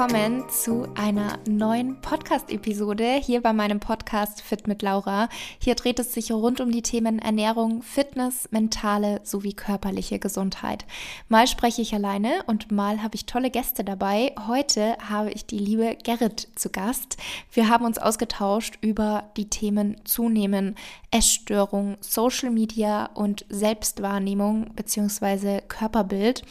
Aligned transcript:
willkommen 0.00 0.48
zu 0.48 0.88
einer 0.94 1.38
neuen 1.46 2.00
Podcast-Episode 2.00 3.20
hier 3.22 3.42
bei 3.42 3.52
meinem 3.52 3.80
Podcast 3.80 4.40
Fit 4.40 4.66
mit 4.66 4.80
Laura. 4.80 5.28
Hier 5.58 5.74
dreht 5.74 5.98
es 5.98 6.14
sich 6.14 6.32
rund 6.32 6.62
um 6.62 6.72
die 6.72 6.80
Themen 6.80 7.18
Ernährung, 7.18 7.82
Fitness, 7.82 8.48
mentale 8.50 9.20
sowie 9.24 9.52
körperliche 9.52 10.18
Gesundheit. 10.18 10.86
Mal 11.28 11.46
spreche 11.46 11.82
ich 11.82 11.92
alleine 11.92 12.44
und 12.46 12.72
mal 12.72 13.02
habe 13.02 13.14
ich 13.14 13.26
tolle 13.26 13.50
Gäste 13.50 13.84
dabei. 13.84 14.34
Heute 14.48 14.96
habe 15.06 15.32
ich 15.32 15.44
die 15.44 15.58
liebe 15.58 15.98
Gerrit 16.02 16.48
zu 16.54 16.70
Gast. 16.70 17.18
Wir 17.52 17.68
haben 17.68 17.84
uns 17.84 17.98
ausgetauscht 17.98 18.78
über 18.80 19.24
die 19.36 19.50
Themen 19.50 19.96
Zunehmen, 20.04 20.76
Essstörung, 21.10 21.98
Social 22.00 22.48
Media 22.48 23.10
und 23.12 23.44
Selbstwahrnehmung 23.50 24.70
bzw. 24.74 25.60
Körperbild. 25.68 26.42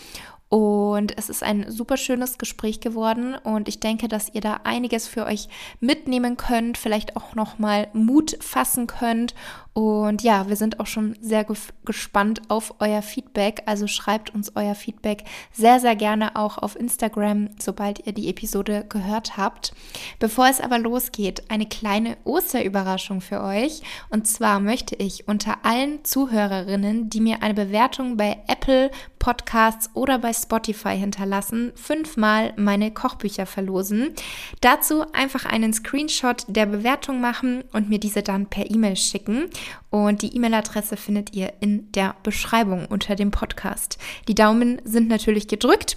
Und 0.50 1.16
es 1.16 1.30
ist 1.30 1.44
ein 1.44 1.70
super 1.70 1.96
schönes 1.96 2.40
Gespräch 2.40 2.80
geworden. 2.80 3.36
Und 3.36 3.68
ich 3.68 3.80
denke, 3.80 4.08
dass 4.08 4.34
ihr 4.34 4.42
da 4.42 4.62
einiges 4.64 5.08
für 5.08 5.26
euch 5.26 5.48
mitnehmen 5.80 6.38
könnt, 6.38 6.78
vielleicht 6.78 7.16
auch 7.16 7.36
noch 7.36 7.60
mal 7.60 7.88
Mut 7.94 8.36
fassen 8.42 8.88
könnt 8.88 9.36
und 9.80 10.24
ja, 10.24 10.50
wir 10.50 10.58
sind 10.58 10.82
auch 10.82 10.88
schon 10.88 11.16
sehr 11.22 11.46
gespannt 11.86 12.42
auf 12.50 12.76
euer 12.80 13.02
Feedback. 13.02 13.62
Also 13.66 13.88
schreibt 13.88 14.36
uns 14.36 14.52
euer 14.56 14.76
Feedback 14.76 15.24
sehr, 15.54 15.80
sehr 15.80 15.96
gerne 15.96 16.36
auch 16.36 16.58
auf 16.58 16.76
Instagram, 16.76 17.52
sobald 17.60 18.06
ihr 18.06 18.12
die 18.12 18.28
Episode 18.28 18.86
gehört 18.90 19.38
habt. 19.38 19.72
Bevor 20.20 20.50
es 20.50 20.60
aber 20.60 20.80
losgeht, 20.80 21.50
eine 21.50 21.66
kleine 21.66 22.18
Osterüberraschung 22.26 23.22
für 23.22 23.42
euch. 23.42 23.82
Und 24.10 24.28
zwar 24.28 24.60
möchte 24.60 24.98
ich 24.98 25.30
unter 25.30 25.64
allen 25.64 26.04
Zuhörerinnen, 26.04 27.10
die 27.10 27.22
mir 27.22 27.42
eine 27.42 27.54
Bewertung 27.54 28.18
bei 28.18 28.38
Apple 28.48 28.92
Podcasts 29.20 29.90
oder 29.94 30.18
bei 30.18 30.34
Spotify 30.34 30.98
hinterlassen, 30.98 31.72
fünfmal 31.76 32.54
meine 32.56 32.92
Kochbücher 32.92 33.46
verlosen. 33.46 34.16
Dazu 34.62 35.06
einfach 35.12 35.46
einen 35.46 35.74
Screenshot 35.74 36.46
der 36.48 36.66
Bewertung 36.66 37.22
machen 37.22 37.64
und 37.74 37.90
mir 37.90 38.00
diese 38.00 38.24
dann 38.24 38.48
per 38.48 38.72
E-Mail 38.72 38.96
schicken. 38.96 39.50
Und 39.90 40.22
die 40.22 40.36
E-Mail-Adresse 40.36 40.98
findet 40.98 41.34
ihr 41.34 41.54
in 41.60 41.92
der 41.92 42.16
Beschreibung 42.24 42.86
unter 42.86 43.16
dem 43.16 43.32
Podcast. 43.32 43.98
Die 44.28 44.36
Daumen 44.36 44.82
sind 44.84 45.08
natürlich 45.08 45.48
gedrückt. 45.48 45.96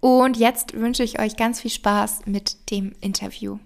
Und 0.00 0.36
jetzt 0.36 0.74
wünsche 0.74 1.04
ich 1.04 1.20
euch 1.20 1.36
ganz 1.36 1.60
viel 1.60 1.70
Spaß 1.70 2.26
mit 2.26 2.70
dem 2.70 2.92
Interview. 3.00 3.58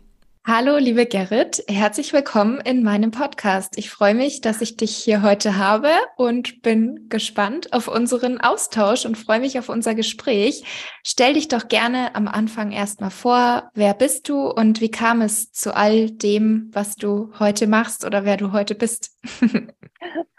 Hallo, 0.47 0.79
liebe 0.79 1.05
Gerrit, 1.05 1.63
herzlich 1.69 2.15
willkommen 2.15 2.61
in 2.63 2.83
meinem 2.83 3.11
Podcast. 3.11 3.77
Ich 3.77 3.91
freue 3.91 4.15
mich, 4.15 4.41
dass 4.41 4.63
ich 4.63 4.79
dich 4.79 4.97
hier 4.97 5.21
heute 5.21 5.59
habe 5.59 5.91
und 6.17 6.63
bin 6.63 7.11
gespannt 7.11 7.75
auf 7.75 7.89
unseren 7.89 8.41
Austausch 8.41 9.05
und 9.05 9.19
freue 9.19 9.41
mich 9.41 9.59
auf 9.59 9.69
unser 9.69 9.95
Gespräch. 9.95 10.65
Stell 11.05 11.35
dich 11.35 11.49
doch 11.49 11.69
gerne 11.69 12.15
am 12.15 12.27
Anfang 12.27 12.73
erstmal 12.73 13.11
vor. 13.11 13.71
Wer 13.75 13.93
bist 13.93 14.31
du 14.31 14.51
und 14.51 14.81
wie 14.81 14.91
kam 14.91 15.21
es 15.21 15.53
zu 15.53 15.77
all 15.77 16.11
dem, 16.11 16.71
was 16.73 16.97
du 16.97 17.33
heute 17.39 17.67
machst 17.67 18.07
oder 18.07 18.25
wer 18.25 18.39
du 18.39 18.53
heute 18.53 18.75
bist? 18.75 19.19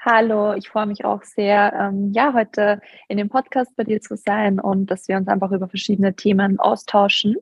Hallo, 0.03 0.53
ich 0.53 0.67
freue 0.67 0.87
mich 0.87 1.05
auch 1.05 1.21
sehr, 1.21 1.73
ähm, 1.79 2.11
ja, 2.11 2.33
heute 2.33 2.81
in 3.07 3.17
dem 3.17 3.29
Podcast 3.29 3.75
bei 3.75 3.83
dir 3.83 4.01
zu 4.01 4.17
sein 4.17 4.59
und 4.59 4.87
dass 4.87 5.07
wir 5.07 5.15
uns 5.17 5.27
einfach 5.27 5.51
über 5.51 5.69
verschiedene 5.69 6.15
Themen 6.15 6.59
austauschen. 6.59 7.35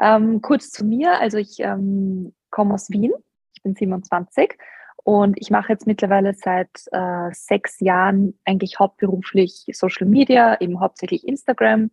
Ähm, 0.00 0.40
kurz 0.42 0.70
zu 0.70 0.84
mir, 0.84 1.20
also 1.20 1.38
ich 1.38 1.60
ähm, 1.60 2.34
komme 2.50 2.74
aus 2.74 2.90
Wien, 2.90 3.12
ich 3.54 3.62
bin 3.62 3.74
27 3.74 4.56
und 5.04 5.36
ich 5.40 5.50
mache 5.50 5.72
jetzt 5.72 5.86
mittlerweile 5.86 6.34
seit 6.34 6.70
äh, 6.92 7.30
sechs 7.32 7.80
Jahren 7.80 8.38
eigentlich 8.44 8.78
hauptberuflich 8.78 9.64
Social 9.72 10.06
Media, 10.06 10.60
eben 10.60 10.80
hauptsächlich 10.80 11.26
Instagram 11.26 11.90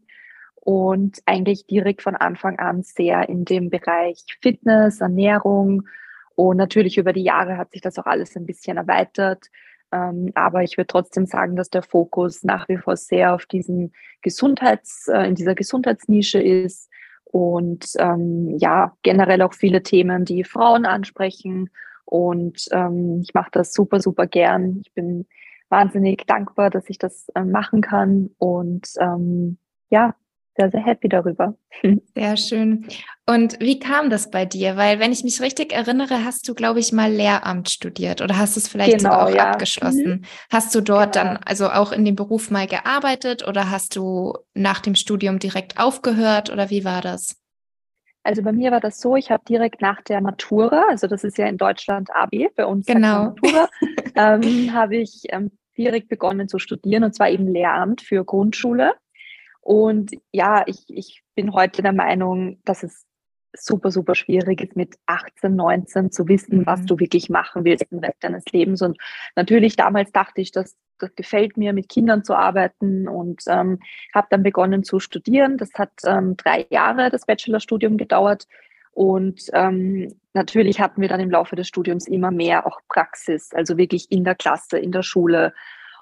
und 0.55 1.19
eigentlich 1.25 1.65
direkt 1.65 2.01
von 2.01 2.15
Anfang 2.15 2.59
an 2.59 2.83
sehr 2.83 3.27
in 3.29 3.45
dem 3.45 3.69
Bereich 3.69 4.23
Fitness, 4.41 5.01
Ernährung 5.01 5.87
und 6.35 6.57
natürlich 6.57 6.97
über 6.97 7.11
die 7.11 7.23
Jahre 7.23 7.57
hat 7.57 7.71
sich 7.71 7.81
das 7.81 7.97
auch 7.99 8.05
alles 8.05 8.35
ein 8.37 8.45
bisschen 8.45 8.77
erweitert. 8.77 9.47
Ähm, 9.91 10.31
aber 10.35 10.63
ich 10.63 10.77
würde 10.77 10.87
trotzdem 10.87 11.25
sagen, 11.25 11.55
dass 11.55 11.69
der 11.69 11.81
Fokus 11.81 12.43
nach 12.43 12.69
wie 12.69 12.77
vor 12.77 12.95
sehr 12.95 13.33
auf 13.33 13.45
diesen 13.45 13.91
Gesundheits, 14.21 15.07
äh, 15.07 15.23
in 15.23 15.35
dieser 15.35 15.55
Gesundheitsnische 15.55 16.41
ist 16.41 16.88
und 17.31 17.85
ähm, 17.99 18.57
ja, 18.57 18.97
generell 19.03 19.41
auch 19.43 19.53
viele 19.53 19.83
Themen, 19.83 20.25
die 20.25 20.43
Frauen 20.43 20.85
ansprechen. 20.85 21.69
Und 22.05 22.65
ähm, 22.71 23.21
ich 23.21 23.35
mache 23.35 23.51
das 23.51 23.71
super, 23.71 23.99
super 23.99 24.25
gern. 24.25 24.81
Ich 24.81 24.91
bin 24.93 25.27
wahnsinnig 25.69 26.25
dankbar, 26.25 26.71
dass 26.71 26.89
ich 26.89 26.97
das 26.97 27.29
äh, 27.35 27.43
machen 27.43 27.81
kann. 27.81 28.31
Und 28.39 28.89
ähm, 28.99 29.59
ja, 29.91 30.15
sehr, 30.59 30.71
sehr 30.71 30.85
happy 30.85 31.07
darüber. 31.07 31.55
Sehr 32.15 32.35
schön. 32.35 32.85
Und 33.25 33.59
wie 33.61 33.79
kam 33.79 34.09
das 34.09 34.29
bei 34.29 34.45
dir? 34.45 34.75
Weil, 34.75 34.99
wenn 34.99 35.13
ich 35.13 35.23
mich 35.23 35.41
richtig 35.41 35.71
erinnere, 35.71 36.25
hast 36.25 36.47
du, 36.49 36.53
glaube 36.53 36.79
ich, 36.79 36.91
mal 36.91 37.11
Lehramt 37.11 37.69
studiert 37.69 38.21
oder 38.21 38.37
hast 38.37 38.57
es 38.57 38.67
vielleicht 38.67 38.97
genau, 38.97 39.11
sogar 39.11 39.25
auch 39.27 39.35
ja. 39.35 39.51
abgeschlossen. 39.51 40.09
Mhm. 40.09 40.21
Hast 40.51 40.75
du 40.75 40.81
dort 40.81 41.13
genau. 41.13 41.33
dann 41.33 41.37
also 41.45 41.69
auch 41.69 41.93
in 41.93 42.03
dem 42.03 42.15
Beruf 42.15 42.51
mal 42.51 42.67
gearbeitet 42.67 43.47
oder 43.47 43.69
hast 43.69 43.95
du 43.95 44.33
nach 44.53 44.81
dem 44.81 44.95
Studium 44.95 45.39
direkt 45.39 45.79
aufgehört 45.79 46.49
oder 46.49 46.69
wie 46.69 46.83
war 46.83 47.01
das? 47.01 47.37
Also 48.23 48.41
bei 48.43 48.51
mir 48.51 48.71
war 48.71 48.81
das 48.81 48.99
so, 48.99 49.15
ich 49.15 49.31
habe 49.31 49.43
direkt 49.47 49.81
nach 49.81 50.01
der 50.01 50.19
Matura, 50.19 50.83
also 50.89 51.07
das 51.07 51.23
ist 51.23 51.37
ja 51.37 51.47
in 51.47 51.57
Deutschland 51.57 52.09
AB, 52.13 52.53
bei 52.55 52.65
uns 52.65 52.85
genau. 52.85 53.29
Matura, 53.29 53.69
ähm, 54.15 54.73
habe 54.73 54.97
ich 54.97 55.23
ähm, 55.29 55.51
direkt 55.77 56.09
begonnen 56.09 56.49
zu 56.49 56.59
studieren 56.59 57.05
und 57.05 57.15
zwar 57.15 57.29
eben 57.29 57.47
Lehramt 57.47 58.01
für 58.01 58.25
Grundschule. 58.25 58.93
Und 59.69 60.13
ja, 60.31 60.63
ich, 60.65 60.83
ich 60.87 61.21
bin 61.35 61.53
heute 61.53 61.83
der 61.83 61.93
Meinung, 61.93 62.59
dass 62.65 62.81
es 62.81 63.05
super, 63.55 63.91
super 63.91 64.15
schwierig 64.15 64.61
ist, 64.61 64.75
mit 64.75 64.95
18, 65.05 65.55
19 65.55 66.11
zu 66.11 66.27
wissen, 66.27 66.61
mhm. 66.61 66.65
was 66.65 66.85
du 66.85 66.97
wirklich 66.97 67.29
machen 67.29 67.65
willst 67.65 67.85
im 67.91 67.99
Rest 67.99 68.17
deines 68.21 68.45
Lebens. 68.51 68.81
Und 68.81 68.97
natürlich 69.35 69.75
damals 69.75 70.11
dachte 70.11 70.41
ich, 70.41 70.51
dass 70.51 70.75
das 70.97 71.13
gefällt 71.13 71.55
mir, 71.55 71.73
mit 71.73 71.87
Kindern 71.87 72.23
zu 72.23 72.33
arbeiten 72.33 73.07
und 73.07 73.43
ähm, 73.45 73.77
habe 74.11 74.25
dann 74.31 74.41
begonnen 74.41 74.83
zu 74.83 74.99
studieren. 74.99 75.57
Das 75.57 75.69
hat 75.75 75.91
ähm, 76.03 76.35
drei 76.35 76.65
Jahre 76.71 77.11
das 77.11 77.27
Bachelorstudium 77.27 77.97
gedauert. 77.97 78.47
Und 78.89 79.51
ähm, 79.53 80.15
natürlich 80.33 80.79
hatten 80.79 80.99
wir 80.99 81.09
dann 81.09 81.19
im 81.19 81.29
Laufe 81.29 81.55
des 81.55 81.67
Studiums 81.67 82.07
immer 82.07 82.31
mehr 82.31 82.65
auch 82.65 82.79
Praxis, 82.87 83.53
also 83.53 83.77
wirklich 83.77 84.11
in 84.11 84.23
der 84.23 84.33
Klasse, 84.33 84.79
in 84.79 84.91
der 84.91 85.03
Schule. 85.03 85.53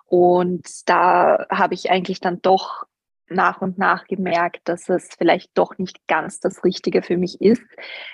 Und 0.05 0.87
da 0.87 1.47
habe 1.49 1.73
ich 1.73 1.91
eigentlich 1.91 2.21
dann 2.21 2.41
doch 2.41 2.87
nach 3.29 3.61
und 3.61 3.77
nach 3.77 4.05
gemerkt, 4.05 4.61
dass 4.65 4.89
es 4.89 5.09
vielleicht 5.17 5.57
doch 5.57 5.77
nicht 5.77 6.07
ganz 6.07 6.39
das 6.39 6.63
Richtige 6.63 7.01
für 7.01 7.17
mich 7.17 7.41
ist. 7.41 7.63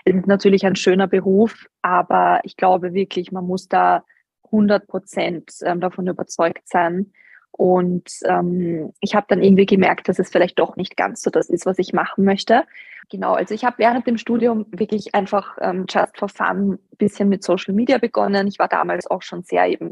Es 0.06 0.16
ist 0.16 0.28
natürlich 0.28 0.66
ein 0.66 0.76
schöner 0.76 1.08
Beruf, 1.08 1.68
aber 1.82 2.42
ich 2.44 2.58
glaube 2.58 2.94
wirklich, 2.94 3.32
man 3.32 3.46
muss 3.46 3.68
da 3.68 4.04
100 4.46 4.88
Prozent 4.88 5.52
ähm, 5.64 5.82
davon 5.82 6.08
überzeugt 6.08 6.68
sein. 6.68 7.12
Und 7.56 8.10
ähm, 8.26 8.94
ich 9.00 9.14
habe 9.14 9.28
dann 9.30 9.44
irgendwie 9.44 9.68
gemerkt, 9.68 10.10
dass 10.10 10.18
es 10.18 10.32
vielleicht 10.32 10.58
doch 10.58 10.76
nicht 10.76 10.98
ganz 10.98 11.22
so 11.22 11.30
das 11.30 11.50
ist, 11.50 11.68
was 11.68 11.78
ich 11.78 11.94
machen 11.94 12.26
möchte. 12.26 12.64
Genau, 13.10 13.34
also 13.34 13.54
ich 13.54 13.64
habe 13.64 13.78
während 13.78 14.08
dem 14.08 14.18
Studium 14.18 14.66
wirklich 14.72 15.14
einfach 15.14 15.58
ähm, 15.62 15.86
just 15.88 16.18
for 16.18 16.30
fun 16.30 16.74
ein 16.74 16.80
bisschen 16.98 17.30
mit 17.30 17.44
Social 17.44 17.76
Media 17.76 18.00
begonnen. 18.00 18.48
Ich 18.48 18.58
war 18.58 18.68
damals 18.68 19.06
auch 19.06 19.22
schon 19.22 19.44
sehr 19.44 19.68
eben 19.68 19.92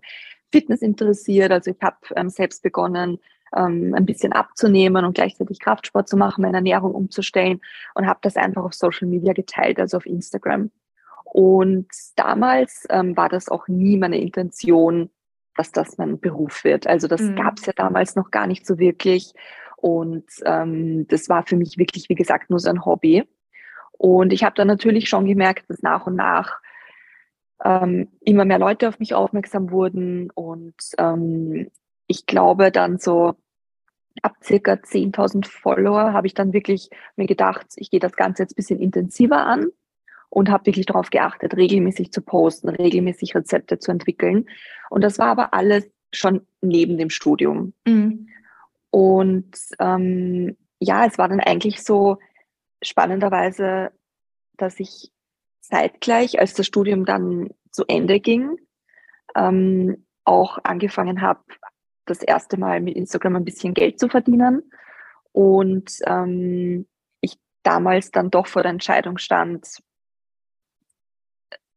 Fitness 0.52 0.82
interessiert. 0.82 1.52
Also 1.52 1.72
ich 1.72 1.78
habe 1.82 1.98
ähm, 2.16 2.30
selbst 2.30 2.64
begonnen, 2.64 3.20
ähm, 3.56 3.94
ein 3.96 4.06
bisschen 4.06 4.34
abzunehmen 4.34 5.06
und 5.06 5.16
gleichzeitig 5.16 5.60
Kraftsport 5.60 6.08
zu 6.08 6.18
machen, 6.18 6.42
meine 6.42 6.58
Ernährung 6.58 6.94
umzustellen 6.94 7.62
und 7.96 8.08
habe 8.08 8.20
das 8.22 8.38
einfach 8.38 8.64
auf 8.64 8.74
Social 8.74 9.08
Media 9.08 9.34
geteilt, 9.34 9.80
also 9.80 9.98
auf 9.98 10.06
Instagram. 10.06 10.72
Und 11.26 11.88
damals 12.16 12.86
ähm, 12.90 13.16
war 13.16 13.30
das 13.30 13.50
auch 13.50 13.68
nie 13.68 13.98
meine 13.98 14.20
Intention, 14.20 15.10
dass 15.56 15.72
das 15.72 15.98
mein 15.98 16.20
Beruf 16.20 16.64
wird. 16.64 16.88
Also 16.88 17.08
das 17.08 17.22
mhm. 17.22 17.36
gab 17.36 17.58
es 17.58 17.66
ja 17.66 17.74
damals 17.74 18.16
noch 18.16 18.32
gar 18.32 18.48
nicht 18.48 18.66
so 18.66 18.80
wirklich. 18.80 19.34
Und 19.78 20.26
ähm, 20.46 21.08
das 21.08 21.30
war 21.30 21.44
für 21.44 21.56
mich 21.56 21.78
wirklich, 21.78 22.10
wie 22.10 22.16
gesagt, 22.16 22.50
nur 22.50 22.60
so 22.60 22.70
ein 22.70 22.86
Hobby. 22.86 23.24
Und 23.94 24.34
ich 24.34 24.44
habe 24.44 24.56
dann 24.56 24.68
natürlich 24.68 25.10
schon 25.10 25.26
gemerkt, 25.26 25.70
dass 25.70 25.82
nach 25.82 26.06
und 26.06 26.16
nach 26.16 26.60
ähm, 27.64 28.10
immer 28.22 28.46
mehr 28.46 28.60
Leute 28.60 28.88
auf 28.88 29.00
mich 29.00 29.14
aufmerksam 29.14 29.72
wurden. 29.72 30.30
Und 30.32 30.76
ähm, 30.98 31.70
ich 32.12 32.26
glaube 32.26 32.72
dann 32.72 32.98
so 32.98 33.36
ab 34.22 34.36
circa 34.44 34.74
10.000 34.74 35.48
Follower 35.48 36.12
habe 36.14 36.28
ich 36.28 36.34
dann 36.34 36.52
wirklich 36.54 36.90
mir 37.16 37.26
gedacht, 37.26 37.68
ich 37.78 37.90
gehe 37.90 38.02
das 38.02 38.12
Ganze 38.14 38.44
jetzt 38.44 38.52
ein 38.52 38.56
bisschen 38.58 38.80
intensiver 38.80 39.46
an 39.46 39.68
und 40.30 40.50
habe 40.50 40.66
wirklich 40.66 40.86
darauf 40.86 41.10
geachtet, 41.10 41.56
regelmäßig 41.56 42.12
zu 42.12 42.22
posten, 42.22 42.70
regelmäßig 42.70 43.34
Rezepte 43.34 43.80
zu 43.80 43.92
entwickeln. 43.92 44.48
Und 44.90 45.04
das 45.04 45.18
war 45.18 45.28
aber 45.28 45.54
alles 45.54 45.90
schon 46.14 46.46
neben 46.60 46.98
dem 46.98 47.10
Studium. 47.10 47.74
Mhm. 47.86 48.28
Und 48.90 49.56
ähm, 49.80 50.58
ja, 50.80 51.06
es 51.06 51.18
war 51.18 51.30
dann 51.30 51.40
eigentlich 51.40 51.82
so 51.82 52.18
spannenderweise, 52.82 53.92
dass 54.58 54.80
ich 54.82 55.12
zeitgleich, 55.62 56.40
als 56.40 56.54
das 56.54 56.68
Studium 56.68 57.06
dann 57.06 57.50
zu 57.72 57.86
Ende 57.88 58.20
ging, 58.20 58.58
ähm, 59.36 60.06
auch 60.26 60.60
angefangen 60.64 61.22
habe, 61.22 61.40
das 62.06 62.22
erste 62.22 62.58
Mal 62.58 62.82
mit 62.82 62.96
Instagram 62.96 63.38
ein 63.38 63.46
bisschen 63.46 63.74
Geld 63.74 64.00
zu 64.00 64.10
verdienen. 64.10 64.72
Und 65.32 66.00
ähm, 66.06 66.86
ich 67.22 67.38
damals 67.64 68.12
dann 68.12 68.32
doch 68.32 68.48
vor 68.48 68.64
der 68.64 68.72
Entscheidung 68.72 69.18
stand, 69.18 69.68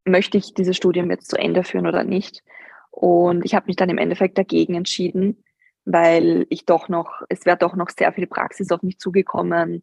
möchte 0.04 0.38
ich 0.38 0.54
dieses 0.54 0.76
Studium 0.76 1.10
jetzt 1.10 1.30
zu 1.30 1.36
Ende 1.36 1.64
führen 1.64 1.86
oder 1.86 2.04
nicht. 2.04 2.42
Und 2.90 3.44
ich 3.44 3.54
habe 3.54 3.66
mich 3.66 3.76
dann 3.76 3.90
im 3.90 3.98
Endeffekt 3.98 4.38
dagegen 4.38 4.74
entschieden, 4.74 5.42
weil 5.84 6.46
ich 6.50 6.64
doch 6.64 6.88
noch, 6.88 7.22
es 7.28 7.44
wäre 7.46 7.56
doch 7.56 7.74
noch 7.74 7.90
sehr 7.90 8.12
viel 8.12 8.26
Praxis 8.26 8.70
auf 8.70 8.82
mich 8.82 8.98
zugekommen. 8.98 9.82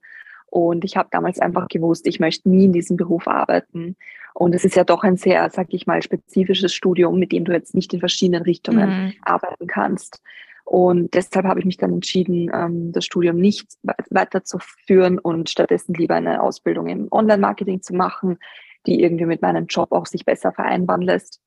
Und 0.52 0.84
ich 0.84 0.98
habe 0.98 1.08
damals 1.12 1.40
einfach 1.40 1.70
gewusst, 1.70 2.06
ich 2.06 2.20
möchte 2.20 2.50
nie 2.50 2.66
in 2.66 2.74
diesem 2.74 2.98
Beruf 2.98 3.28
arbeiten. 3.28 3.96
Und 4.34 4.54
es 4.54 4.66
ist 4.66 4.76
ja 4.76 4.84
doch 4.84 5.04
ein 5.04 5.16
sehr, 5.16 5.50
sag 5.50 5.74
ich 5.74 5.88
mal, 5.88 6.04
spezifisches 6.04 6.74
Studium, 6.74 7.18
mit 7.18 7.32
dem 7.32 7.46
du 7.46 7.54
jetzt 7.54 7.74
nicht 7.74 7.94
in 7.94 8.02
verschiedenen 8.02 8.44
Richtungen 8.44 8.90
mhm. 8.90 9.14
arbeiten 9.22 9.66
kannst. 9.68 10.22
Und 10.66 11.14
deshalb 11.14 11.46
habe 11.46 11.60
ich 11.60 11.66
mich 11.66 11.78
dann 11.78 11.94
entschieden, 11.94 12.52
ähm, 12.54 12.92
das 12.92 13.06
Studium 13.06 13.38
nicht 13.38 13.66
weiterzuführen 14.10 15.20
und 15.20 15.50
stattdessen 15.50 15.94
lieber 15.94 16.16
eine 16.16 16.44
Ausbildung 16.44 16.88
im 16.88 17.08
Online-Marketing 17.10 17.82
zu 17.82 17.94
machen, 17.94 18.38
die 18.86 19.02
irgendwie 19.02 19.26
mit 19.26 19.42
meinem 19.42 19.68
Job 19.68 19.94
auch 19.94 20.06
sich 20.06 20.26
besser 20.26 20.52
vereinbaren 20.52 21.02
lässt. 21.02 21.40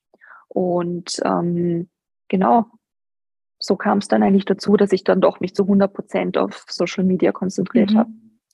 Und 0.49 1.21
ähm, 1.25 1.89
genau, 2.29 2.67
so 3.59 3.77
kam 3.77 3.99
es 3.99 4.09
dann 4.09 4.23
eigentlich 4.23 4.47
dazu, 4.47 4.79
dass 4.79 4.93
ich 4.93 5.05
dann 5.05 5.21
doch 5.21 5.41
mich 5.41 5.55
zu 5.55 5.65
100 5.65 5.93
Prozent 5.93 6.39
auf 6.39 6.65
Social 6.69 7.05
Media 7.05 7.33
konzentriert 7.33 7.93
mhm. 7.93 7.99
habe. 7.99 8.11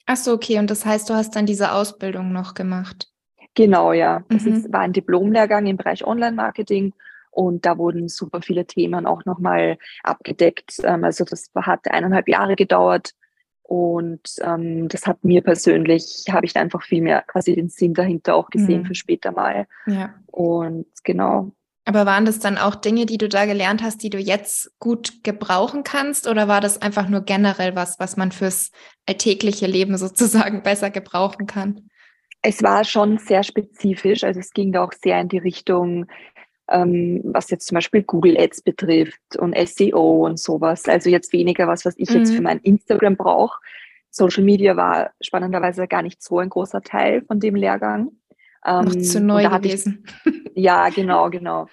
Ach 0.07 0.17
so, 0.17 0.33
okay. 0.33 0.59
Und 0.59 0.71
das 0.71 0.85
heißt, 0.85 1.09
du 1.09 1.15
hast 1.15 1.37
dann 1.37 1.47
diese 1.47 1.73
Ausbildung 1.73 2.33
noch 2.33 2.55
gemacht? 2.55 3.09
Genau, 3.55 3.93
ja. 3.93 4.25
Das 4.29 4.45
mhm. 4.45 4.55
ist, 4.55 4.73
war 4.73 4.81
ein 4.81 4.93
Diplomlehrgang 4.93 5.67
im 5.67 5.77
Bereich 5.77 6.05
Online-Marketing 6.05 6.93
und 7.31 7.67
da 7.67 7.79
wurden 7.79 8.09
super 8.09 8.43
viele 8.43 8.67
Themen 8.67 9.07
auch 9.07 9.25
nochmal 9.25 9.79
abgedeckt. 10.03 10.81
Ähm, 10.83 11.05
also 11.05 11.25
das 11.25 11.51
hat 11.55 11.91
eineinhalb 11.91 12.29
Jahre 12.29 12.57
gedauert 12.57 13.13
und 13.63 14.21
ähm, 14.43 14.89
das 14.89 15.07
hat 15.07 15.23
mir 15.23 15.43
persönlich, 15.43 16.25
habe 16.31 16.45
ich 16.45 16.57
einfach 16.57 16.83
viel 16.83 17.03
mehr 17.03 17.23
quasi 17.23 17.55
den 17.55 17.69
Sinn 17.69 17.95
dahinter 17.95 18.35
auch 18.35 18.51
gesehen 18.51 18.83
mhm. 18.83 18.87
für 18.87 18.95
später 18.97 19.31
mal. 19.31 19.67
Ja. 19.87 20.15
Und 20.27 20.87
genau, 21.05 21.53
aber 21.91 22.07
waren 22.07 22.25
das 22.25 22.39
dann 22.39 22.57
auch 22.57 22.77
Dinge, 22.77 23.05
die 23.05 23.19
du 23.19 23.29
da 23.29 23.47
gelernt 23.47 23.83
hast, 23.83 24.05
die 24.05 24.11
du 24.11 24.19
jetzt 24.19 24.71
gut 24.79 25.25
gebrauchen 25.25 25.83
kannst? 25.83 26.29
Oder 26.29 26.47
war 26.47 26.61
das 26.61 26.81
einfach 26.81 27.09
nur 27.09 27.23
generell 27.23 27.75
was, 27.75 27.99
was 27.99 28.17
man 28.17 28.31
fürs 28.31 28.71
alltägliche 29.07 29.67
Leben 29.67 29.97
sozusagen 29.97 30.63
besser 30.63 30.91
gebrauchen 30.91 31.49
kann? 31.49 31.91
Es 32.43 32.63
war 32.63 32.85
schon 32.85 33.19
sehr 33.19 33.43
spezifisch. 33.43 34.23
Also 34.23 34.39
es 34.39 34.53
ging 34.53 34.71
da 34.71 34.85
auch 34.85 34.93
sehr 34.93 35.21
in 35.21 35.29
die 35.29 35.39
Richtung, 35.39 36.07
ähm, 36.71 37.23
was 37.25 37.51
jetzt 37.51 37.67
zum 37.67 37.75
Beispiel 37.75 38.05
Google 38.05 38.39
Ads 38.39 38.63
betrifft 38.63 39.37
und 39.37 39.57
SEO 39.59 40.27
und 40.27 40.39
sowas. 40.39 40.85
Also 40.85 41.11
jetzt 41.11 41.33
weniger 41.33 41.67
was, 41.67 41.85
was 41.85 41.95
ich 41.99 42.11
mhm. 42.11 42.19
jetzt 42.19 42.33
für 42.33 42.43
mein 42.43 42.61
Instagram 42.61 43.17
brauche. 43.17 43.59
Social 44.11 44.45
Media 44.45 44.77
war 44.77 45.11
spannenderweise 45.21 45.89
gar 45.89 46.03
nicht 46.03 46.23
so 46.23 46.39
ein 46.39 46.51
großer 46.51 46.83
Teil 46.83 47.23
von 47.23 47.41
dem 47.41 47.57
Lehrgang. 47.57 48.13
Ähm, 48.65 48.85
Noch 48.85 48.97
zu 48.97 49.21
neu 49.21 49.43
gewesen. 49.49 50.05
Ich, 50.25 50.33
ja, 50.55 50.89
genau, 50.89 51.31
genau. 51.31 51.69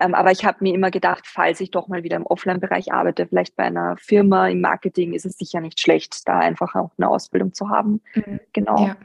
Ähm, 0.00 0.14
aber 0.14 0.30
ich 0.30 0.44
habe 0.44 0.58
mir 0.60 0.74
immer 0.74 0.90
gedacht, 0.90 1.26
falls 1.26 1.60
ich 1.60 1.70
doch 1.70 1.88
mal 1.88 2.04
wieder 2.04 2.16
im 2.16 2.26
Offline-Bereich 2.26 2.92
arbeite, 2.92 3.26
vielleicht 3.26 3.56
bei 3.56 3.64
einer 3.64 3.96
Firma 3.96 4.48
im 4.48 4.60
Marketing, 4.60 5.12
ist 5.12 5.26
es 5.26 5.36
sicher 5.36 5.60
nicht 5.60 5.80
schlecht, 5.80 6.28
da 6.28 6.38
einfach 6.38 6.74
auch 6.74 6.92
eine 6.98 7.08
Ausbildung 7.08 7.52
zu 7.52 7.68
haben. 7.68 8.00
Mhm. 8.14 8.40
Genau. 8.52 8.86
Ja. 8.86 8.96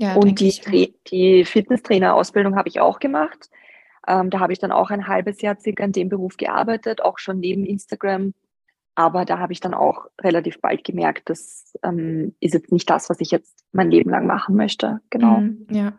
Ja, 0.00 0.14
und 0.14 0.40
die, 0.40 0.94
die 1.08 1.44
Fitnesstrainer-Ausbildung 1.44 2.56
habe 2.56 2.70
ich 2.70 2.80
auch 2.80 3.00
gemacht. 3.00 3.50
Ähm, 4.08 4.30
da 4.30 4.40
habe 4.40 4.54
ich 4.54 4.58
dann 4.58 4.72
auch 4.72 4.90
ein 4.90 5.06
halbes 5.06 5.42
Jahr 5.42 5.60
circa 5.60 5.84
in 5.84 5.92
dem 5.92 6.08
Beruf 6.08 6.38
gearbeitet, 6.38 7.02
auch 7.02 7.18
schon 7.18 7.38
neben 7.38 7.66
Instagram 7.66 8.32
aber 8.94 9.24
da 9.24 9.38
habe 9.38 9.52
ich 9.52 9.60
dann 9.60 9.74
auch 9.74 10.06
relativ 10.20 10.60
bald 10.60 10.84
gemerkt, 10.84 11.30
das 11.30 11.72
ähm, 11.82 12.34
ist 12.40 12.54
jetzt 12.54 12.72
nicht 12.72 12.88
das, 12.90 13.08
was 13.08 13.20
ich 13.20 13.30
jetzt 13.30 13.64
mein 13.72 13.90
Leben 13.90 14.10
lang 14.10 14.26
machen 14.26 14.56
möchte. 14.56 15.00
Genau. 15.10 15.40
Mm, 15.40 15.66
ja. 15.70 15.92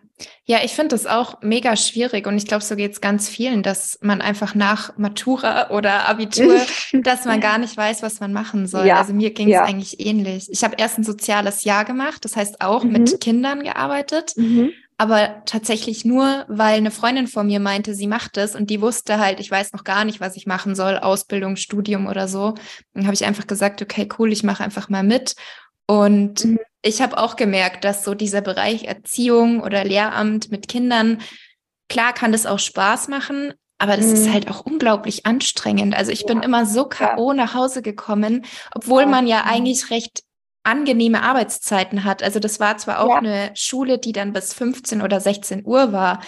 Ja, 0.45 0.59
ich 0.63 0.73
finde 0.73 0.89
das 0.89 1.07
auch 1.07 1.41
mega 1.41 1.75
schwierig 1.75 2.27
und 2.27 2.37
ich 2.37 2.45
glaube, 2.45 2.63
so 2.63 2.75
geht 2.75 2.91
es 2.91 3.01
ganz 3.01 3.27
vielen, 3.27 3.63
dass 3.63 3.97
man 4.03 4.21
einfach 4.21 4.53
nach 4.53 4.95
Matura 4.97 5.71
oder 5.71 6.07
Abitur, 6.07 6.59
dass 6.93 7.25
man 7.25 7.39
gar 7.39 7.57
nicht 7.57 7.75
weiß, 7.75 8.03
was 8.03 8.19
man 8.19 8.31
machen 8.31 8.67
soll. 8.67 8.85
Ja. 8.85 8.97
Also 8.97 9.13
mir 9.13 9.31
ging 9.31 9.47
es 9.47 9.55
ja. 9.55 9.63
eigentlich 9.63 10.05
ähnlich. 10.05 10.47
Ich 10.51 10.63
habe 10.63 10.75
erst 10.77 10.99
ein 10.99 11.03
soziales 11.03 11.63
Jahr 11.63 11.85
gemacht, 11.85 12.23
das 12.23 12.35
heißt 12.35 12.61
auch 12.61 12.83
mhm. 12.83 12.91
mit 12.91 13.21
Kindern 13.21 13.63
gearbeitet. 13.63 14.33
Mhm 14.35 14.73
aber 15.01 15.41
tatsächlich 15.47 16.05
nur, 16.05 16.45
weil 16.47 16.75
eine 16.75 16.91
Freundin 16.91 17.25
von 17.25 17.47
mir 17.47 17.59
meinte, 17.59 17.95
sie 17.95 18.05
macht 18.05 18.37
es 18.37 18.55
und 18.55 18.69
die 18.69 18.83
wusste 18.83 19.17
halt, 19.17 19.39
ich 19.39 19.49
weiß 19.49 19.73
noch 19.73 19.83
gar 19.83 20.05
nicht, 20.05 20.21
was 20.21 20.35
ich 20.35 20.45
machen 20.45 20.75
soll, 20.75 20.99
Ausbildung, 20.99 21.55
Studium 21.55 22.05
oder 22.05 22.27
so. 22.27 22.53
Dann 22.93 23.05
habe 23.05 23.15
ich 23.15 23.25
einfach 23.25 23.47
gesagt, 23.47 23.81
okay, 23.81 24.07
cool, 24.19 24.31
ich 24.31 24.43
mache 24.43 24.63
einfach 24.63 24.89
mal 24.89 25.01
mit. 25.01 25.33
Und 25.87 26.45
mhm. 26.45 26.59
ich 26.83 27.01
habe 27.01 27.17
auch 27.17 27.35
gemerkt, 27.35 27.83
dass 27.83 28.03
so 28.03 28.13
dieser 28.13 28.41
Bereich 28.41 28.83
Erziehung 28.83 29.61
oder 29.63 29.83
Lehramt 29.83 30.51
mit 30.51 30.67
Kindern, 30.67 31.17
klar 31.89 32.13
kann 32.13 32.31
das 32.31 32.45
auch 32.45 32.59
Spaß 32.59 33.07
machen, 33.07 33.55
aber 33.79 33.97
das 33.97 34.05
mhm. 34.05 34.13
ist 34.13 34.31
halt 34.31 34.51
auch 34.51 34.59
unglaublich 34.67 35.25
anstrengend. 35.25 35.95
Also 35.95 36.11
ich 36.11 36.21
ja. 36.21 36.27
bin 36.27 36.43
immer 36.43 36.67
so 36.67 36.85
K.O. 36.85 37.33
nach 37.33 37.55
Hause 37.55 37.81
gekommen, 37.81 38.45
obwohl 38.75 39.07
man 39.07 39.25
ja 39.25 39.45
eigentlich 39.45 39.89
recht 39.89 40.21
angenehme 40.63 41.23
Arbeitszeiten 41.23 42.03
hat. 42.03 42.23
Also 42.23 42.39
das 42.39 42.59
war 42.59 42.77
zwar 42.77 43.01
auch 43.01 43.09
ja. 43.09 43.15
eine 43.17 43.51
Schule, 43.55 43.97
die 43.97 44.11
dann 44.11 44.33
bis 44.33 44.53
15 44.53 45.01
oder 45.01 45.19
16 45.19 45.65
Uhr 45.65 45.91
war 45.91 46.21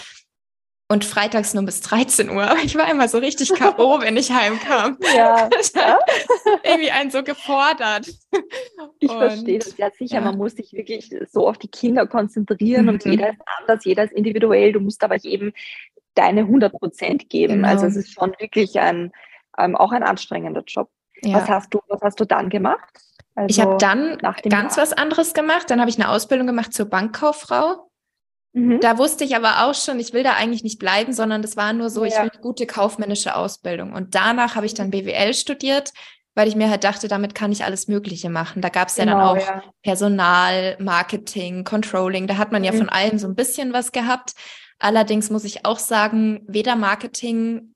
und 0.89 1.06
freitags 1.06 1.53
nur 1.53 1.63
bis 1.63 1.81
13 1.81 2.30
Uhr, 2.30 2.44
aber 2.50 2.59
ich 2.63 2.75
war 2.75 2.89
immer 2.89 3.07
so 3.07 3.18
richtig 3.18 3.53
K.O., 3.53 4.00
wenn 4.01 4.18
ich 4.18 4.31
heimkam. 4.31 4.97
Ja. 5.15 5.50
irgendwie 6.63 6.91
einen 6.91 7.12
so 7.12 7.24
gefordert. 7.24 8.07
Ich 9.00 9.09
und, 9.09 9.18
verstehe 9.18 9.59
das 9.59 9.77
ja 9.77 9.89
sicher. 9.91 10.15
Ja. 10.15 10.21
Man 10.21 10.38
muss 10.38 10.53
sich 10.53 10.74
wirklich 10.74 11.09
so 11.31 11.47
auf 11.47 11.57
die 11.57 11.68
Kinder 11.69 12.07
konzentrieren 12.07 12.83
mhm. 12.83 12.89
und 12.89 13.06
jeder 13.06 13.29
ist 13.29 13.41
anders, 13.59 13.86
jeder 13.86 14.03
ist 14.03 14.13
individuell. 14.13 14.71
Du 14.71 14.79
musst 14.79 15.03
aber 15.03 15.15
jedem 15.18 15.53
deine 16.15 16.41
100 16.41 16.71
Prozent 16.74 17.29
geben. 17.29 17.56
Genau. 17.56 17.68
Also 17.68 17.88
es 17.88 17.95
ist 17.95 18.13
schon 18.13 18.33
wirklich 18.38 18.79
ein, 18.79 19.12
ähm, 19.57 19.75
auch 19.75 19.91
ein 19.91 20.03
anstrengender 20.03 20.63
Job. 20.65 20.89
Ja. 21.24 21.38
Was 21.38 21.50
hast 21.50 21.74
du, 21.74 21.79
was 21.88 22.01
hast 22.01 22.19
du 22.19 22.25
dann 22.25 22.50
gemacht? 22.50 23.00
Also 23.35 23.47
ich 23.50 23.59
habe 23.59 23.77
dann 23.77 24.18
ganz 24.18 24.75
Jahr. 24.75 24.85
was 24.85 24.94
anderes 24.94 25.33
gemacht. 25.33 25.69
Dann 25.69 25.80
habe 25.80 25.89
ich 25.89 26.00
eine 26.00 26.09
Ausbildung 26.09 26.47
gemacht 26.47 26.74
zur 26.74 26.85
Bankkauffrau. 26.85 27.89
Mhm. 28.53 28.80
Da 28.80 28.97
wusste 28.97 29.24
ich 29.24 29.35
aber 29.35 29.65
auch 29.65 29.74
schon, 29.74 30.00
ich 30.00 30.13
will 30.13 30.24
da 30.24 30.33
eigentlich 30.33 30.63
nicht 30.63 30.80
bleiben, 30.80 31.13
sondern 31.13 31.41
das 31.41 31.57
war 31.57 31.74
nur 31.74 31.89
so, 31.89 32.03
ja. 32.03 32.10
ich 32.10 32.13
will 32.15 32.29
eine 32.31 32.41
gute 32.41 32.67
kaufmännische 32.67 33.36
Ausbildung. 33.36 33.93
Und 33.93 34.13
danach 34.13 34.55
habe 34.55 34.67
ich 34.67 34.75
dann 34.75 34.91
BWL 34.91 35.34
studiert, 35.34 35.91
weil 36.36 36.48
ich 36.48 36.55
mir 36.55 36.69
halt 36.69 36.84
dachte, 36.84 37.07
damit 37.07 37.34
kann 37.34 37.51
ich 37.51 37.63
alles 37.63 37.88
Mögliche 37.88 38.29
machen. 38.29 38.62
Da 38.62 38.69
gab 38.69 38.89
es 38.89 38.98
ja 38.98 39.05
genau, 39.05 39.34
dann 39.34 39.43
auch 39.43 39.48
ja. 39.48 39.63
Personal, 39.81 40.77
Marketing, 40.79 41.63
Controlling. 41.63 42.27
Da 42.27 42.38
hat 42.38 42.51
man 42.51 42.63
ja 42.63 42.72
mhm. 42.72 42.77
von 42.77 42.89
allem 42.89 43.17
so 43.17 43.27
ein 43.27 43.36
bisschen 43.36 43.74
was 43.74 43.91
gehabt. 43.91 44.34
Allerdings 44.77 45.31
muss 45.31 45.43
ich 45.43 45.65
auch 45.65 45.79
sagen, 45.79 46.43
weder 46.48 46.75
Marketing, 46.75 47.74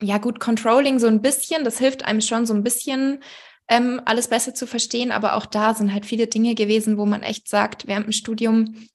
ja 0.00 0.18
gut, 0.18 0.40
Controlling 0.40 0.98
so 0.98 1.06
ein 1.06 1.20
bisschen, 1.20 1.64
das 1.64 1.78
hilft 1.78 2.04
einem 2.04 2.22
schon 2.22 2.46
so 2.46 2.54
ein 2.54 2.62
bisschen 2.62 3.22
ähm, 3.68 4.00
alles 4.04 4.28
besser 4.28 4.54
zu 4.54 4.66
verstehen. 4.66 5.12
Aber 5.12 5.34
auch 5.34 5.46
da 5.46 5.74
sind 5.74 5.92
halt 5.92 6.06
viele 6.06 6.26
Dinge 6.26 6.54
gewesen, 6.54 6.98
wo 6.98 7.06
man 7.06 7.22
echt 7.22 7.48
sagt, 7.48 7.86
während 7.86 8.06
dem 8.06 8.12
Studium 8.12 8.86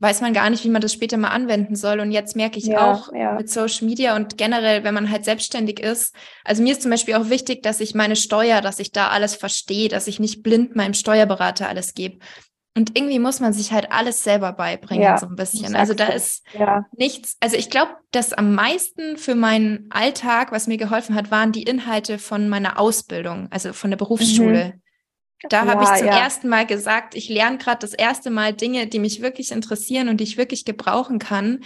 weiß 0.00 0.22
man 0.22 0.32
gar 0.32 0.48
nicht, 0.48 0.64
wie 0.64 0.70
man 0.70 0.80
das 0.80 0.94
später 0.94 1.18
mal 1.18 1.28
anwenden 1.28 1.76
soll. 1.76 2.00
Und 2.00 2.10
jetzt 2.10 2.34
merke 2.34 2.58
ich 2.58 2.66
ja, 2.66 2.90
auch 2.90 3.12
ja. 3.12 3.34
mit 3.34 3.50
Social 3.50 3.86
Media 3.86 4.16
und 4.16 4.38
generell, 4.38 4.82
wenn 4.82 4.94
man 4.94 5.10
halt 5.10 5.24
selbstständig 5.26 5.78
ist. 5.78 6.14
Also 6.42 6.62
mir 6.62 6.72
ist 6.72 6.82
zum 6.82 6.90
Beispiel 6.90 7.14
auch 7.14 7.28
wichtig, 7.28 7.62
dass 7.62 7.80
ich 7.80 7.94
meine 7.94 8.16
Steuer, 8.16 8.62
dass 8.62 8.78
ich 8.78 8.92
da 8.92 9.08
alles 9.08 9.34
verstehe, 9.34 9.88
dass 9.88 10.06
ich 10.06 10.18
nicht 10.18 10.42
blind 10.42 10.74
meinem 10.74 10.94
Steuerberater 10.94 11.68
alles 11.68 11.92
gebe. 11.94 12.18
Und 12.76 12.96
irgendwie 12.96 13.18
muss 13.18 13.40
man 13.40 13.52
sich 13.52 13.72
halt 13.72 13.90
alles 13.90 14.22
selber 14.22 14.52
beibringen, 14.52 15.02
ja, 15.02 15.18
so 15.18 15.26
ein 15.26 15.34
bisschen. 15.34 15.74
Also 15.74 15.92
da 15.92 16.06
ist 16.06 16.44
ja. 16.56 16.86
nichts, 16.96 17.36
also 17.40 17.56
ich 17.56 17.68
glaube, 17.68 17.96
das 18.12 18.32
am 18.32 18.54
meisten 18.54 19.16
für 19.16 19.34
meinen 19.34 19.86
Alltag, 19.90 20.52
was 20.52 20.68
mir 20.68 20.76
geholfen 20.76 21.16
hat, 21.16 21.32
waren 21.32 21.50
die 21.50 21.64
Inhalte 21.64 22.18
von 22.18 22.48
meiner 22.48 22.78
Ausbildung, 22.78 23.48
also 23.50 23.72
von 23.72 23.90
der 23.90 23.96
Berufsschule. 23.96 24.74
Mhm. 24.76 24.82
Da 25.48 25.64
ja, 25.64 25.70
habe 25.70 25.84
ich 25.84 26.00
zum 26.00 26.08
ersten 26.08 26.48
Mal 26.48 26.66
gesagt, 26.66 27.14
ich 27.14 27.28
lerne 27.28 27.58
gerade 27.58 27.78
das 27.78 27.94
erste 27.94 28.30
Mal 28.30 28.52
Dinge, 28.52 28.86
die 28.86 28.98
mich 28.98 29.22
wirklich 29.22 29.50
interessieren 29.52 30.08
und 30.08 30.18
die 30.18 30.24
ich 30.24 30.36
wirklich 30.36 30.64
gebrauchen 30.64 31.18
kann. 31.18 31.64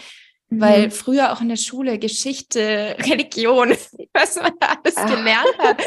Mhm. 0.48 0.60
Weil 0.60 0.90
früher 0.90 1.32
auch 1.32 1.40
in 1.40 1.48
der 1.48 1.56
Schule 1.56 1.98
Geschichte, 1.98 2.96
Religion, 3.00 3.76
was 4.12 4.36
man 4.36 4.52
da 4.60 4.76
alles 4.82 4.96
Ach. 4.96 5.06
gelernt 5.06 5.58
hat, 5.58 5.82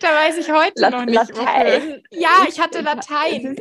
da 0.00 0.08
weiß 0.08 0.38
ich 0.38 0.52
heute 0.52 0.80
Lat 0.80 0.92
noch 0.92 1.04
nicht. 1.04 1.14
Latein. 1.14 2.02
Ja, 2.10 2.46
ich 2.48 2.60
hatte 2.60 2.80
Latein. 2.82 3.56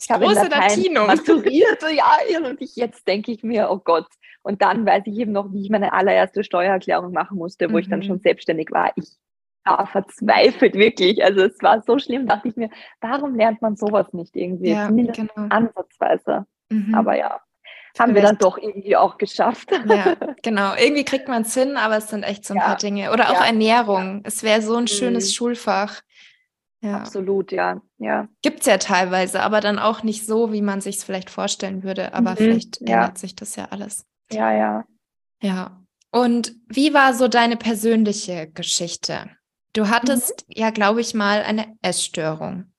Ich 0.00 0.10
habe 0.10 0.24
große 0.24 0.48
Latinum. 0.48 1.06
maturiert, 1.06 1.82
ja, 1.94 2.48
und 2.48 2.60
ich, 2.60 2.76
jetzt 2.76 3.06
denke 3.06 3.32
ich 3.32 3.42
mir, 3.42 3.70
oh 3.70 3.78
Gott. 3.78 4.06
Und 4.42 4.62
dann 4.62 4.86
weiß 4.86 5.02
ich 5.06 5.18
eben 5.18 5.32
noch, 5.32 5.52
wie 5.52 5.62
ich 5.62 5.70
meine 5.70 5.92
allererste 5.92 6.44
Steuererklärung 6.44 7.12
machen 7.12 7.36
musste, 7.36 7.68
wo 7.68 7.72
mhm. 7.72 7.78
ich 7.78 7.88
dann 7.88 8.00
mhm. 8.00 8.04
schon 8.04 8.20
selbstständig 8.20 8.70
war. 8.70 8.92
Ich 8.96 9.16
war 9.64 9.86
verzweifelt, 9.86 10.74
wirklich. 10.74 11.22
Also 11.22 11.42
es 11.42 11.62
war 11.62 11.82
so 11.82 11.98
schlimm, 11.98 12.26
dachte 12.26 12.48
ich 12.48 12.56
mir, 12.56 12.70
warum 13.00 13.34
lernt 13.34 13.60
man 13.60 13.76
sowas 13.76 14.12
nicht 14.12 14.34
irgendwie? 14.36 14.70
Ja, 14.70 14.86
Zumindest 14.86 15.20
genau. 15.20 15.48
ansatzweise. 15.50 16.46
Mhm. 16.70 16.94
Aber 16.94 17.16
ja, 17.16 17.40
haben 17.98 18.14
wir 18.14 18.22
dann 18.22 18.38
doch 18.38 18.56
irgendwie 18.56 18.96
auch 18.96 19.18
geschafft. 19.18 19.70
Ja, 19.86 20.14
genau. 20.42 20.74
Irgendwie 20.76 21.04
kriegt 21.04 21.28
man 21.28 21.42
es 21.42 21.54
hin, 21.54 21.76
aber 21.76 21.98
es 21.98 22.08
sind 22.08 22.22
echt 22.22 22.44
so 22.44 22.54
ein 22.54 22.58
ja. 22.58 22.66
paar 22.66 22.76
Dinge. 22.76 23.12
Oder 23.12 23.30
auch 23.30 23.40
ja. 23.40 23.46
Ernährung. 23.46 24.22
Es 24.24 24.42
wäre 24.42 24.62
so 24.62 24.76
ein 24.76 24.86
schönes 24.86 25.28
mhm. 25.28 25.32
Schulfach. 25.32 26.00
Absolut, 26.82 27.52
ja. 27.52 27.82
Ja. 28.00 28.28
Gibt 28.40 28.60
es 28.60 28.66
ja 28.66 28.78
teilweise, 28.78 29.42
aber 29.42 29.60
dann 29.60 29.78
auch 29.78 30.02
nicht 30.02 30.24
so, 30.24 30.52
wie 30.52 30.62
man 30.62 30.80
sich 30.80 30.96
es 30.96 31.04
vielleicht 31.04 31.28
vorstellen 31.28 31.82
würde. 31.82 32.14
Aber 32.14 32.30
mhm, 32.32 32.36
vielleicht 32.36 32.80
ja. 32.80 33.02
ändert 33.02 33.18
sich 33.18 33.36
das 33.36 33.56
ja 33.56 33.66
alles. 33.66 34.06
Ja, 34.32 34.52
ja. 34.52 34.84
Ja. 35.42 35.84
Und 36.10 36.54
wie 36.66 36.94
war 36.94 37.12
so 37.12 37.28
deine 37.28 37.58
persönliche 37.58 38.50
Geschichte? 38.50 39.30
Du 39.74 39.88
hattest 39.88 40.46
mhm. 40.48 40.54
ja, 40.56 40.70
glaube 40.70 41.02
ich, 41.02 41.12
mal 41.12 41.42
eine 41.42 41.76
Essstörung. 41.82 42.72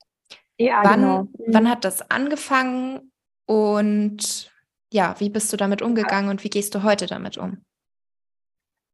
Ja, 0.58 0.82
wann, 0.84 1.02
genau. 1.02 1.24
Mhm. 1.24 1.54
Wann 1.54 1.70
hat 1.70 1.86
das 1.86 2.10
angefangen 2.10 3.12
und 3.46 4.52
ja, 4.92 5.16
wie 5.20 5.30
bist 5.30 5.54
du 5.54 5.58
damit 5.58 5.84
umgegangen 5.84 6.32
und 6.32 6.44
wie 6.44 6.50
gehst 6.50 6.74
du 6.74 6.82
heute 6.82 7.06
damit 7.06 7.38
um? 7.38 7.64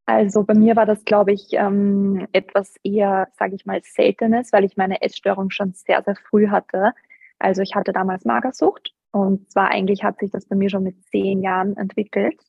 Also 0.08 0.44
bei 0.44 0.54
mir 0.54 0.78
war 0.78 0.86
das, 0.86 1.04
glaube 1.04 1.34
ich, 1.34 1.50
ähm, 1.52 2.28
etwas 2.32 2.76
eher, 2.82 3.28
sage 3.38 3.56
ich 3.56 3.66
mal, 3.66 3.82
Seltenes, 3.84 4.54
weil 4.54 4.64
ich 4.64 4.78
meine 4.78 5.02
Essstörung 5.02 5.50
schon 5.50 5.74
sehr, 5.74 6.02
sehr 6.02 6.16
früh 6.16 6.48
hatte. 6.48 6.94
Also 7.40 7.62
ich 7.62 7.76
hatte 7.76 7.92
damals 7.92 8.24
Magersucht 8.24 8.94
und 9.12 9.52
zwar 9.52 9.70
eigentlich 9.70 10.06
hat 10.06 10.20
sich 10.20 10.32
das 10.32 10.46
bei 10.46 10.56
mir 10.56 10.70
schon 10.70 10.84
mit 10.84 11.04
zehn 11.08 11.42
Jahren 11.42 11.76
entwickelt. 11.76 12.40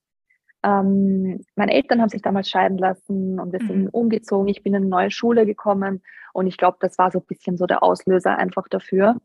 Ähm, 0.62 1.45
meine 1.57 1.73
Eltern 1.73 2.00
haben 2.00 2.09
sich 2.09 2.23
damals 2.23 2.49
scheiden 2.49 2.79
lassen 2.79 3.41
und 3.41 3.53
wir 3.53 3.61
sind 3.61 3.85
mhm. 3.85 3.91
umgezogen. 3.91 4.47
Ich 4.47 4.62
bin 4.62 4.75
in 4.75 4.83
eine 4.83 4.88
neue 4.88 5.11
Schule 5.11 5.45
gekommen 5.45 6.00
und 6.33 6.47
ich 6.47 6.59
glaube, 6.59 6.79
das 6.81 6.97
war 6.97 7.11
so 7.11 7.19
ein 7.19 7.27
bisschen 7.27 7.57
so 7.57 7.67
der 7.67 7.83
Auslöser 7.83 8.38
einfach 8.38 8.69
dafür. 8.69 9.17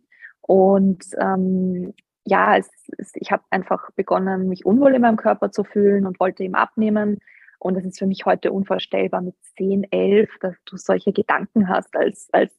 Und 0.42 1.06
ähm, 1.20 1.94
ja, 2.26 2.58
es, 2.58 2.68
es, 2.98 3.12
ich 3.16 3.32
habe 3.32 3.44
einfach 3.52 3.92
begonnen, 3.92 4.50
mich 4.50 4.66
unwohl 4.66 4.96
in 4.96 5.02
meinem 5.04 5.18
Körper 5.18 5.52
zu 5.52 5.64
fühlen 5.64 6.08
und 6.08 6.20
wollte 6.20 6.44
ihm 6.44 6.56
abnehmen. 6.56 7.20
Und 7.64 7.78
es 7.78 7.86
ist 7.86 8.00
für 8.00 8.08
mich 8.08 8.26
heute 8.26 8.52
unvorstellbar 8.52 9.22
mit 9.22 9.36
10, 9.56 9.86
11, 9.90 10.30
dass 10.42 10.56
du 10.66 10.76
solche 10.76 11.14
Gedanken 11.14 11.70
hast 11.70 11.96
als, 11.96 12.28
als, 12.34 12.54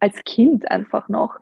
als 0.00 0.16
Kind 0.24 0.68
einfach 0.68 1.08
noch. 1.08 1.38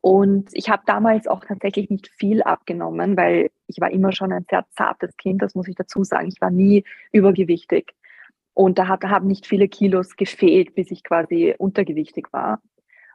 Und 0.00 0.50
ich 0.52 0.68
habe 0.70 0.84
damals 0.86 1.26
auch 1.26 1.44
tatsächlich 1.44 1.90
nicht 1.90 2.06
viel 2.06 2.42
abgenommen, 2.42 3.16
weil 3.16 3.50
ich 3.66 3.80
war 3.80 3.90
immer 3.90 4.12
schon 4.12 4.32
ein 4.32 4.46
sehr 4.48 4.64
zartes 4.70 5.16
Kind, 5.16 5.42
das 5.42 5.56
muss 5.56 5.66
ich 5.66 5.74
dazu 5.74 6.04
sagen. 6.04 6.28
Ich 6.28 6.40
war 6.40 6.52
nie 6.52 6.84
übergewichtig. 7.10 7.92
Und 8.52 8.78
da, 8.78 8.86
hat, 8.86 9.02
da 9.02 9.10
haben 9.10 9.26
nicht 9.26 9.46
viele 9.46 9.66
Kilos 9.66 10.14
gefehlt, 10.14 10.76
bis 10.76 10.92
ich 10.92 11.02
quasi 11.02 11.56
untergewichtig 11.58 12.32
war. 12.32 12.62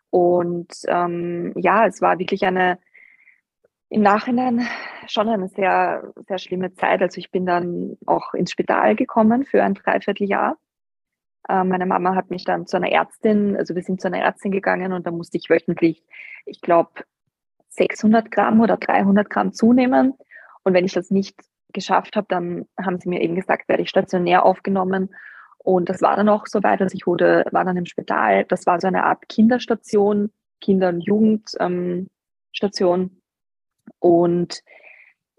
Und 0.10 0.67
ähm, 0.88 1.53
ja, 1.55 1.86
es 1.86 2.01
war 2.01 2.19
wirklich 2.19 2.43
eine, 2.46 2.77
im 3.89 4.01
Nachhinein 4.01 4.67
schon 5.08 5.27
eine 5.27 5.48
sehr, 5.48 6.13
sehr 6.27 6.38
schlimme 6.38 6.74
Zeit. 6.74 7.01
Also 7.01 7.17
ich 7.17 7.31
bin 7.31 7.46
dann 7.46 7.98
auch 8.05 8.34
ins 8.34 8.51
Spital 8.51 8.96
gekommen 8.96 9.46
für 9.46 9.63
ein 9.63 9.74
Dreivierteljahr 9.74 10.58
äh, 11.50 11.63
meine 11.63 11.86
Mama 11.86 12.15
hat 12.15 12.29
mich 12.29 12.46
dann 12.46 12.67
zu 12.67 12.77
einer 12.77 12.91
Ärztin, 12.91 13.58
also 13.58 13.75
wir 13.75 13.81
sind 13.81 14.00
zu 14.00 14.08
einer 14.08 14.19
Ärztin 14.19 14.51
gegangen 14.51 14.93
und 14.93 15.05
da 15.08 15.12
musste 15.12 15.38
ich 15.38 15.50
wöchentlich, 15.50 16.03
ich 16.46 16.62
glaube, 16.62 16.91
600 17.69 18.31
Gramm 18.31 18.62
oder 18.62 18.77
300 18.77 19.29
Gramm 19.29 19.53
zunehmen. 19.53 20.13
Und 20.63 20.74
wenn 20.74 20.86
ich 20.86 20.93
das 20.93 21.12
nicht 21.12 21.39
geschafft 21.74 22.15
habe, 22.15 22.27
dann 22.29 22.65
haben 22.79 23.00
sie 23.00 23.10
mir 23.10 23.22
eben 23.22 23.36
gesagt, 23.36 23.67
werde 23.69 23.84
ich 23.84 23.89
stationär 23.89 24.46
aufgenommen. 24.46 25.10
Und 25.58 25.89
das 25.89 26.01
war 26.01 26.15
dann 26.15 26.29
auch 26.29 26.48
so 26.48 26.63
weit, 26.63 26.81
dass 26.81 26.93
ich 26.93 27.05
wurde, 27.05 27.46
war 27.51 27.65
dann 27.65 27.77
im 27.77 27.86
Spital. 27.86 28.46
Das 28.46 28.65
war 28.65 28.79
so 28.79 28.88
eine 28.88 29.03
Art 29.03 29.27
Kinderstation, 29.29 30.31
Kinder- 30.62 30.89
und 30.89 31.01
Jugendstation. 31.01 32.10
Ähm, 33.01 33.19
und 34.00 34.62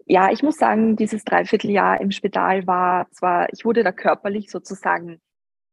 ja, 0.05 0.31
ich 0.31 0.43
muss 0.43 0.57
sagen, 0.57 0.95
dieses 0.95 1.23
Dreivierteljahr 1.23 2.01
im 2.01 2.11
Spital 2.11 2.67
war 2.67 3.09
zwar, 3.11 3.51
ich 3.53 3.63
wurde 3.65 3.83
da 3.83 3.91
körperlich 3.91 4.49
sozusagen 4.49 5.21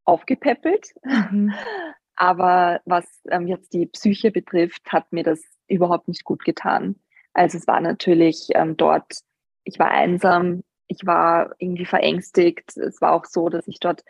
aufgepäppelt. 0.05 0.95
Mhm. 1.05 1.53
Aber 2.17 2.81
was 2.85 3.05
ähm, 3.31 3.47
jetzt 3.47 3.73
die 3.73 3.87
Psyche 3.87 4.33
betrifft, 4.33 4.93
hat 4.93 5.13
mir 5.13 5.23
das 5.23 5.41
überhaupt 5.69 6.09
nicht 6.09 6.25
gut 6.25 6.45
getan. 6.45 6.97
Also 7.33 7.59
es 7.59 7.67
war 7.69 7.81
natürlich 7.81 8.49
ähm, 8.55 8.77
dort, 8.77 9.21
ich 9.63 9.79
war 9.79 9.91
einsam, 9.91 10.65
ich 10.89 11.07
war 11.07 11.55
irgendwie 11.59 11.85
verängstigt. 11.85 12.77
Es 12.77 13.01
war 13.01 13.13
auch 13.13 13.25
so, 13.25 13.49
dass 13.49 13.69
ich 13.69 13.79
dort, 13.79 14.03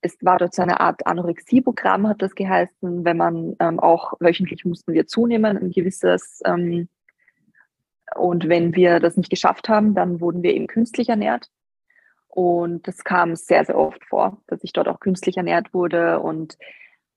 es 0.00 0.16
war 0.22 0.38
dort 0.38 0.54
so 0.54 0.62
eine 0.62 0.80
Art 0.80 1.06
Anorexieprogramm, 1.06 2.08
hat 2.08 2.22
das 2.22 2.34
geheißen, 2.34 3.04
wenn 3.04 3.16
man 3.16 3.54
ähm, 3.60 3.78
auch 3.78 4.14
wöchentlich 4.18 4.64
mussten 4.64 4.92
wir 4.92 5.06
zunehmen, 5.06 5.56
ein 5.56 5.70
gewisses 5.70 6.40
ähm, 6.44 6.88
und 8.16 8.48
wenn 8.48 8.74
wir 8.74 9.00
das 9.00 9.16
nicht 9.16 9.30
geschafft 9.30 9.68
haben, 9.68 9.94
dann 9.94 10.20
wurden 10.20 10.42
wir 10.42 10.54
eben 10.54 10.66
künstlich 10.66 11.08
ernährt. 11.08 11.48
Und 12.28 12.88
das 12.88 13.04
kam 13.04 13.36
sehr, 13.36 13.64
sehr 13.64 13.76
oft 13.76 14.04
vor, 14.06 14.40
dass 14.46 14.64
ich 14.64 14.72
dort 14.72 14.88
auch 14.88 15.00
künstlich 15.00 15.36
ernährt 15.36 15.74
wurde. 15.74 16.20
Und 16.20 16.56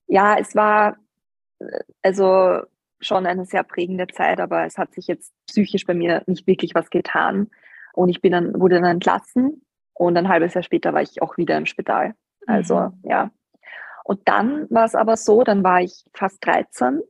ja, 0.07 0.37
es 0.37 0.55
war 0.55 0.97
äh, 1.59 1.79
also 2.01 2.61
schon 2.99 3.25
eine 3.25 3.45
sehr 3.45 3.63
prägende 3.63 4.07
Zeit, 4.07 4.39
aber 4.39 4.65
es 4.65 4.77
hat 4.77 4.93
sich 4.93 5.07
jetzt 5.07 5.33
psychisch 5.47 5.85
bei 5.85 5.93
mir 5.93 6.23
nicht 6.27 6.47
wirklich 6.47 6.75
was 6.75 6.89
getan. 6.89 7.49
Und 7.93 8.09
ich 8.09 8.21
bin 8.21 8.33
dann, 8.33 8.59
wurde 8.59 8.75
dann 8.75 8.85
entlassen 8.85 9.61
und 9.93 10.17
ein 10.17 10.27
halbes 10.27 10.53
Jahr 10.53 10.63
später 10.63 10.93
war 10.93 11.01
ich 11.01 11.21
auch 11.21 11.37
wieder 11.37 11.57
im 11.57 11.65
Spital. 11.65 12.13
Also 12.45 12.79
mhm. 12.79 12.99
ja. 13.03 13.31
Und 14.03 14.27
dann 14.27 14.69
war 14.69 14.85
es 14.85 14.95
aber 14.95 15.17
so, 15.17 15.43
dann 15.43 15.63
war 15.63 15.81
ich 15.81 16.05
fast 16.13 16.45
13 16.45 17.01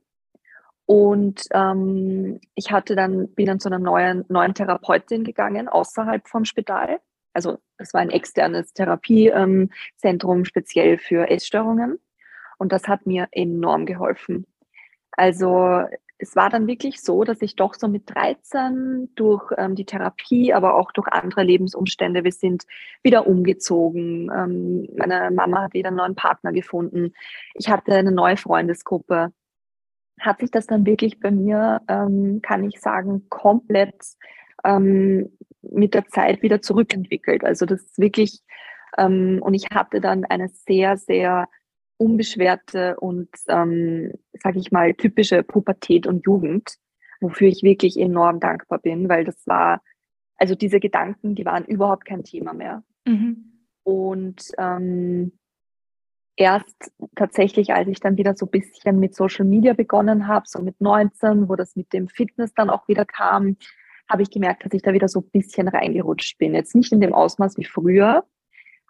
und 0.86 1.42
ähm, 1.52 2.40
ich 2.54 2.70
hatte 2.70 2.94
dann, 2.94 3.28
bin 3.34 3.46
dann 3.46 3.60
zu 3.60 3.68
einer 3.68 3.80
neuen, 3.80 4.24
neuen 4.28 4.54
Therapeutin 4.54 5.24
gegangen, 5.24 5.68
außerhalb 5.68 6.26
vom 6.28 6.44
Spital. 6.44 7.00
Also 7.32 7.58
es 7.76 7.92
war 7.92 8.00
ein 8.00 8.10
externes 8.10 8.72
Therapiezentrum 8.72 10.44
speziell 10.44 10.98
für 10.98 11.28
Essstörungen. 11.28 11.98
Und 12.58 12.72
das 12.72 12.88
hat 12.88 13.04
mir 13.04 13.28
enorm 13.32 13.84
geholfen. 13.84 14.46
Also 15.10 15.84
es 16.18 16.34
war 16.36 16.50
dann 16.50 16.66
wirklich 16.66 17.02
so, 17.02 17.24
dass 17.24 17.42
ich 17.42 17.56
doch 17.56 17.74
so 17.74 17.88
mit 17.88 18.04
13 18.14 19.10
durch 19.16 19.52
ähm, 19.58 19.74
die 19.74 19.84
Therapie, 19.84 20.54
aber 20.54 20.76
auch 20.76 20.92
durch 20.92 21.08
andere 21.08 21.42
Lebensumstände, 21.42 22.24
wir 22.24 22.32
sind 22.32 22.64
wieder 23.02 23.26
umgezogen. 23.26 24.30
Ähm, 24.34 24.88
meine 24.96 25.30
Mama 25.30 25.62
hat 25.62 25.74
wieder 25.74 25.88
einen 25.88 25.98
neuen 25.98 26.14
Partner 26.14 26.52
gefunden. 26.52 27.12
Ich 27.54 27.68
hatte 27.68 27.92
eine 27.92 28.12
neue 28.12 28.36
Freundesgruppe. 28.36 29.32
Hat 30.20 30.40
sich 30.40 30.50
das 30.50 30.66
dann 30.66 30.86
wirklich 30.86 31.20
bei 31.20 31.30
mir, 31.30 31.82
ähm, 31.88 32.40
kann 32.42 32.64
ich 32.64 32.80
sagen, 32.80 33.28
komplett 33.28 33.94
ähm, 34.64 35.30
mit 35.62 35.94
der 35.94 36.06
Zeit 36.06 36.42
wieder 36.42 36.62
zurückentwickelt. 36.62 37.44
Also 37.44 37.66
das 37.66 37.82
ist 37.82 37.98
wirklich, 37.98 38.40
ähm, 38.98 39.38
und 39.42 39.54
ich 39.54 39.66
hatte 39.72 40.00
dann 40.00 40.24
eine 40.24 40.48
sehr, 40.48 40.96
sehr 40.96 41.48
unbeschwerte 41.98 42.96
und, 43.00 43.28
ähm, 43.48 44.12
sage 44.42 44.58
ich 44.58 44.70
mal, 44.70 44.94
typische 44.94 45.42
Pubertät 45.42 46.06
und 46.06 46.26
Jugend, 46.26 46.76
wofür 47.20 47.48
ich 47.48 47.62
wirklich 47.62 47.98
enorm 47.98 48.40
dankbar 48.40 48.78
bin, 48.78 49.08
weil 49.08 49.24
das 49.24 49.46
war, 49.46 49.82
also 50.36 50.54
diese 50.54 50.80
Gedanken, 50.80 51.34
die 51.34 51.46
waren 51.46 51.64
überhaupt 51.64 52.04
kein 52.04 52.24
Thema 52.24 52.52
mehr. 52.52 52.82
Mhm. 53.06 53.64
Und 53.82 54.42
ähm, 54.58 55.38
erst 56.36 56.92
tatsächlich, 57.14 57.72
als 57.72 57.88
ich 57.88 58.00
dann 58.00 58.16
wieder 58.16 58.36
so 58.36 58.46
ein 58.46 58.50
bisschen 58.50 59.00
mit 59.00 59.14
Social 59.14 59.44
Media 59.44 59.72
begonnen 59.72 60.28
habe, 60.28 60.46
so 60.46 60.60
mit 60.60 60.80
19, 60.80 61.48
wo 61.48 61.56
das 61.56 61.76
mit 61.76 61.92
dem 61.92 62.08
Fitness 62.08 62.54
dann 62.54 62.70
auch 62.70 62.86
wieder 62.88 63.04
kam, 63.04 63.56
habe 64.08 64.22
ich 64.22 64.30
gemerkt, 64.30 64.64
dass 64.64 64.72
ich 64.72 64.82
da 64.82 64.92
wieder 64.92 65.08
so 65.08 65.20
ein 65.20 65.30
bisschen 65.30 65.68
reingerutscht 65.68 66.38
bin. 66.38 66.54
Jetzt 66.54 66.74
nicht 66.74 66.92
in 66.92 67.00
dem 67.00 67.14
Ausmaß 67.14 67.56
wie 67.58 67.64
früher, 67.64 68.24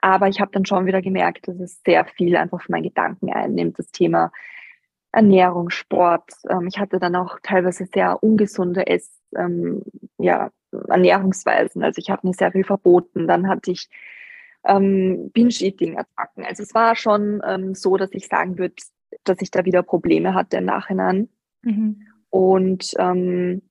aber 0.03 0.29
ich 0.29 0.41
habe 0.41 0.51
dann 0.53 0.67
schon 0.67 0.87
wieder 0.87 1.01
gemerkt, 1.01 1.49
dass 1.49 1.59
es 1.59 1.81
sehr 1.85 2.05
viel 2.05 2.37
einfach 2.37 2.61
von 2.61 2.73
meinen 2.73 2.83
Gedanken 2.83 3.33
einnimmt, 3.33 3.79
das 3.79 3.91
Thema 3.91 4.31
Ernährung, 5.13 5.71
Sport. 5.71 6.31
Ähm, 6.51 6.67
ich 6.67 6.79
hatte 6.79 6.99
dann 6.99 7.17
auch 7.17 7.39
teilweise 7.43 7.87
sehr 7.87 8.23
ungesunde 8.23 8.87
Ess, 8.87 9.23
ähm, 9.35 9.83
ja, 10.19 10.51
Ernährungsweisen. 10.89 11.83
Also 11.83 12.01
ich 12.01 12.11
habe 12.11 12.27
mir 12.27 12.35
sehr 12.35 12.53
viel 12.53 12.65
verboten. 12.65 13.27
Dann 13.27 13.49
hatte 13.49 13.71
ich 13.71 13.89
ähm, 14.67 15.31
Binge-Eating-Attacken. 15.33 16.45
Also 16.45 16.63
es 16.63 16.75
war 16.75 16.97
schon 16.97 17.43
ähm, 17.47 17.75
so, 17.75 17.97
dass 17.97 18.11
ich 18.13 18.29
sagen 18.29 18.59
würde, 18.59 18.75
dass 19.25 19.41
ich 19.41 19.51
da 19.51 19.65
wieder 19.65 19.83
Probleme 19.83 20.35
hatte 20.35 20.59
im 20.59 20.65
Nachhinein. 20.65 21.29
Mhm. 21.63 22.07
Und 22.31 22.93
ähm, 22.99 23.63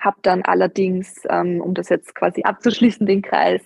habe 0.00 0.18
dann 0.22 0.42
allerdings, 0.42 1.22
ähm, 1.28 1.60
um 1.60 1.74
das 1.74 1.88
jetzt 1.88 2.14
quasi 2.14 2.42
abzuschließen, 2.42 3.06
den 3.06 3.22
Kreis, 3.22 3.62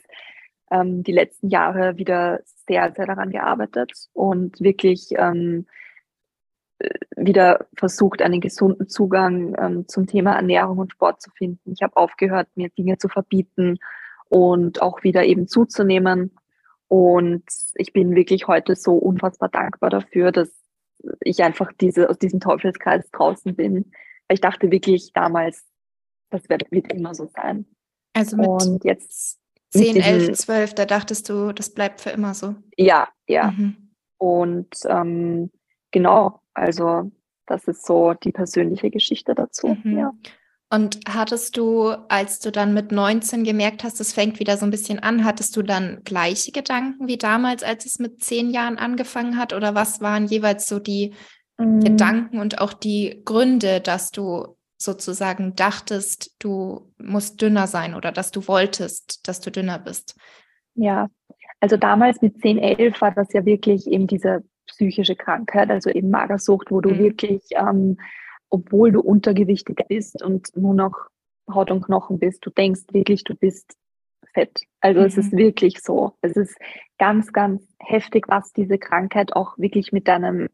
ähm, 0.70 1.02
die 1.02 1.12
letzten 1.12 1.48
Jahre 1.48 1.98
wieder 1.98 2.40
sehr, 2.66 2.92
sehr 2.92 3.06
daran 3.06 3.30
gearbeitet 3.30 3.92
und 4.14 4.58
wirklich 4.60 5.10
ähm, 5.16 5.66
äh, 6.78 6.88
wieder 7.16 7.66
versucht, 7.76 8.22
einen 8.22 8.40
gesunden 8.40 8.88
Zugang 8.88 9.54
ähm, 9.58 9.88
zum 9.88 10.06
Thema 10.06 10.34
Ernährung 10.34 10.78
und 10.78 10.92
Sport 10.92 11.20
zu 11.20 11.30
finden. 11.32 11.72
Ich 11.72 11.82
habe 11.82 11.96
aufgehört, 11.96 12.48
mir 12.54 12.70
Dinge 12.70 12.96
zu 12.96 13.08
verbieten 13.08 13.78
und 14.32 14.80
auch 14.80 15.02
wieder 15.02 15.26
eben 15.26 15.46
zuzunehmen. 15.46 16.34
Und 16.88 17.44
ich 17.74 17.92
bin 17.92 18.14
wirklich 18.14 18.48
heute 18.48 18.76
so 18.76 18.94
unfassbar 18.94 19.50
dankbar 19.50 19.90
dafür, 19.90 20.32
dass 20.32 20.48
ich 21.20 21.42
einfach 21.42 21.70
diese, 21.78 22.08
aus 22.08 22.18
diesem 22.18 22.40
Teufelskreis 22.40 23.10
draußen 23.10 23.54
bin. 23.54 23.92
Ich 24.30 24.40
dachte 24.40 24.70
wirklich 24.70 25.12
damals, 25.12 25.66
das 26.30 26.48
wird, 26.48 26.70
wird 26.70 26.90
immer 26.90 27.14
so 27.14 27.26
sein. 27.26 27.66
Also 28.14 28.38
mit 28.38 28.48
und 28.48 28.84
jetzt 28.84 29.38
10, 29.70 29.96
mit 29.96 30.06
11, 30.06 30.32
12, 30.38 30.74
da 30.74 30.86
dachtest 30.86 31.28
du, 31.28 31.52
das 31.52 31.68
bleibt 31.68 32.00
für 32.00 32.10
immer 32.10 32.32
so. 32.32 32.54
Ja, 32.78 33.08
ja. 33.26 33.50
Mhm. 33.50 33.90
Und 34.16 34.74
ähm, 34.86 35.50
genau, 35.90 36.40
also 36.54 37.10
das 37.44 37.68
ist 37.68 37.84
so 37.84 38.14
die 38.14 38.32
persönliche 38.32 38.90
Geschichte 38.90 39.34
dazu. 39.34 39.76
Mhm. 39.82 39.98
Ja. 39.98 40.12
Und 40.72 41.00
hattest 41.06 41.58
du, 41.58 41.90
als 42.08 42.38
du 42.38 42.50
dann 42.50 42.72
mit 42.72 42.92
19 42.92 43.44
gemerkt 43.44 43.84
hast, 43.84 44.00
es 44.00 44.14
fängt 44.14 44.40
wieder 44.40 44.56
so 44.56 44.64
ein 44.64 44.70
bisschen 44.70 45.00
an, 45.00 45.22
hattest 45.22 45.54
du 45.54 45.60
dann 45.60 46.00
gleiche 46.02 46.50
Gedanken 46.50 47.08
wie 47.08 47.18
damals, 47.18 47.62
als 47.62 47.84
es 47.84 47.98
mit 47.98 48.24
zehn 48.24 48.48
Jahren 48.48 48.78
angefangen 48.78 49.36
hat? 49.36 49.52
Oder 49.52 49.74
was 49.74 50.00
waren 50.00 50.24
jeweils 50.24 50.66
so 50.66 50.78
die 50.78 51.12
mhm. 51.58 51.80
Gedanken 51.80 52.38
und 52.38 52.62
auch 52.62 52.72
die 52.72 53.20
Gründe, 53.26 53.82
dass 53.82 54.12
du 54.12 54.56
sozusagen 54.78 55.54
dachtest, 55.56 56.34
du 56.38 56.90
musst 56.96 57.42
dünner 57.42 57.66
sein 57.66 57.94
oder 57.94 58.10
dass 58.10 58.30
du 58.30 58.48
wolltest, 58.48 59.28
dass 59.28 59.40
du 59.40 59.50
dünner 59.50 59.78
bist? 59.78 60.16
Ja, 60.74 61.08
also 61.60 61.76
damals 61.76 62.22
mit 62.22 62.40
10, 62.40 62.56
11 62.56 62.98
war 63.02 63.10
das 63.10 63.30
ja 63.34 63.44
wirklich 63.44 63.86
eben 63.86 64.06
diese 64.06 64.42
psychische 64.66 65.16
Krankheit, 65.16 65.70
also 65.70 65.90
eben 65.90 66.08
Magersucht, 66.08 66.70
wo 66.70 66.80
du 66.80 66.94
mhm. 66.94 66.98
wirklich 66.98 67.42
ähm, 67.50 67.98
obwohl 68.52 68.92
du 68.92 69.00
untergewichtig 69.00 69.84
bist 69.88 70.22
und 70.22 70.54
nur 70.56 70.74
noch 70.74 71.08
Haut 71.52 71.70
und 71.70 71.82
Knochen 71.82 72.18
bist, 72.18 72.44
du 72.46 72.50
denkst 72.50 72.82
wirklich, 72.92 73.24
du 73.24 73.34
bist 73.34 73.76
fett. 74.34 74.62
Also 74.80 75.00
mhm. 75.00 75.06
es 75.06 75.16
ist 75.16 75.32
mhm. 75.32 75.38
wirklich 75.38 75.80
so. 75.80 76.12
Es 76.20 76.36
ist 76.36 76.56
ganz, 76.98 77.32
ganz 77.32 77.62
heftig, 77.80 78.26
was 78.28 78.52
diese 78.52 78.78
Krankheit 78.78 79.34
auch 79.34 79.58
wirklich 79.58 79.92
mit 79.92 80.06
deinem 80.06 80.48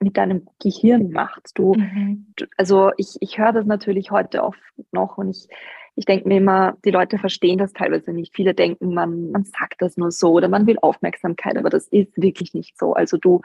mit 0.00 0.16
deinem 0.18 0.46
Gehirn 0.60 1.12
macht. 1.12 1.52
Du, 1.54 1.74
mhm. 1.74 2.26
du 2.36 2.46
also 2.58 2.90
ich, 2.98 3.16
ich 3.20 3.38
höre 3.38 3.52
das 3.52 3.64
natürlich 3.64 4.10
heute 4.10 4.42
oft 4.42 4.60
noch 4.92 5.16
und 5.16 5.30
ich, 5.30 5.48
ich 5.94 6.04
denke 6.04 6.28
mir 6.28 6.38
immer, 6.38 6.76
die 6.84 6.90
Leute 6.90 7.16
verstehen 7.16 7.56
das 7.56 7.72
teilweise 7.72 8.12
nicht. 8.12 8.34
Viele 8.34 8.52
denken, 8.52 8.92
man, 8.92 9.30
man 9.30 9.44
sagt 9.44 9.80
das 9.80 9.96
nur 9.96 10.10
so 10.10 10.32
oder 10.32 10.48
man 10.48 10.66
will 10.66 10.76
Aufmerksamkeit, 10.82 11.56
aber 11.56 11.70
das 11.70 11.86
ist 11.88 12.20
wirklich 12.20 12.52
nicht 12.52 12.76
so. 12.76 12.92
Also 12.92 13.16
du, 13.16 13.40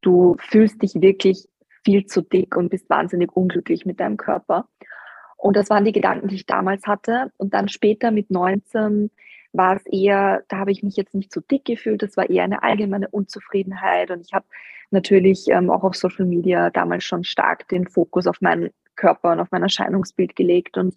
du 0.00 0.36
fühlst 0.38 0.80
dich 0.80 0.94
wirklich 0.94 1.48
viel 1.84 2.06
zu 2.06 2.22
dick 2.22 2.56
und 2.56 2.70
bist 2.70 2.88
wahnsinnig 2.90 3.32
unglücklich 3.34 3.86
mit 3.86 4.00
deinem 4.00 4.16
Körper. 4.16 4.68
Und 5.36 5.56
das 5.56 5.70
waren 5.70 5.84
die 5.84 5.92
Gedanken, 5.92 6.28
die 6.28 6.34
ich 6.34 6.46
damals 6.46 6.86
hatte. 6.86 7.32
Und 7.38 7.54
dann 7.54 7.68
später 7.68 8.10
mit 8.10 8.30
19 8.30 9.10
war 9.52 9.76
es 9.76 9.86
eher, 9.86 10.42
da 10.48 10.58
habe 10.58 10.70
ich 10.70 10.82
mich 10.82 10.96
jetzt 10.96 11.14
nicht 11.14 11.32
so 11.32 11.40
dick 11.40 11.64
gefühlt, 11.64 12.02
das 12.02 12.16
war 12.16 12.28
eher 12.28 12.44
eine 12.44 12.62
allgemeine 12.62 13.08
Unzufriedenheit. 13.08 14.10
Und 14.10 14.20
ich 14.20 14.32
habe 14.32 14.44
natürlich 14.90 15.48
ähm, 15.48 15.70
auch 15.70 15.82
auf 15.82 15.96
Social 15.96 16.26
Media 16.26 16.70
damals 16.70 17.04
schon 17.04 17.24
stark 17.24 17.66
den 17.68 17.88
Fokus 17.88 18.26
auf 18.26 18.40
meinen 18.40 18.70
Körper 18.96 19.32
und 19.32 19.40
auf 19.40 19.50
mein 19.50 19.62
Erscheinungsbild 19.62 20.36
gelegt. 20.36 20.76
Und 20.76 20.94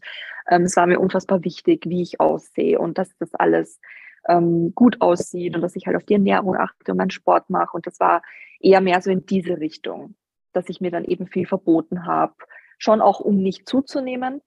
ähm, 0.49 0.63
es 0.63 0.75
war 0.75 0.87
mir 0.87 0.99
unfassbar 0.99 1.43
wichtig, 1.43 1.85
wie 1.87 2.01
ich 2.01 2.19
aussehe 2.19 2.79
und 2.79 2.97
dass 2.97 3.15
das 3.17 3.33
alles 3.35 3.79
ähm, 4.27 4.73
gut 4.75 5.01
aussieht 5.01 5.55
und 5.55 5.61
dass 5.61 5.75
ich 5.75 5.87
halt 5.87 5.95
auf 5.95 6.03
die 6.03 6.13
Ernährung 6.13 6.55
achte 6.57 6.91
und 6.91 6.97
meinen 6.97 7.11
Sport 7.11 7.49
mache. 7.49 7.75
Und 7.75 7.87
das 7.87 7.99
war 7.99 8.21
eher 8.59 8.81
mehr 8.81 9.01
so 9.01 9.09
in 9.09 9.25
diese 9.25 9.59
Richtung 9.59 10.15
dass 10.53 10.69
ich 10.69 10.81
mir 10.81 10.91
dann 10.91 11.05
eben 11.05 11.27
viel 11.27 11.45
verboten 11.45 12.05
habe. 12.05 12.33
Schon 12.77 13.01
auch, 13.01 13.19
um 13.19 13.37
nicht 13.37 13.67
zuzunehmen, 13.67 14.41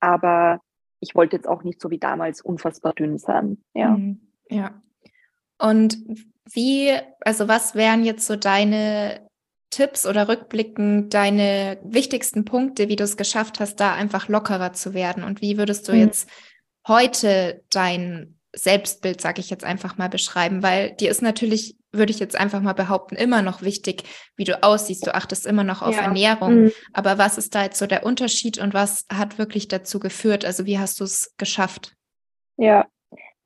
aber 0.00 0.60
ich 1.00 1.14
wollte 1.14 1.36
jetzt 1.36 1.48
auch 1.48 1.62
nicht 1.62 1.80
so 1.80 1.90
wie 1.90 1.98
damals 1.98 2.40
unfassbar 2.42 2.92
dünn 2.92 3.18
sein. 3.18 3.58
Ja. 3.74 3.90
Mhm. 3.90 4.20
Ja. 4.48 4.82
Und 5.58 5.98
wie, 6.52 6.92
also 7.20 7.48
was 7.48 7.74
wären 7.74 8.04
jetzt 8.04 8.26
so 8.26 8.36
deine 8.36 9.28
Tipps 9.70 10.06
oder 10.06 10.28
rückblickend 10.28 11.14
deine 11.14 11.78
wichtigsten 11.84 12.44
Punkte, 12.44 12.88
wie 12.88 12.96
du 12.96 13.04
es 13.04 13.16
geschafft 13.16 13.60
hast, 13.60 13.76
da 13.76 13.94
einfach 13.94 14.28
lockerer 14.28 14.72
zu 14.72 14.94
werden? 14.94 15.22
Und 15.22 15.40
wie 15.40 15.58
würdest 15.58 15.88
du 15.88 15.92
mhm. 15.92 16.00
jetzt 16.00 16.28
heute 16.86 17.62
dein 17.70 18.38
Selbstbild, 18.54 19.20
sage 19.20 19.40
ich 19.40 19.48
jetzt 19.48 19.64
einfach 19.64 19.96
mal, 19.96 20.08
beschreiben? 20.08 20.62
Weil 20.62 20.92
dir 20.96 21.10
ist 21.10 21.22
natürlich 21.22 21.76
würde 21.92 22.12
ich 22.12 22.20
jetzt 22.20 22.38
einfach 22.38 22.60
mal 22.60 22.72
behaupten, 22.72 23.16
immer 23.16 23.42
noch 23.42 23.62
wichtig, 23.62 24.04
wie 24.36 24.44
du 24.44 24.62
aussiehst. 24.62 25.06
Du 25.06 25.14
achtest 25.14 25.46
immer 25.46 25.64
noch 25.64 25.82
auf 25.82 25.96
ja. 25.96 26.02
Ernährung. 26.02 26.64
Mhm. 26.64 26.72
Aber 26.92 27.18
was 27.18 27.38
ist 27.38 27.54
da 27.54 27.64
jetzt 27.64 27.78
so 27.78 27.86
der 27.86 28.04
Unterschied 28.04 28.58
und 28.58 28.74
was 28.74 29.06
hat 29.12 29.38
wirklich 29.38 29.68
dazu 29.68 29.98
geführt? 29.98 30.44
Also 30.44 30.66
wie 30.66 30.78
hast 30.78 31.00
du 31.00 31.04
es 31.04 31.34
geschafft? 31.36 31.96
Ja, 32.56 32.86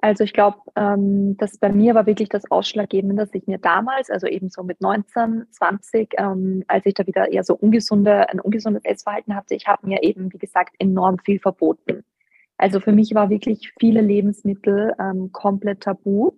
also 0.05 0.23
ich 0.23 0.35
glaube, 0.35 0.59
ähm, 0.77 1.35
das 1.39 1.57
bei 1.57 1.73
mir 1.73 1.95
war 1.95 2.05
wirklich 2.05 2.29
das 2.29 2.51
Ausschlaggebende, 2.51 3.17
dass 3.17 3.33
ich 3.33 3.47
mir 3.47 3.57
damals, 3.57 4.11
also 4.11 4.27
eben 4.27 4.51
so 4.51 4.63
mit 4.63 4.83
19, 4.83 5.47
20, 5.51 6.15
ähm, 6.19 6.63
als 6.69 6.85
ich 6.85 6.93
da 6.93 7.07
wieder 7.07 7.33
eher 7.33 7.43
so 7.43 7.55
ungesunde, 7.55 8.29
ein 8.29 8.39
ungesundes 8.39 8.85
Essverhalten 8.85 9.35
hatte, 9.35 9.55
ich 9.55 9.67
habe 9.67 9.87
mir 9.87 10.03
eben, 10.03 10.31
wie 10.31 10.39
gesagt, 10.39 10.75
enorm 10.79 11.17
viel 11.21 11.39
verboten. 11.39 12.05
Also 12.59 12.81
für 12.81 12.93
mich 12.93 13.15
war 13.15 13.31
wirklich 13.31 13.73
viele 13.81 14.03
Lebensmittel 14.03 14.93
ähm, 15.01 15.33
komplett 15.33 15.85
tabu. 15.85 16.33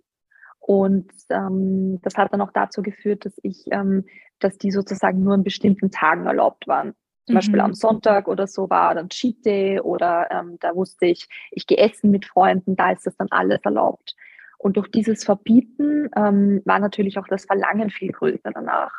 Und 0.66 1.12
ähm, 1.30 2.00
das 2.02 2.16
hat 2.16 2.32
dann 2.32 2.40
auch 2.40 2.50
dazu 2.52 2.82
geführt, 2.82 3.24
dass 3.24 3.38
ich, 3.44 3.66
ähm, 3.70 4.04
dass 4.40 4.58
die 4.58 4.72
sozusagen 4.72 5.22
nur 5.22 5.34
an 5.34 5.44
bestimmten 5.44 5.92
Tagen 5.92 6.26
erlaubt 6.26 6.66
waren. 6.66 6.94
Zum 7.24 7.34
mhm. 7.34 7.38
Beispiel 7.38 7.60
am 7.60 7.72
Sonntag 7.72 8.26
oder 8.26 8.48
so 8.48 8.68
war 8.68 8.96
dann 8.96 9.08
Cheat 9.08 9.46
Day 9.46 9.78
oder 9.78 10.28
ähm, 10.32 10.56
da 10.58 10.74
wusste 10.74 11.06
ich, 11.06 11.28
ich 11.52 11.68
gehe 11.68 11.78
essen 11.78 12.10
mit 12.10 12.26
Freunden, 12.26 12.74
da 12.74 12.90
ist 12.90 13.06
das 13.06 13.16
dann 13.16 13.28
alles 13.30 13.60
erlaubt. 13.62 14.16
Und 14.58 14.76
durch 14.76 14.90
dieses 14.90 15.22
Verbieten 15.22 16.10
ähm, 16.16 16.62
war 16.64 16.80
natürlich 16.80 17.16
auch 17.18 17.28
das 17.28 17.44
Verlangen 17.44 17.90
viel 17.90 18.10
größer 18.10 18.50
danach. 18.52 18.92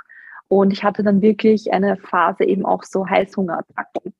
Und 0.47 0.71
ich 0.71 0.85
hatte 0.85 1.03
dann 1.03 1.21
wirklich 1.21 1.73
eine 1.73 1.97
Phase 1.97 2.45
eben 2.45 2.65
auch 2.65 2.83
so 2.83 3.05
Heißhungerattacken. 3.05 4.13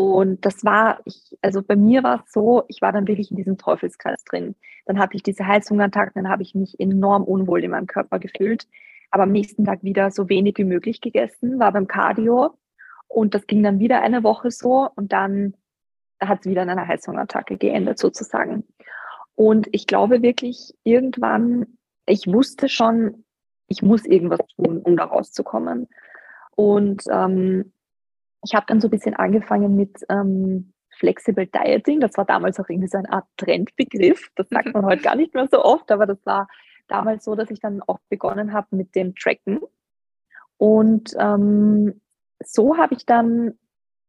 Und 0.00 0.46
das 0.46 0.64
war, 0.64 1.00
ich, 1.04 1.36
also 1.42 1.62
bei 1.62 1.76
mir 1.76 2.02
war 2.02 2.24
es 2.24 2.32
so, 2.32 2.64
ich 2.68 2.80
war 2.80 2.90
dann 2.90 3.06
wirklich 3.06 3.30
in 3.30 3.36
diesem 3.36 3.58
Teufelskreis 3.58 4.24
drin. 4.24 4.54
Dann 4.86 4.98
hatte 4.98 5.16
ich 5.16 5.22
diese 5.22 5.46
Heißhungerattacken, 5.46 6.22
dann 6.22 6.32
habe 6.32 6.42
ich 6.42 6.54
mich 6.54 6.80
enorm 6.80 7.22
unwohl 7.24 7.62
in 7.62 7.70
meinem 7.70 7.86
Körper 7.86 8.18
gefühlt, 8.18 8.66
aber 9.10 9.24
am 9.24 9.32
nächsten 9.32 9.64
Tag 9.64 9.82
wieder 9.82 10.10
so 10.10 10.28
wenig 10.30 10.56
wie 10.56 10.64
möglich 10.64 11.02
gegessen, 11.02 11.58
war 11.58 11.72
beim 11.72 11.86
Cardio 11.86 12.54
und 13.08 13.34
das 13.34 13.46
ging 13.46 13.62
dann 13.62 13.78
wieder 13.78 14.00
eine 14.00 14.22
Woche 14.22 14.50
so 14.50 14.88
und 14.96 15.12
dann 15.12 15.54
hat 16.18 16.40
es 16.40 16.46
wieder 16.46 16.62
in 16.62 16.70
einer 16.70 16.88
Heißhungerattacke 16.88 17.58
geendet 17.58 17.98
sozusagen. 17.98 18.64
Und 19.34 19.68
ich 19.72 19.86
glaube 19.86 20.22
wirklich, 20.22 20.74
irgendwann, 20.82 21.78
ich 22.06 22.26
wusste 22.26 22.68
schon, 22.68 23.24
ich 23.68 23.82
muss 23.82 24.06
irgendwas 24.06 24.40
tun, 24.56 24.78
um 24.82 24.96
da 24.96 25.04
rauszukommen. 25.04 25.88
Und 26.56 27.02
ähm, 27.10 27.72
ich 28.44 28.54
habe 28.54 28.66
dann 28.68 28.80
so 28.80 28.88
ein 28.88 28.90
bisschen 28.90 29.14
angefangen 29.14 29.76
mit 29.76 30.04
ähm, 30.08 30.72
Flexible 30.98 31.46
Dieting. 31.46 32.00
Das 32.00 32.16
war 32.16 32.24
damals 32.24 32.58
auch 32.60 32.68
irgendwie 32.68 32.88
so 32.88 32.98
eine 32.98 33.12
Art 33.12 33.26
Trendbegriff. 33.36 34.30
Das 34.36 34.48
sagt 34.48 34.66
mhm. 34.66 34.72
man 34.72 34.86
heute 34.86 35.02
gar 35.02 35.16
nicht 35.16 35.34
mehr 35.34 35.48
so 35.50 35.62
oft, 35.62 35.90
aber 35.90 36.06
das 36.06 36.18
war 36.24 36.48
damals 36.88 37.24
so, 37.24 37.34
dass 37.34 37.50
ich 37.50 37.60
dann 37.60 37.82
auch 37.82 37.98
begonnen 38.08 38.52
habe 38.52 38.76
mit 38.76 38.94
dem 38.94 39.14
Tracken. 39.14 39.60
Und 40.56 41.14
ähm, 41.18 42.00
so 42.42 42.76
habe 42.76 42.94
ich 42.94 43.06
dann 43.06 43.58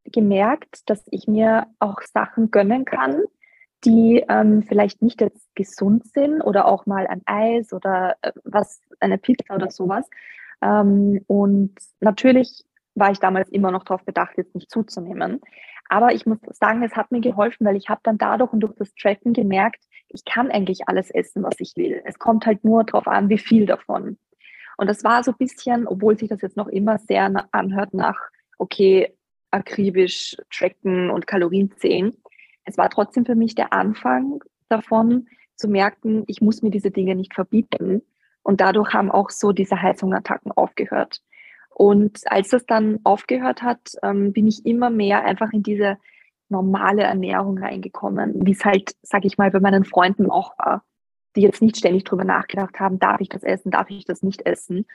gemerkt, 0.05 0.89
dass 0.89 1.03
ich 1.11 1.27
mir 1.27 1.67
auch 1.79 2.01
Sachen 2.01 2.51
gönnen 2.51 2.85
kann, 2.85 3.23
die 3.85 4.23
ähm, 4.27 4.63
vielleicht 4.63 5.01
nicht 5.01 5.21
jetzt 5.21 5.53
gesund 5.55 6.05
sind 6.07 6.41
oder 6.41 6.65
auch 6.65 6.85
mal 6.85 7.07
ein 7.07 7.21
Eis 7.25 7.71
oder 7.73 8.15
äh, 8.21 8.31
was, 8.43 8.81
eine 8.99 9.17
Pizza 9.17 9.55
oder 9.55 9.71
sowas. 9.71 10.07
Ähm, 10.61 11.23
und 11.27 11.73
natürlich 11.99 12.63
war 12.95 13.11
ich 13.11 13.19
damals 13.19 13.49
immer 13.49 13.71
noch 13.71 13.83
darauf 13.83 14.03
bedacht, 14.03 14.37
jetzt 14.37 14.55
nicht 14.55 14.69
zuzunehmen. 14.69 15.41
Aber 15.89 16.13
ich 16.13 16.25
muss 16.25 16.39
sagen, 16.51 16.83
es 16.83 16.95
hat 16.95 17.11
mir 17.11 17.21
geholfen, 17.21 17.65
weil 17.65 17.75
ich 17.75 17.89
habe 17.89 18.01
dann 18.03 18.17
dadurch 18.17 18.53
und 18.53 18.61
durch 18.61 18.73
das 18.75 18.93
Tracken 18.95 19.33
gemerkt, 19.33 19.83
ich 20.09 20.25
kann 20.25 20.51
eigentlich 20.51 20.87
alles 20.87 21.09
essen, 21.09 21.43
was 21.43 21.59
ich 21.59 21.73
will. 21.75 22.01
Es 22.05 22.19
kommt 22.19 22.45
halt 22.45 22.63
nur 22.63 22.83
darauf 22.83 23.07
an, 23.07 23.29
wie 23.29 23.37
viel 23.37 23.65
davon. 23.65 24.17
Und 24.77 24.87
das 24.87 25.03
war 25.03 25.23
so 25.23 25.31
ein 25.31 25.37
bisschen, 25.37 25.87
obwohl 25.87 26.17
sich 26.17 26.29
das 26.29 26.41
jetzt 26.41 26.57
noch 26.57 26.67
immer 26.67 26.97
sehr 26.97 27.31
anhört 27.51 27.93
nach, 27.93 28.17
okay, 28.57 29.13
akribisch 29.51 30.35
tracken 30.49 31.09
und 31.09 31.27
Kalorien 31.27 31.71
zählen. 31.77 32.13
Es 32.63 32.77
war 32.77 32.89
trotzdem 32.89 33.25
für 33.25 33.35
mich 33.35 33.55
der 33.55 33.73
Anfang 33.73 34.41
davon, 34.69 35.27
zu 35.55 35.67
merken, 35.67 36.23
ich 36.27 36.41
muss 36.41 36.61
mir 36.61 36.71
diese 36.71 36.91
Dinge 36.91 37.15
nicht 37.15 37.33
verbieten. 37.35 38.01
Und 38.43 38.59
dadurch 38.59 38.93
haben 38.93 39.11
auch 39.11 39.29
so 39.29 39.51
diese 39.51 39.79
Heißhungerattacken 39.79 40.51
aufgehört. 40.51 41.21
Und 41.81 42.19
als 42.31 42.49
das 42.49 42.67
dann 42.67 42.99
aufgehört 43.03 43.63
hat, 43.63 43.93
ähm, 44.03 44.33
bin 44.33 44.45
ich 44.45 44.67
immer 44.67 44.91
mehr 44.91 45.25
einfach 45.25 45.51
in 45.51 45.63
diese 45.63 45.97
normale 46.47 47.01
Ernährung 47.01 47.57
reingekommen, 47.57 48.45
wie 48.45 48.51
es 48.51 48.63
halt, 48.63 48.91
sag 49.01 49.25
ich 49.25 49.39
mal, 49.39 49.49
bei 49.49 49.59
meinen 49.59 49.83
Freunden 49.83 50.29
auch 50.29 50.55
war, 50.59 50.83
die 51.35 51.41
jetzt 51.41 51.59
nicht 51.59 51.77
ständig 51.77 52.03
drüber 52.03 52.23
nachgedacht 52.23 52.79
haben, 52.79 52.99
darf 52.99 53.19
ich 53.19 53.29
das 53.29 53.41
essen, 53.41 53.71
darf 53.71 53.89
ich 53.89 54.05
das 54.05 54.21
nicht 54.21 54.45
essen. 54.45 54.85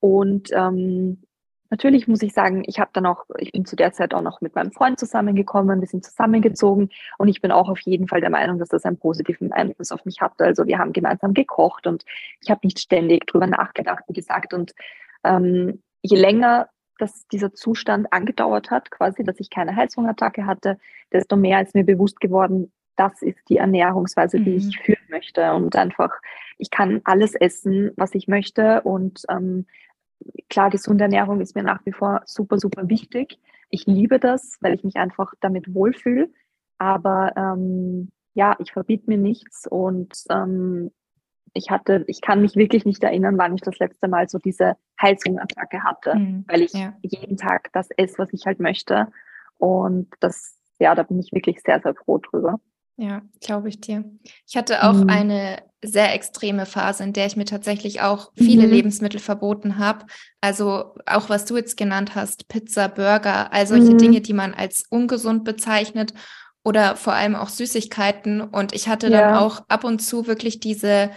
Und 0.00 0.50
ähm, 0.52 1.22
natürlich 1.70 2.08
muss 2.08 2.20
ich 2.20 2.34
sagen, 2.34 2.62
ich 2.66 2.78
habe 2.78 2.90
dann 2.92 3.06
auch, 3.06 3.24
ich 3.38 3.52
bin 3.52 3.64
zu 3.64 3.74
der 3.74 3.94
Zeit 3.94 4.12
auch 4.12 4.20
noch 4.20 4.42
mit 4.42 4.54
meinem 4.54 4.70
Freund 4.70 5.00
zusammengekommen, 5.00 5.80
wir 5.80 5.88
sind 5.88 6.04
zusammengezogen 6.04 6.90
und 7.16 7.28
ich 7.28 7.40
bin 7.40 7.52
auch 7.52 7.70
auf 7.70 7.80
jeden 7.80 8.06
Fall 8.06 8.20
der 8.20 8.28
Meinung, 8.28 8.58
dass 8.58 8.68
das 8.68 8.84
einen 8.84 8.98
positiven 8.98 9.50
Einfluss 9.50 9.92
auf 9.92 10.04
mich 10.04 10.20
hatte. 10.20 10.44
Also 10.44 10.66
wir 10.66 10.78
haben 10.78 10.92
gemeinsam 10.92 11.32
gekocht 11.32 11.86
und 11.86 12.04
ich 12.42 12.50
habe 12.50 12.60
nicht 12.64 12.80
ständig 12.80 13.26
drüber 13.28 13.46
nachgedacht, 13.46 14.04
wie 14.08 14.12
gesagt. 14.12 14.52
Und 14.52 14.74
ähm, 15.24 15.80
je 16.04 16.16
länger 16.16 16.68
dass 16.98 17.26
dieser 17.28 17.52
Zustand 17.52 18.12
angedauert 18.12 18.70
hat, 18.70 18.90
quasi, 18.90 19.24
dass 19.24 19.40
ich 19.40 19.50
keine 19.50 19.74
Heizhungerattacke 19.76 20.46
hatte, 20.46 20.78
desto 21.12 21.36
mehr 21.36 21.60
ist 21.60 21.74
mir 21.74 21.84
bewusst 21.84 22.20
geworden, 22.20 22.72
das 22.96 23.22
ist 23.22 23.40
die 23.48 23.56
Ernährungsweise, 23.56 24.38
die 24.38 24.50
mhm. 24.50 24.56
ich 24.56 24.78
führen 24.78 25.04
möchte. 25.08 25.52
Und 25.54 25.74
einfach, 25.76 26.12
ich 26.58 26.70
kann 26.70 27.00
alles 27.04 27.34
essen, 27.34 27.90
was 27.96 28.14
ich 28.14 28.28
möchte. 28.28 28.82
Und 28.82 29.24
ähm, 29.28 29.66
klar, 30.48 30.70
gesunde 30.70 31.04
Ernährung 31.04 31.40
ist 31.40 31.56
mir 31.56 31.64
nach 31.64 31.84
wie 31.84 31.92
vor 31.92 32.22
super, 32.26 32.58
super 32.58 32.88
wichtig. 32.88 33.38
Ich 33.70 33.86
liebe 33.86 34.20
das, 34.20 34.58
weil 34.60 34.74
ich 34.74 34.84
mich 34.84 34.96
einfach 34.96 35.34
damit 35.40 35.74
wohlfühle. 35.74 36.30
Aber 36.78 37.32
ähm, 37.36 38.12
ja, 38.34 38.54
ich 38.60 38.72
verbiete 38.72 39.08
mir 39.08 39.18
nichts 39.18 39.66
und 39.66 40.24
ähm, 40.30 40.92
ich 41.54 41.70
hatte, 41.70 42.04
ich 42.08 42.20
kann 42.20 42.42
mich 42.42 42.56
wirklich 42.56 42.84
nicht 42.84 43.02
erinnern, 43.02 43.38
wann 43.38 43.54
ich 43.54 43.60
das 43.60 43.78
letzte 43.78 44.08
Mal 44.08 44.28
so 44.28 44.38
diese 44.38 44.76
Heißhungerattacke 45.00 45.82
hatte, 45.84 46.16
mhm. 46.16 46.44
weil 46.48 46.62
ich 46.62 46.72
ja. 46.72 46.94
jeden 47.00 47.36
Tag 47.36 47.72
das 47.72 47.88
esse, 47.96 48.18
was 48.18 48.32
ich 48.32 48.44
halt 48.44 48.60
möchte. 48.60 49.06
Und 49.56 50.08
das, 50.20 50.56
ja, 50.80 50.94
da 50.94 51.04
bin 51.04 51.20
ich 51.20 51.32
wirklich 51.32 51.60
sehr, 51.64 51.80
sehr 51.80 51.94
froh 51.94 52.18
drüber. 52.18 52.58
Ja, 52.96 53.22
glaube 53.40 53.68
ich 53.68 53.80
dir. 53.80 54.04
Ich 54.46 54.56
hatte 54.56 54.84
auch 54.84 54.94
mhm. 54.94 55.08
eine 55.08 55.62
sehr 55.82 56.14
extreme 56.14 56.66
Phase, 56.66 57.04
in 57.04 57.12
der 57.12 57.26
ich 57.26 57.36
mir 57.36 57.44
tatsächlich 57.44 58.00
auch 58.00 58.32
viele 58.36 58.66
mhm. 58.66 58.72
Lebensmittel 58.72 59.20
verboten 59.20 59.78
habe. 59.78 60.06
Also 60.40 60.94
auch 61.06 61.28
was 61.28 61.44
du 61.44 61.56
jetzt 61.56 61.76
genannt 61.76 62.14
hast, 62.14 62.48
Pizza, 62.48 62.88
Burger, 62.88 63.52
all 63.52 63.66
solche 63.66 63.92
mhm. 63.92 63.98
Dinge, 63.98 64.20
die 64.20 64.32
man 64.32 64.54
als 64.54 64.84
ungesund 64.90 65.44
bezeichnet 65.44 66.14
oder 66.64 66.96
vor 66.96 67.12
allem 67.12 67.36
auch 67.36 67.48
Süßigkeiten. 67.48 68.40
Und 68.40 68.74
ich 68.74 68.88
hatte 68.88 69.08
ja. 69.08 69.20
dann 69.20 69.34
auch 69.34 69.62
ab 69.68 69.84
und 69.84 70.00
zu 70.00 70.26
wirklich 70.26 70.60
diese 70.60 71.10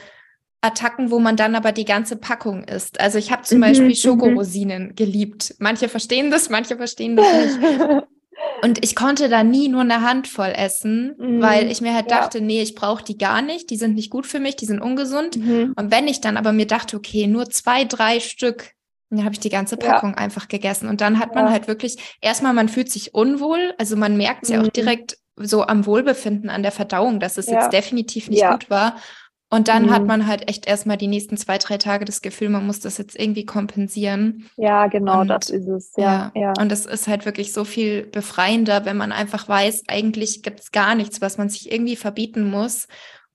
Attacken, 0.61 1.11
wo 1.11 1.19
man 1.19 1.37
dann 1.37 1.55
aber 1.55 1.71
die 1.71 1.85
ganze 1.85 2.15
Packung 2.15 2.63
isst. 2.63 2.99
Also 2.99 3.17
ich 3.17 3.31
habe 3.31 3.43
zum 3.43 3.59
mhm, 3.59 3.61
Beispiel 3.61 3.87
mhm. 3.89 3.95
Schokorosinen 3.95 4.95
geliebt. 4.95 5.55
Manche 5.59 5.87
verstehen 5.87 6.31
das, 6.31 6.49
manche 6.49 6.77
verstehen 6.77 7.15
das 7.15 7.31
nicht. 7.31 7.59
Und 8.61 8.83
ich 8.83 8.95
konnte 8.95 9.29
da 9.29 9.43
nie 9.43 9.67
nur 9.67 9.81
eine 9.81 10.01
Handvoll 10.01 10.53
essen, 10.55 11.15
mhm, 11.17 11.41
weil 11.41 11.71
ich 11.71 11.81
mir 11.81 11.93
halt 11.93 12.09
ja. 12.09 12.19
dachte, 12.19 12.41
nee, 12.41 12.61
ich 12.61 12.75
brauche 12.75 13.03
die 13.03 13.17
gar 13.17 13.41
nicht, 13.41 13.69
die 13.69 13.77
sind 13.77 13.95
nicht 13.95 14.09
gut 14.09 14.25
für 14.25 14.39
mich, 14.39 14.55
die 14.55 14.65
sind 14.65 14.79
ungesund. 14.79 15.37
Mhm. 15.37 15.73
Und 15.75 15.91
wenn 15.91 16.07
ich 16.07 16.21
dann 16.21 16.37
aber 16.37 16.53
mir 16.53 16.67
dachte, 16.67 16.97
okay, 16.97 17.27
nur 17.27 17.49
zwei, 17.49 17.83
drei 17.83 18.19
Stück, 18.19 18.71
dann 19.09 19.23
habe 19.23 19.33
ich 19.33 19.39
die 19.39 19.49
ganze 19.49 19.77
Packung 19.77 20.11
ja. 20.11 20.17
einfach 20.17 20.47
gegessen. 20.47 20.89
Und 20.89 21.01
dann 21.01 21.19
hat 21.19 21.33
man 21.33 21.49
halt 21.49 21.67
wirklich, 21.67 22.17
erstmal, 22.21 22.53
man 22.53 22.69
fühlt 22.69 22.91
sich 22.91 23.13
unwohl, 23.13 23.73
also 23.77 23.95
man 23.95 24.17
merkt 24.17 24.43
es 24.43 24.49
ja 24.49 24.59
auch 24.59 24.65
mhm. 24.65 24.73
direkt 24.73 25.17
so 25.35 25.63
am 25.63 25.85
Wohlbefinden, 25.85 26.49
an 26.49 26.63
der 26.63 26.71
Verdauung, 26.71 27.19
dass 27.19 27.37
es 27.37 27.47
jetzt 27.47 27.71
definitiv 27.71 28.29
nicht 28.29 28.47
gut 28.47 28.69
war. 28.69 28.97
Und 29.49 29.69
dann 29.69 29.85
mhm. 29.85 29.91
hat 29.91 30.05
man 30.05 30.27
halt 30.27 30.49
echt 30.49 30.67
erstmal 30.67 30.97
die 30.97 31.07
nächsten 31.07 31.37
zwei, 31.37 31.57
drei 31.57 31.77
Tage 31.77 32.03
das 32.03 32.21
Gefühl, 32.21 32.49
man 32.49 32.65
muss 32.65 32.81
das 32.81 32.97
jetzt 32.97 33.17
irgendwie 33.17 33.45
kompensieren. 33.45 34.49
Ja, 34.57 34.87
genau, 34.87 35.21
und, 35.21 35.29
das 35.29 35.49
ist 35.49 35.67
es. 35.67 35.93
Ja, 35.95 36.31
ja, 36.35 36.41
ja. 36.41 36.53
Und 36.59 36.69
es 36.71 36.85
ist 36.85 37.07
halt 37.07 37.25
wirklich 37.25 37.53
so 37.53 37.63
viel 37.63 38.05
befreiender, 38.05 38.83
wenn 38.83 38.97
man 38.97 39.13
einfach 39.13 39.47
weiß, 39.47 39.83
eigentlich 39.87 40.43
gibt 40.43 40.59
es 40.59 40.71
gar 40.71 40.95
nichts, 40.95 41.21
was 41.21 41.37
man 41.37 41.47
sich 41.47 41.71
irgendwie 41.71 41.95
verbieten 41.95 42.49
muss. 42.49 42.87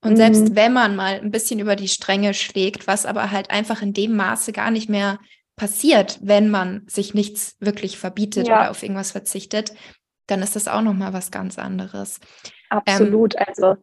Und 0.03 0.13
mhm. 0.13 0.17
selbst 0.17 0.55
wenn 0.55 0.75
man 0.75 0.97
mal 0.97 1.19
ein 1.19 1.31
bisschen 1.31 1.61
über 1.61 1.77
die 1.77 1.89
Stränge 1.89 2.35
schlägt, 2.35 2.87
was 2.87 3.07
aber 3.07 3.31
halt 3.31 3.51
einfach 3.51 3.81
in 3.81 3.95
dem 3.95 4.15
Maße 4.15 4.53
gar 4.53 4.71
nicht 4.71 4.91
mehr 4.91 5.19
passiert, 5.57 6.19
wenn 6.21 6.51
man 6.51 6.83
sich 6.89 7.15
nichts 7.15 7.57
wirklich 7.61 7.97
verbietet 7.97 8.49
ja. 8.49 8.61
oder 8.61 8.71
auf 8.71 8.83
irgendwas 8.83 9.13
verzichtet, 9.13 9.73
dann 10.27 10.43
ist 10.43 10.57
das 10.57 10.69
auch 10.69 10.83
nochmal 10.83 11.13
was 11.15 11.31
ganz 11.31 11.59
anderes. 11.59 12.21
Absolut. 12.69 13.35
Ähm, 13.35 13.45
also, 13.47 13.77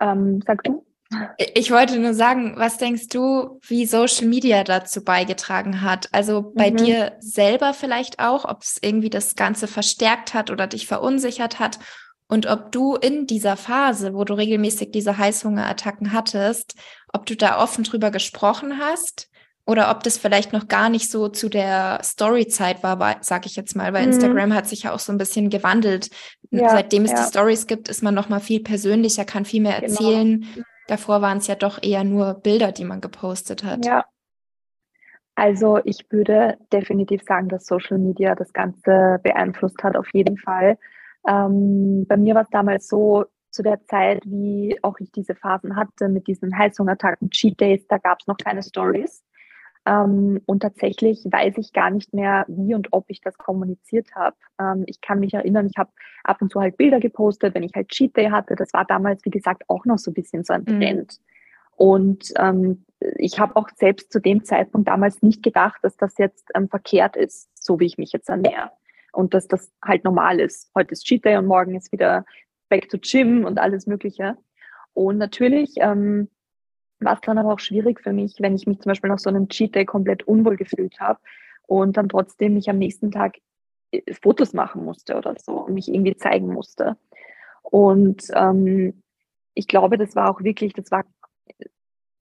ähm, 0.00 0.42
sag 0.46 0.62
du. 0.64 0.84
Ich 1.54 1.70
wollte 1.70 1.98
nur 1.98 2.12
sagen, 2.12 2.54
was 2.56 2.76
denkst 2.76 3.08
du, 3.08 3.58
wie 3.66 3.86
Social 3.86 4.26
Media 4.26 4.62
dazu 4.62 5.02
beigetragen 5.02 5.80
hat? 5.80 6.08
Also 6.12 6.52
bei 6.54 6.70
mhm. 6.70 6.76
dir 6.76 7.12
selber 7.20 7.72
vielleicht 7.72 8.18
auch, 8.18 8.44
ob 8.44 8.62
es 8.62 8.76
irgendwie 8.82 9.08
das 9.08 9.34
Ganze 9.34 9.68
verstärkt 9.68 10.34
hat 10.34 10.50
oder 10.50 10.66
dich 10.66 10.86
verunsichert 10.86 11.58
hat 11.58 11.78
und 12.28 12.46
ob 12.46 12.72
du 12.72 12.94
in 12.94 13.26
dieser 13.26 13.56
Phase, 13.56 14.12
wo 14.12 14.24
du 14.24 14.34
regelmäßig 14.34 14.90
diese 14.90 15.16
Heißhungerattacken 15.16 16.12
hattest, 16.12 16.74
ob 17.12 17.24
du 17.24 17.34
da 17.34 17.62
offen 17.62 17.84
drüber 17.84 18.10
gesprochen 18.10 18.78
hast 18.78 19.30
oder 19.64 19.90
ob 19.90 20.02
das 20.02 20.18
vielleicht 20.18 20.52
noch 20.52 20.68
gar 20.68 20.90
nicht 20.90 21.10
so 21.10 21.28
zu 21.28 21.48
der 21.48 22.00
Storyzeit 22.04 22.82
war, 22.82 23.16
sag 23.22 23.46
ich 23.46 23.56
jetzt 23.56 23.76
mal, 23.76 23.94
weil 23.94 24.06
mhm. 24.06 24.12
Instagram 24.12 24.52
hat 24.52 24.68
sich 24.68 24.82
ja 24.82 24.92
auch 24.92 24.98
so 24.98 25.10
ein 25.10 25.18
bisschen 25.18 25.48
gewandelt. 25.48 26.10
Ja, 26.50 26.68
Seitdem 26.68 27.06
es 27.06 27.12
ja. 27.12 27.22
die 27.22 27.28
Stories 27.28 27.66
gibt, 27.66 27.88
ist 27.88 28.02
man 28.02 28.14
noch 28.14 28.28
mal 28.28 28.40
viel 28.40 28.60
persönlicher, 28.60 29.24
kann 29.24 29.46
viel 29.46 29.62
mehr 29.62 29.80
genau. 29.80 29.92
erzählen. 29.92 30.40
Genau. 30.54 30.66
Davor 30.88 31.22
waren 31.22 31.38
es 31.38 31.46
ja 31.46 31.54
doch 31.54 31.80
eher 31.82 32.02
nur 32.02 32.34
Bilder, 32.34 32.72
die 32.72 32.84
man 32.84 33.00
gepostet 33.00 33.62
hat. 33.62 33.86
Ja. 33.86 34.04
Also 35.36 35.78
ich 35.84 36.04
würde 36.10 36.58
definitiv 36.72 37.22
sagen, 37.22 37.48
dass 37.48 37.66
Social 37.66 37.98
Media 37.98 38.34
das 38.34 38.52
Ganze 38.52 39.20
beeinflusst 39.22 39.82
hat, 39.84 39.96
auf 39.96 40.08
jeden 40.12 40.36
Fall. 40.36 40.76
Ähm, 41.28 42.06
bei 42.08 42.16
mir 42.16 42.34
war 42.34 42.42
es 42.42 42.50
damals 42.50 42.88
so, 42.88 43.26
zu 43.50 43.62
der 43.62 43.82
Zeit, 43.84 44.22
wie 44.24 44.78
auch 44.82 44.98
ich 44.98 45.10
diese 45.10 45.34
Phasen 45.34 45.76
hatte 45.76 46.08
mit 46.08 46.26
diesen 46.26 46.56
Heißhungerattacken, 46.56 47.30
Cheat 47.30 47.60
Days, 47.60 47.86
da 47.88 47.98
gab 47.98 48.20
es 48.20 48.26
noch 48.26 48.36
keine 48.36 48.62
Stories. 48.62 49.24
Ähm, 49.88 50.42
und 50.44 50.60
tatsächlich 50.60 51.24
weiß 51.24 51.56
ich 51.56 51.72
gar 51.72 51.88
nicht 51.88 52.12
mehr, 52.12 52.44
wie 52.46 52.74
und 52.74 52.88
ob 52.90 53.06
ich 53.08 53.22
das 53.22 53.38
kommuniziert 53.38 54.14
habe. 54.14 54.36
Ähm, 54.60 54.84
ich 54.86 55.00
kann 55.00 55.18
mich 55.18 55.32
erinnern, 55.32 55.66
ich 55.66 55.78
habe 55.78 55.90
ab 56.24 56.42
und 56.42 56.52
zu 56.52 56.60
halt 56.60 56.76
Bilder 56.76 57.00
gepostet, 57.00 57.54
wenn 57.54 57.62
ich 57.62 57.72
halt 57.74 57.88
Cheat 57.88 58.14
Day 58.14 58.28
hatte. 58.28 58.54
Das 58.54 58.74
war 58.74 58.84
damals, 58.84 59.24
wie 59.24 59.30
gesagt, 59.30 59.62
auch 59.68 59.86
noch 59.86 59.96
so 59.96 60.10
ein 60.10 60.14
bisschen 60.14 60.44
so 60.44 60.52
ein 60.52 60.60
mhm. 60.60 60.80
Trend. 60.80 61.18
Mhm. 61.18 61.24
Und 61.76 62.32
ähm, 62.36 62.84
ich 63.16 63.40
habe 63.40 63.56
auch 63.56 63.70
selbst 63.76 64.12
zu 64.12 64.20
dem 64.20 64.44
Zeitpunkt 64.44 64.88
damals 64.88 65.22
nicht 65.22 65.42
gedacht, 65.42 65.78
dass 65.82 65.96
das 65.96 66.18
jetzt 66.18 66.50
ähm, 66.54 66.68
verkehrt 66.68 67.16
ist, 67.16 67.48
so 67.54 67.80
wie 67.80 67.86
ich 67.86 67.96
mich 67.96 68.12
jetzt 68.12 68.28
ernähre. 68.28 68.72
Und 69.12 69.32
dass 69.32 69.48
das 69.48 69.72
halt 69.82 70.04
normal 70.04 70.38
ist. 70.38 70.70
Heute 70.74 70.92
ist 70.92 71.06
Cheat 71.06 71.24
Day 71.24 71.38
und 71.38 71.46
morgen 71.46 71.74
ist 71.74 71.92
wieder 71.92 72.26
Back 72.68 72.90
to 72.90 72.98
Gym 73.00 73.46
und 73.46 73.58
alles 73.58 73.86
Mögliche. 73.86 74.36
Und 74.92 75.16
natürlich 75.16 75.76
ähm, 75.76 76.28
war 77.00 77.14
es 77.14 77.20
dann 77.20 77.38
aber 77.38 77.52
auch 77.52 77.60
schwierig 77.60 78.00
für 78.00 78.12
mich, 78.12 78.36
wenn 78.38 78.54
ich 78.54 78.66
mich 78.66 78.80
zum 78.80 78.90
Beispiel 78.90 79.10
nach 79.10 79.18
so 79.18 79.30
einem 79.30 79.48
Cheat 79.48 79.74
Day 79.74 79.84
komplett 79.84 80.26
unwohl 80.26 80.56
gefühlt 80.56 80.98
habe 81.00 81.20
und 81.66 81.96
dann 81.96 82.08
trotzdem 82.08 82.54
mich 82.54 82.68
am 82.68 82.78
nächsten 82.78 83.10
Tag 83.10 83.38
äh, 83.92 84.02
Fotos 84.14 84.52
machen 84.52 84.84
musste 84.84 85.16
oder 85.16 85.34
so 85.38 85.64
und 85.64 85.74
mich 85.74 85.88
irgendwie 85.88 86.16
zeigen 86.16 86.52
musste. 86.52 86.96
Und 87.62 88.24
ähm, 88.34 89.02
ich 89.54 89.68
glaube, 89.68 89.98
das 89.98 90.16
war 90.16 90.30
auch 90.30 90.42
wirklich, 90.42 90.72
das 90.72 90.90
war 90.90 91.04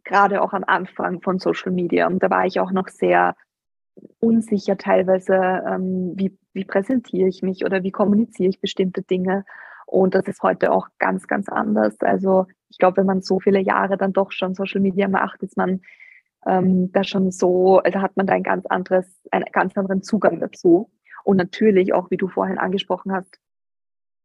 gerade 0.03 0.41
auch 0.41 0.53
am 0.53 0.63
Anfang 0.65 1.21
von 1.21 1.39
Social 1.39 1.71
Media 1.71 2.07
und 2.07 2.23
da 2.23 2.29
war 2.29 2.45
ich 2.45 2.59
auch 2.59 2.71
noch 2.71 2.87
sehr 2.87 3.35
unsicher 4.19 4.77
teilweise, 4.77 5.35
ähm, 5.35 6.13
wie, 6.15 6.37
wie 6.53 6.65
präsentiere 6.65 7.27
ich 7.27 7.41
mich 7.41 7.65
oder 7.65 7.83
wie 7.83 7.91
kommuniziere 7.91 8.49
ich 8.49 8.61
bestimmte 8.61 9.01
Dinge. 9.01 9.45
Und 9.87 10.15
das 10.15 10.27
ist 10.27 10.43
heute 10.43 10.71
auch 10.71 10.89
ganz, 10.99 11.27
ganz 11.27 11.47
anders. 11.47 11.95
Also 12.01 12.45
ich 12.69 12.77
glaube, 12.77 12.97
wenn 12.97 13.05
man 13.05 13.21
so 13.21 13.39
viele 13.39 13.59
Jahre 13.59 13.97
dann 13.97 14.11
doch 14.11 14.31
schon 14.33 14.53
Social 14.53 14.81
Media 14.81 15.07
macht, 15.07 15.41
ist 15.43 15.55
man 15.55 15.81
ähm, 16.45 16.91
da 16.91 17.05
schon 17.05 17.31
so, 17.31 17.79
also 17.79 18.01
hat 18.01 18.17
man 18.17 18.27
da 18.27 18.33
ein 18.33 18.43
ganz 18.43 18.65
anderes, 18.65 19.07
einen 19.31 19.45
ganz 19.51 19.77
anderen 19.77 20.03
Zugang 20.03 20.41
dazu. 20.41 20.91
Und 21.23 21.37
natürlich 21.37 21.93
auch, 21.93 22.11
wie 22.11 22.17
du 22.17 22.27
vorhin 22.27 22.57
angesprochen 22.57 23.13
hast, 23.13 23.39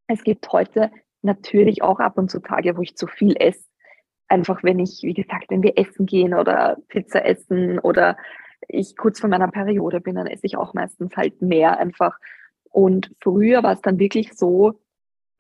es 0.09 0.25
gibt 0.25 0.51
heute 0.53 0.91
natürlich 1.23 1.83
auch 1.83 2.01
ab 2.01 2.19
und 2.19 2.29
zu 2.29 2.41
Tage, 2.41 2.77
wo 2.77 2.83
ich 2.83 2.97
zu 2.97 3.07
viel 3.07 3.37
esse. 3.39 3.65
Einfach 4.27 4.65
wenn 4.65 4.81
ich, 4.81 5.01
wie 5.03 5.15
gesagt, 5.15 5.47
wenn 5.49 5.63
wir 5.63 5.79
essen 5.79 6.07
gehen 6.07 6.35
oder 6.35 6.77
Pizza 6.89 7.25
essen 7.25 7.79
oder 7.79 8.17
ich 8.67 8.97
kurz 8.97 9.21
vor 9.21 9.31
meiner 9.31 9.49
Periode 9.49 10.01
bin, 10.01 10.17
dann 10.17 10.27
esse 10.27 10.47
ich 10.47 10.57
auch 10.57 10.75
meistens 10.75 11.17
halt 11.17 11.41
mehr 11.41 11.79
einfach. 11.79 12.19
Und 12.71 13.15
früher 13.21 13.63
war 13.63 13.75
es 13.75 13.81
dann 13.81 14.01
wirklich 14.01 14.33
so, 14.35 14.81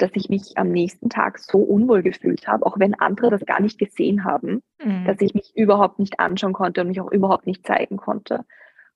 dass 0.02 0.10
ich 0.14 0.28
mich 0.28 0.58
am 0.58 0.72
nächsten 0.72 1.08
Tag 1.08 1.38
so 1.38 1.58
unwohl 1.58 2.02
gefühlt 2.02 2.48
habe, 2.48 2.66
auch 2.66 2.78
wenn 2.80 2.94
andere 2.94 3.30
das 3.30 3.46
gar 3.46 3.60
nicht 3.60 3.78
gesehen 3.78 4.24
haben, 4.24 4.60
mhm. 4.84 5.04
dass 5.04 5.20
ich 5.20 5.32
mich 5.32 5.52
überhaupt 5.54 6.00
nicht 6.00 6.18
anschauen 6.18 6.52
konnte 6.52 6.80
und 6.80 6.88
mich 6.88 7.00
auch 7.00 7.12
überhaupt 7.12 7.46
nicht 7.46 7.64
zeigen 7.64 7.98
konnte. 7.98 8.44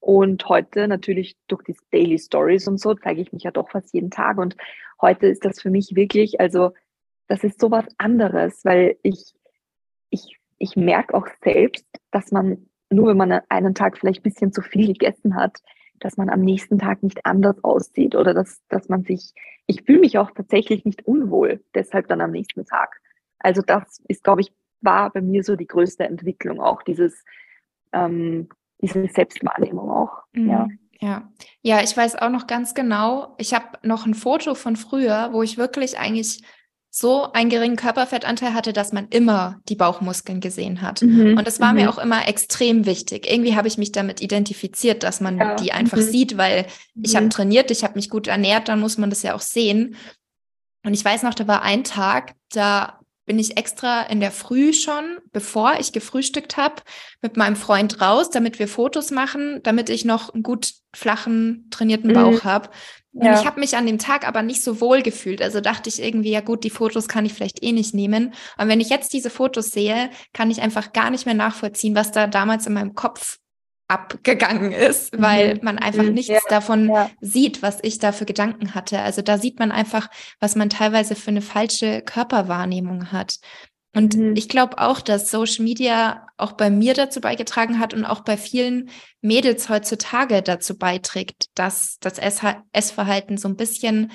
Und 0.01 0.49
heute 0.49 0.88
natürlich 0.88 1.37
durch 1.47 1.62
die 1.62 1.77
Daily 1.92 2.19
Stories 2.19 2.66
und 2.66 2.81
so 2.81 2.95
zeige 2.95 3.21
ich 3.21 3.33
mich 3.33 3.45
ja 3.45 3.53
doch 3.53 3.71
fast 3.71 3.95
jeden 3.95 4.11
Tag. 4.11 4.38
Und 4.38 4.57
heute 5.01 5.29
ist 5.29 5.45
das 5.45 5.61
für 5.61 5.71
mich 5.71 5.95
wirklich, 5.95 6.40
also 6.40 6.73
das 7.29 7.45
ist 7.45 7.61
so 7.61 7.71
was 7.71 7.87
anderes, 7.99 8.64
weil 8.64 8.97
ich, 9.03 9.33
ich, 10.11 10.38
ich 10.59 10.75
merke 10.75 11.14
auch 11.14 11.29
selbst, 11.45 11.87
dass 12.11 12.33
man, 12.33 12.66
nur 12.90 13.09
wenn 13.09 13.16
man 13.16 13.40
einen 13.49 13.75
Tag 13.77 13.97
vielleicht 13.97 14.21
ein 14.21 14.31
bisschen 14.31 14.53
zu 14.53 14.61
viel 14.61 14.88
gegessen 14.88 15.37
hat, 15.37 15.61
dass 16.00 16.16
man 16.16 16.28
am 16.30 16.40
nächsten 16.40 16.78
Tag 16.78 17.02
nicht 17.02 17.24
anders 17.26 17.62
aussieht 17.64 18.14
oder 18.14 18.35
dass, 18.35 18.61
dass 18.68 18.88
man 18.88 19.04
sich, 19.04 19.32
ich 19.66 19.82
fühle 19.82 20.00
mich 20.00 20.18
auch 20.18 20.30
tatsächlich 20.30 20.85
nicht 20.85 21.06
unwohl, 21.06 21.64
deshalb 21.74 22.09
dann 22.09 22.20
am 22.20 22.32
nächsten 22.32 22.64
Tag. 22.64 23.00
Also 23.38 23.62
das 23.62 24.02
ist, 24.09 24.24
glaube 24.24 24.40
ich, 24.42 24.52
war 24.80 25.11
bei 25.11 25.20
mir 25.20 25.42
so 25.42 25.56
die 25.56 25.66
größte 25.66 26.04
Entwicklung 26.04 26.61
auch, 26.61 26.82
dieses, 26.82 27.24
ähm, 27.92 28.48
diese 28.80 29.06
Selbstwahrnehmung 29.09 29.90
auch. 29.90 30.24
Mhm. 30.32 30.50
Ja. 30.50 30.68
Ja, 30.98 31.30
ja, 31.61 31.82
ich 31.82 31.94
weiß 31.94 32.16
auch 32.16 32.30
noch 32.30 32.46
ganz 32.46 32.72
genau. 32.72 33.35
Ich 33.37 33.52
habe 33.52 33.78
noch 33.82 34.06
ein 34.06 34.14
Foto 34.14 34.54
von 34.54 34.76
früher, 34.76 35.28
wo 35.32 35.42
ich 35.42 35.59
wirklich 35.59 35.98
eigentlich 35.98 36.42
so 36.98 37.30
einen 37.30 37.50
geringen 37.50 37.76
Körperfettanteil 37.76 38.54
hatte, 38.54 38.72
dass 38.72 38.94
man 38.94 39.09
immer 39.09 39.61
die 39.68 39.74
Bauchmuskeln 39.74 40.40
gesehen 40.40 40.80
hat. 40.80 41.02
Mhm. 41.02 41.37
Und 41.37 41.46
das 41.46 41.61
war 41.61 41.74
mhm. 41.74 41.80
mir 41.80 41.90
auch 41.90 41.98
immer 41.98 42.26
extrem 42.26 42.87
wichtig. 42.87 43.30
Irgendwie 43.30 43.54
habe 43.54 43.68
ich 43.68 43.76
mich 43.76 43.92
damit 43.92 44.22
identifiziert, 44.22 45.02
dass 45.02 45.20
man 45.20 45.37
ja. 45.37 45.56
die 45.56 45.72
einfach 45.72 45.98
mhm. 45.98 46.02
sieht, 46.11 46.38
weil 46.38 46.64
ich 47.02 47.14
habe 47.14 47.26
mhm. 47.26 47.30
trainiert, 47.30 47.70
ich 47.70 47.85
habe 47.85 47.96
mich 47.96 48.09
gut 48.09 48.28
ernährt, 48.28 48.68
dann 48.68 48.80
muss 48.80 48.96
man 48.96 49.11
das 49.11 49.22
ja 49.22 49.35
auch 49.35 49.42
sehen. 49.42 49.96
Und 50.85 50.94
ich 50.94 51.04
weiß 51.04 51.22
noch, 51.22 51.35
da 51.35 51.46
war 51.46 51.61
ein 51.61 51.85
Tag, 51.85 52.32
da 52.50 52.98
bin 53.26 53.38
ich 53.38 53.59
extra 53.59 54.04
in 54.04 54.20
der 54.20 54.30
Früh 54.30 54.72
schon, 54.72 55.18
bevor 55.32 55.74
ich 55.78 55.92
gefrühstückt 55.92 56.56
habe, 56.56 56.76
mit 57.20 57.37
meinem 57.37 57.56
Freund 57.56 58.00
raus, 58.00 58.30
damit 58.30 58.59
wir 58.59 58.68
Fotos 58.68 59.11
machen, 59.11 59.61
damit 59.64 59.90
ich 59.90 60.06
noch 60.06 60.32
einen 60.32 60.42
gut 60.42 60.72
flachen, 60.94 61.66
trainierten 61.70 62.14
Bauch 62.14 62.42
mhm. 62.42 62.44
habe. 62.44 62.70
Und 63.16 63.24
ja. 63.24 63.40
ich 63.40 63.46
habe 63.46 63.61
mich 63.61 63.76
an 63.76 63.87
dem 63.87 63.98
Tag 63.98 64.29
aber 64.29 64.42
nicht 64.42 64.62
so 64.62 64.79
wohl 64.79 65.00
gefühlt. 65.00 65.40
Also 65.40 65.62
dachte 65.62 65.88
ich 65.88 66.02
irgendwie, 66.02 66.31
ja 66.31 66.42
gut, 66.42 66.64
die 66.64 66.70
Fotos 66.70 67.09
kann 67.09 67.24
ich 67.24 67.33
vielleicht 67.33 67.62
eh 67.62 67.72
nicht 67.72 67.94
nehmen. 67.94 68.35
Und 68.59 68.68
wenn 68.68 68.81
ich 68.81 68.90
jetzt 68.90 69.14
diese 69.14 69.31
Fotos 69.31 69.70
sehe, 69.70 70.11
kann 70.35 70.50
ich 70.50 70.61
einfach 70.61 70.92
gar 70.92 71.09
nicht 71.09 71.24
mehr 71.24 71.35
nachvollziehen, 71.35 71.94
was 71.94 72.12
da 72.12 72.26
damals 72.26 72.66
in 72.66 72.74
meinem 72.74 72.94
Kopf 72.94 73.38
abgegangen 73.88 74.72
ist, 74.72 75.18
weil 75.18 75.55
mhm. 75.55 75.61
man 75.62 75.79
einfach 75.79 76.02
mhm. 76.02 76.12
nichts 76.12 76.29
ja. 76.29 76.40
davon 76.50 76.90
ja. 76.90 77.11
sieht, 77.22 77.62
was 77.62 77.79
ich 77.83 77.98
da 77.98 78.12
für 78.12 78.26
Gedanken 78.26 78.74
hatte. 78.74 79.00
Also 79.00 79.22
da 79.22 79.38
sieht 79.38 79.59
man 79.59 79.72
einfach, 79.72 80.09
was 80.38 80.55
man 80.55 80.68
teilweise 80.68 81.14
für 81.14 81.31
eine 81.31 81.42
falsche 81.42 82.02
Körperwahrnehmung 82.02 83.12
hat. 83.12 83.37
Und 83.96 84.14
mhm. 84.14 84.37
ich 84.37 84.50
glaube 84.50 84.76
auch, 84.76 85.00
dass 85.00 85.30
Social 85.30 85.64
Media 85.64 86.26
auch 86.37 86.52
bei 86.52 86.68
mir 86.68 86.92
dazu 86.92 87.22
beigetragen 87.22 87.80
hat 87.80 87.94
und 87.94 88.04
auch 88.04 88.20
bei 88.20 88.37
vielen 88.37 88.90
Mädels 89.22 89.70
heutzutage 89.70 90.42
dazu 90.42 90.76
beiträgt, 90.76 91.46
dass 91.54 91.96
das 92.00 92.18
Essverhalten 92.18 93.38
so 93.38 93.48
ein 93.48 93.56
bisschen 93.56 94.12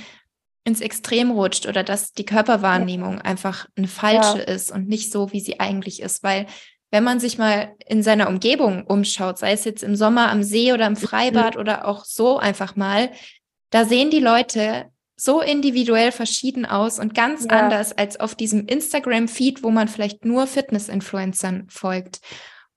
ins 0.64 0.82
Extrem 0.82 1.32
rutscht 1.32 1.66
oder 1.66 1.84
dass 1.84 2.12
die 2.12 2.26
Körperwahrnehmung 2.26 3.16
ja. 3.16 3.22
einfach 3.22 3.66
eine 3.76 3.88
falsche 3.88 4.38
ja. 4.38 4.44
ist 4.44 4.72
und 4.72 4.88
nicht 4.88 5.12
so, 5.12 5.32
wie 5.32 5.40
sie 5.40 5.60
eigentlich 5.60 6.00
ist. 6.04 6.22
Weil 6.22 6.46
wenn 6.92 7.04
man 7.04 7.20
sich 7.20 7.40
mal 7.40 7.74
in 7.88 8.04
seiner 8.04 8.30
Umgebung 8.30 8.86
umschaut, 8.86 9.40
sei 9.40 9.54
es 9.54 9.66
jetzt 9.66 9.82
im 9.82 9.96
Sommer 9.96 10.30
am 10.30 10.44
See 10.44 10.74
oder 10.74 10.86
im 10.86 10.96
Freibad 10.96 11.56
mhm. 11.56 11.60
oder 11.60 11.88
auch 11.88 12.06
so 12.06 12.38
einfach 12.38 12.76
mal, 12.76 13.10
da 13.72 13.86
sehen 13.86 14.12
die 14.12 14.20
Leute 14.20 14.92
so 15.24 15.40
individuell 15.40 16.12
verschieden 16.12 16.66
aus 16.66 16.98
und 16.98 17.14
ganz 17.14 17.44
ja. 17.44 17.52
anders 17.52 17.96
als 17.96 18.20
auf 18.20 18.34
diesem 18.34 18.66
Instagram-Feed, 18.66 19.62
wo 19.62 19.70
man 19.70 19.88
vielleicht 19.88 20.26
nur 20.26 20.48
Fitness-Influencern 20.48 21.68
folgt. 21.70 22.22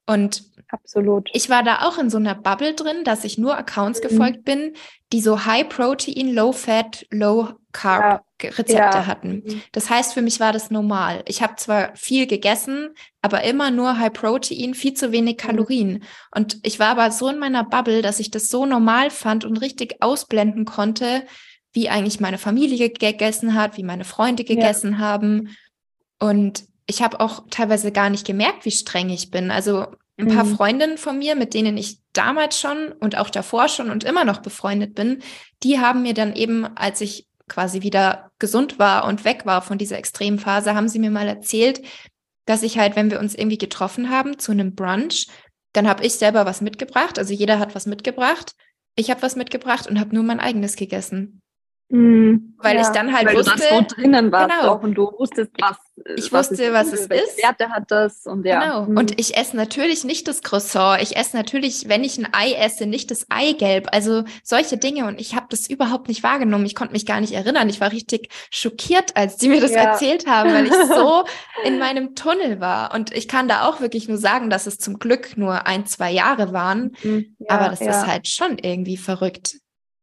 Und 0.04 0.44
Absolut. 0.68 1.30
Ich 1.32 1.48
war 1.48 1.62
da 1.62 1.86
auch 1.86 1.96
in 1.96 2.10
so 2.10 2.18
einer 2.18 2.34
Bubble 2.34 2.74
drin, 2.74 3.02
dass 3.04 3.24
ich 3.24 3.38
nur 3.38 3.56
Accounts 3.56 4.02
mhm. 4.02 4.08
gefolgt 4.08 4.44
bin, 4.44 4.74
die 5.10 5.22
so 5.22 5.46
High 5.46 5.70
Protein, 5.70 6.34
Low 6.34 6.52
Fat, 6.52 7.06
Low 7.10 7.48
Carb 7.72 8.24
ja. 8.42 8.50
Rezepte 8.50 8.98
ja. 8.98 9.06
hatten. 9.06 9.42
Mhm. 9.46 9.62
Das 9.72 9.88
heißt, 9.88 10.12
für 10.12 10.20
mich 10.20 10.38
war 10.38 10.52
das 10.52 10.70
normal. 10.70 11.22
Ich 11.26 11.42
habe 11.42 11.56
zwar 11.56 11.96
viel 11.96 12.26
gegessen, 12.26 12.90
aber 13.22 13.44
immer 13.44 13.70
nur 13.70 13.98
High 13.98 14.12
Protein, 14.12 14.74
viel 14.74 14.92
zu 14.92 15.12
wenig 15.12 15.36
mhm. 15.36 15.46
Kalorien. 15.46 15.92
Mhm. 15.92 16.02
Und 16.34 16.58
ich 16.62 16.78
war 16.78 16.88
aber 16.88 17.10
so 17.10 17.28
in 17.28 17.38
meiner 17.38 17.64
Bubble, 17.64 18.02
dass 18.02 18.20
ich 18.20 18.30
das 18.30 18.48
so 18.48 18.66
normal 18.66 19.08
fand 19.08 19.46
und 19.46 19.56
richtig 19.56 20.02
ausblenden 20.02 20.66
konnte, 20.66 21.24
wie 21.74 21.90
eigentlich 21.90 22.20
meine 22.20 22.38
Familie 22.38 22.88
gegessen 22.88 23.54
hat, 23.54 23.76
wie 23.76 23.82
meine 23.82 24.04
Freunde 24.04 24.44
gegessen 24.44 24.92
ja. 24.92 24.98
haben. 24.98 25.56
Und 26.18 26.64
ich 26.86 27.02
habe 27.02 27.20
auch 27.20 27.44
teilweise 27.50 27.92
gar 27.92 28.08
nicht 28.08 28.26
gemerkt, 28.26 28.64
wie 28.64 28.70
streng 28.70 29.10
ich 29.10 29.30
bin. 29.30 29.50
Also 29.50 29.86
ein 30.16 30.28
paar 30.28 30.44
mhm. 30.44 30.56
Freundinnen 30.56 30.98
von 30.98 31.18
mir, 31.18 31.34
mit 31.34 31.54
denen 31.54 31.76
ich 31.76 31.98
damals 32.12 32.60
schon 32.60 32.92
und 33.00 33.18
auch 33.18 33.30
davor 33.30 33.68
schon 33.68 33.90
und 33.90 34.04
immer 34.04 34.24
noch 34.24 34.38
befreundet 34.38 34.94
bin, 34.94 35.22
die 35.62 35.80
haben 35.80 36.02
mir 36.02 36.14
dann 36.14 36.34
eben, 36.34 36.64
als 36.76 37.00
ich 37.00 37.26
quasi 37.48 37.82
wieder 37.82 38.30
gesund 38.38 38.78
war 38.78 39.06
und 39.06 39.24
weg 39.24 39.44
war 39.44 39.60
von 39.60 39.76
dieser 39.76 39.98
Extremphase, 39.98 40.74
haben 40.74 40.88
sie 40.88 41.00
mir 41.00 41.10
mal 41.10 41.26
erzählt, 41.26 41.82
dass 42.46 42.62
ich 42.62 42.78
halt, 42.78 42.94
wenn 42.94 43.10
wir 43.10 43.18
uns 43.18 43.34
irgendwie 43.34 43.58
getroffen 43.58 44.10
haben 44.10 44.38
zu 44.38 44.52
einem 44.52 44.74
Brunch, 44.74 45.26
dann 45.72 45.88
habe 45.88 46.04
ich 46.06 46.14
selber 46.14 46.46
was 46.46 46.60
mitgebracht. 46.60 47.18
Also 47.18 47.34
jeder 47.34 47.58
hat 47.58 47.74
was 47.74 47.86
mitgebracht. 47.86 48.52
Ich 48.94 49.10
habe 49.10 49.22
was 49.22 49.34
mitgebracht 49.34 49.88
und 49.88 49.98
habe 49.98 50.14
nur 50.14 50.22
mein 50.22 50.38
eigenes 50.38 50.76
gegessen. 50.76 51.42
Mhm, 51.90 52.54
weil 52.58 52.76
ja, 52.76 52.82
ich 52.82 52.88
dann 52.88 53.14
halt 53.14 53.26
weil 53.26 53.36
wusste, 53.36 53.52
du 53.56 53.62
so 53.62 53.84
drinnen 53.94 54.32
warst 54.32 54.54
genau, 54.58 54.78
und 54.78 54.94
du 54.94 55.12
wusstest, 55.18 55.52
was 55.58 55.76
ich 56.16 56.32
was 56.32 56.50
wusste, 56.50 56.72
was 56.72 56.88
es 56.88 57.02
ist. 57.02 57.42
Werte 57.42 57.68
hat 57.68 57.90
das 57.90 58.26
und 58.26 58.44
ja. 58.44 58.60
Genau. 58.60 58.86
Mhm. 58.86 58.96
Und 58.96 59.20
ich 59.20 59.36
esse 59.36 59.56
natürlich 59.56 60.02
nicht 60.02 60.26
das 60.26 60.42
Croissant. 60.42 61.00
Ich 61.02 61.16
esse 61.16 61.36
natürlich, 61.36 61.88
wenn 61.88 62.02
ich 62.02 62.18
ein 62.18 62.28
Ei 62.32 62.52
esse, 62.52 62.86
nicht 62.86 63.10
das 63.10 63.26
Eigelb. 63.28 63.88
Also 63.92 64.24
solche 64.42 64.76
Dinge. 64.76 65.06
Und 65.06 65.20
ich 65.20 65.36
habe 65.36 65.46
das 65.50 65.68
überhaupt 65.68 66.08
nicht 66.08 66.22
wahrgenommen. 66.22 66.66
Ich 66.66 66.74
konnte 66.74 66.94
mich 66.94 67.06
gar 67.06 67.20
nicht 67.20 67.32
erinnern. 67.32 67.68
Ich 67.68 67.80
war 67.80 67.92
richtig 67.92 68.28
schockiert, 68.50 69.16
als 69.16 69.36
die 69.36 69.48
mir 69.48 69.60
das 69.60 69.72
ja. 69.72 69.82
erzählt 69.82 70.26
haben, 70.26 70.52
weil 70.52 70.66
ich 70.66 70.72
so 70.72 71.24
in 71.64 71.78
meinem 71.78 72.14
Tunnel 72.14 72.60
war. 72.60 72.92
Und 72.92 73.14
ich 73.14 73.28
kann 73.28 73.46
da 73.46 73.68
auch 73.68 73.80
wirklich 73.80 74.08
nur 74.08 74.18
sagen, 74.18 74.50
dass 74.50 74.66
es 74.66 74.78
zum 74.78 74.98
Glück 74.98 75.36
nur 75.36 75.66
ein, 75.66 75.86
zwei 75.86 76.10
Jahre 76.10 76.52
waren. 76.52 76.96
Mhm. 77.02 77.36
Ja, 77.38 77.50
Aber 77.50 77.68
das 77.68 77.80
ist 77.80 78.06
halt 78.06 78.26
schon 78.26 78.58
irgendwie 78.58 78.96
verrückt 78.96 79.58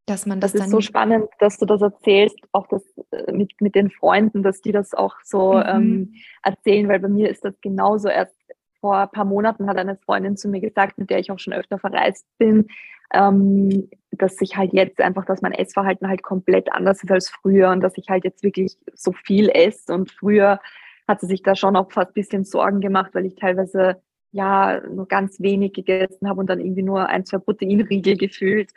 dass 0.06 0.26
man 0.26 0.40
das, 0.40 0.54
das 0.54 0.66
ist 0.66 0.72
so 0.72 0.82
spannend, 0.82 1.30
dass 1.40 1.58
du 1.58 1.66
das 1.66 1.82
erzählst, 1.82 2.38
auch 2.52 2.68
das 2.68 2.84
äh, 3.12 3.32
mit, 3.32 3.60
mit 3.62 3.76
den 3.76 3.92
Freunden, 3.92 4.44
dass 4.44 4.62
die 4.62 4.72
das 4.72 4.94
auch 4.94 5.16
so 5.24 5.54
mhm. 5.54 5.64
ähm, 5.68 6.14
erzählen, 6.44 6.88
weil 6.88 7.00
bei 7.00 7.08
mir 7.08 7.30
ist 7.30 7.46
das 7.46 7.54
genauso. 7.62 8.10
Erst 8.10 8.36
vor 8.80 8.98
ein 8.98 9.12
paar 9.12 9.26
Monaten 9.26 9.68
hat 9.68 9.78
eine 9.78 9.96
Freundin 9.98 10.38
zu 10.38 10.50
mir 10.50 10.60
gesagt, 10.60 10.98
mit 10.98 11.10
der 11.10 11.20
ich 11.20 11.32
auch 11.32 11.40
schon 11.40 11.54
öfter 11.54 11.78
verreist 11.78 12.26
bin, 12.40 12.68
ähm, 13.14 13.90
dass 14.12 14.36
sich 14.36 14.58
halt 14.58 14.74
jetzt 14.74 15.00
einfach, 15.00 15.26
dass 15.26 15.42
mein 15.42 15.54
Essverhalten 15.54 16.08
halt 16.08 16.24
komplett 16.24 16.72
anders 16.74 17.04
ist 17.04 17.12
als 17.12 17.30
früher 17.30 17.70
und 17.70 17.82
dass 17.82 17.98
ich 17.98 18.10
halt 18.10 18.24
jetzt 18.24 18.44
wirklich 18.44 18.78
so 18.94 19.12
viel 19.12 19.50
esse 19.50 19.94
und 19.94 20.12
früher 20.12 20.60
hat 21.08 21.22
sie 21.22 21.28
sich 21.28 21.44
da 21.44 21.56
schon 21.56 21.76
auch 21.76 21.92
fast 21.92 22.10
ein 22.10 22.14
bisschen 22.14 22.44
Sorgen 22.44 22.80
gemacht, 22.80 23.12
weil 23.14 23.26
ich 23.26 23.36
teilweise 23.36 24.02
ja 24.32 24.82
nur 24.88 25.08
ganz 25.08 25.42
wenig 25.42 25.74
gegessen 25.74 26.28
habe 26.28 26.40
und 26.40 26.50
dann 26.50 26.62
irgendwie 26.62 26.84
nur 26.84 27.08
ein, 27.08 27.26
zwei 27.26 27.38
Proteinriegel 27.38 28.18
gefühlt. 28.18 28.72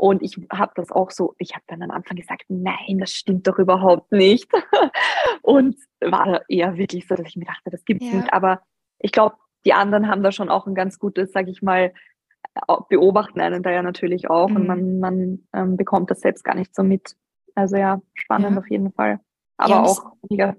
Und 0.00 0.22
ich 0.22 0.34
habe 0.50 0.72
das 0.76 0.90
auch 0.90 1.10
so, 1.10 1.34
ich 1.36 1.52
habe 1.52 1.64
dann 1.66 1.82
am 1.82 1.90
Anfang 1.90 2.16
gesagt, 2.16 2.44
nein, 2.48 2.96
das 2.98 3.12
stimmt 3.12 3.46
doch 3.46 3.58
überhaupt 3.58 4.10
nicht. 4.12 4.50
und 5.42 5.76
war 6.00 6.40
eher 6.48 6.78
wirklich 6.78 7.06
so, 7.06 7.16
dass 7.16 7.28
ich 7.28 7.36
mir 7.36 7.44
dachte, 7.44 7.68
das 7.68 7.84
gibt's 7.84 8.06
ja. 8.06 8.14
nicht. 8.14 8.32
Aber 8.32 8.62
ich 8.98 9.12
glaube, 9.12 9.36
die 9.66 9.74
anderen 9.74 10.08
haben 10.08 10.22
da 10.22 10.32
schon 10.32 10.48
auch 10.48 10.66
ein 10.66 10.74
ganz 10.74 10.98
gutes, 10.98 11.32
sage 11.32 11.50
ich 11.50 11.60
mal, 11.60 11.92
beobachten 12.88 13.42
einen 13.42 13.62
da 13.62 13.72
ja 13.72 13.82
natürlich 13.82 14.30
auch. 14.30 14.48
Mhm. 14.48 14.56
Und 14.56 14.66
man, 14.68 15.00
man 15.00 15.48
ähm, 15.52 15.76
bekommt 15.76 16.10
das 16.10 16.20
selbst 16.20 16.44
gar 16.44 16.54
nicht 16.54 16.74
so 16.74 16.82
mit. 16.82 17.14
Also 17.54 17.76
ja, 17.76 18.00
spannend 18.14 18.52
ja. 18.52 18.58
auf 18.58 18.70
jeden 18.70 18.92
Fall. 18.92 19.20
Aber 19.58 19.74
ja, 19.74 19.82
auch 19.82 20.12
mega 20.30 20.56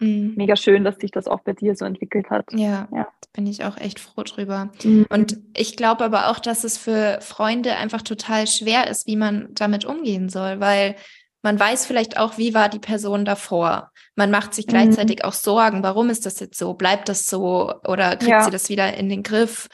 Mhm. 0.00 0.34
Mega 0.36 0.56
schön, 0.56 0.84
dass 0.84 0.96
sich 0.96 1.10
das 1.10 1.26
auch 1.26 1.40
bei 1.40 1.52
dir 1.52 1.76
so 1.76 1.84
entwickelt 1.84 2.30
hat. 2.30 2.46
Ja, 2.52 2.88
ja. 2.92 3.08
bin 3.32 3.46
ich 3.46 3.64
auch 3.64 3.76
echt 3.76 4.00
froh 4.00 4.22
drüber. 4.22 4.70
Mhm. 4.82 5.06
Und 5.08 5.38
ich 5.56 5.76
glaube 5.76 6.04
aber 6.04 6.28
auch, 6.28 6.38
dass 6.38 6.64
es 6.64 6.78
für 6.78 7.18
Freunde 7.20 7.76
einfach 7.76 8.02
total 8.02 8.46
schwer 8.46 8.88
ist, 8.88 9.06
wie 9.06 9.16
man 9.16 9.48
damit 9.52 9.84
umgehen 9.84 10.28
soll, 10.28 10.60
weil 10.60 10.96
man 11.42 11.60
weiß 11.60 11.86
vielleicht 11.86 12.16
auch, 12.16 12.38
wie 12.38 12.54
war 12.54 12.68
die 12.68 12.78
Person 12.78 13.24
davor. 13.24 13.92
Man 14.16 14.30
macht 14.30 14.54
sich 14.54 14.66
gleichzeitig 14.66 15.18
mhm. 15.18 15.24
auch 15.24 15.34
Sorgen, 15.34 15.82
warum 15.82 16.08
ist 16.08 16.24
das 16.24 16.40
jetzt 16.40 16.58
so? 16.58 16.74
Bleibt 16.74 17.08
das 17.08 17.26
so 17.26 17.72
oder 17.86 18.16
kriegt 18.16 18.30
ja. 18.30 18.44
sie 18.44 18.50
das 18.50 18.68
wieder 18.68 18.94
in 18.96 19.08
den 19.08 19.22
Griff? 19.22 19.68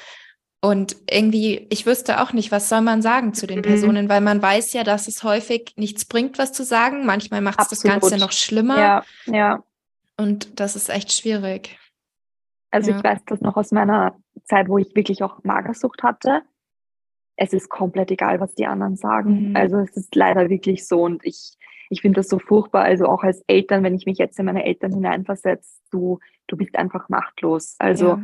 Und 0.63 0.97
irgendwie, 1.11 1.67
ich 1.71 1.87
wüsste 1.87 2.21
auch 2.21 2.35
nicht, 2.35 2.53
was 2.53 2.69
soll 2.69 2.83
man 2.83 3.01
sagen 3.01 3.33
zu 3.33 3.47
den 3.47 3.61
mhm. 3.61 3.63
Personen, 3.63 4.09
weil 4.11 4.21
man 4.21 4.43
weiß 4.43 4.75
ja, 4.75 4.85
dass 4.85 5.09
es 5.09 5.23
häufig 5.23 5.73
nichts 5.77 6.05
bringt, 6.05 6.39
was 6.39 6.53
zu 6.53 6.65
sagen. 6.65 7.07
Manchmal 7.07 7.41
macht 7.41 7.61
es 7.61 7.69
das 7.69 7.83
Ganze 7.83 8.19
noch 8.19 8.33
schlimmer. 8.33 8.79
Ja, 8.79 9.05
ja. 9.27 9.65
Und 10.21 10.61
das 10.61 10.77
ist 10.77 10.91
echt 10.91 11.13
schwierig. 11.13 11.79
Also 12.71 12.91
ja. 12.91 12.99
ich 12.99 13.05
weiß 13.05 13.21
das 13.27 13.41
noch 13.41 13.57
aus 13.57 13.73
meiner 13.73 14.17
Zeit, 14.45 14.69
wo 14.69 14.77
ich 14.77 14.95
wirklich 14.95 15.23
auch 15.23 15.43
Magersucht 15.45 16.03
hatte. 16.03 16.43
Es 17.37 17.55
ist 17.55 17.71
komplett 17.71 18.11
egal, 18.11 18.39
was 18.39 18.55
die 18.55 18.67
anderen 18.67 18.97
sagen. 18.97 19.49
Mhm. 19.49 19.57
Also 19.57 19.79
es 19.79 19.97
ist 19.97 20.15
leider 20.15 20.51
wirklich 20.51 20.87
so 20.87 21.03
und 21.03 21.25
ich, 21.25 21.55
ich 21.89 22.03
finde 22.03 22.21
das 22.21 22.29
so 22.29 22.39
furchtbar. 22.39 22.83
Also 22.83 23.07
auch 23.07 23.23
als 23.23 23.43
Eltern, 23.47 23.83
wenn 23.83 23.95
ich 23.95 24.05
mich 24.05 24.19
jetzt 24.19 24.39
in 24.39 24.45
meine 24.45 24.65
Eltern 24.65 24.93
hineinversetze, 24.93 25.81
du, 25.91 26.19
du 26.49 26.57
bist 26.59 26.77
einfach 26.77 27.09
machtlos. 27.09 27.77
Also 27.79 28.09
ja. 28.09 28.23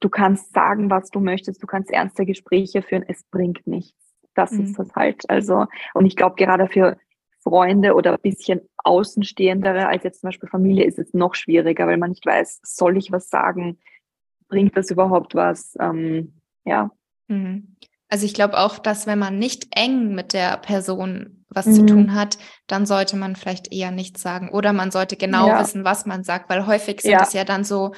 du 0.00 0.10
kannst 0.10 0.52
sagen, 0.52 0.90
was 0.90 1.08
du 1.08 1.20
möchtest, 1.20 1.62
du 1.62 1.66
kannst 1.66 1.90
ernste 1.90 2.26
Gespräche 2.26 2.82
führen, 2.82 3.04
es 3.08 3.24
bringt 3.24 3.66
nichts. 3.66 3.98
Das 4.34 4.52
mhm. 4.52 4.64
ist 4.64 4.78
das 4.78 4.94
halt. 4.94 5.28
Also, 5.30 5.64
und 5.94 6.04
ich 6.04 6.14
glaube 6.14 6.36
gerade 6.36 6.68
für 6.68 6.98
Freunde 7.42 7.94
oder 7.94 8.12
ein 8.12 8.20
bisschen 8.22 8.60
Außenstehendere 8.84 9.88
als 9.88 10.04
jetzt 10.04 10.20
zum 10.20 10.28
Beispiel 10.28 10.48
Familie 10.48 10.84
ist 10.84 10.98
es 10.98 11.12
noch 11.12 11.34
schwieriger, 11.34 11.86
weil 11.86 11.98
man 11.98 12.10
nicht 12.10 12.24
weiß, 12.24 12.60
soll 12.62 12.96
ich 12.96 13.12
was 13.12 13.28
sagen? 13.28 13.78
Bringt 14.48 14.76
das 14.76 14.90
überhaupt 14.90 15.34
was? 15.34 15.76
Ähm, 15.80 16.40
ja. 16.64 16.90
Mhm. 17.28 17.76
Also 18.08 18.26
ich 18.26 18.34
glaube 18.34 18.58
auch, 18.58 18.78
dass 18.78 19.06
wenn 19.06 19.18
man 19.18 19.38
nicht 19.38 19.68
eng 19.70 20.14
mit 20.14 20.34
der 20.34 20.58
Person 20.58 21.44
was 21.48 21.66
mhm. 21.66 21.74
zu 21.74 21.86
tun 21.86 22.14
hat, 22.14 22.38
dann 22.66 22.86
sollte 22.86 23.16
man 23.16 23.36
vielleicht 23.36 23.72
eher 23.72 23.90
nichts 23.90 24.22
sagen. 24.22 24.50
Oder 24.50 24.72
man 24.72 24.90
sollte 24.90 25.16
genau 25.16 25.48
ja. 25.48 25.60
wissen, 25.60 25.84
was 25.84 26.06
man 26.06 26.24
sagt, 26.24 26.50
weil 26.50 26.66
häufig 26.66 27.00
sind 27.00 27.20
es 27.20 27.32
ja. 27.32 27.40
ja 27.40 27.44
dann 27.44 27.64
so 27.64 27.92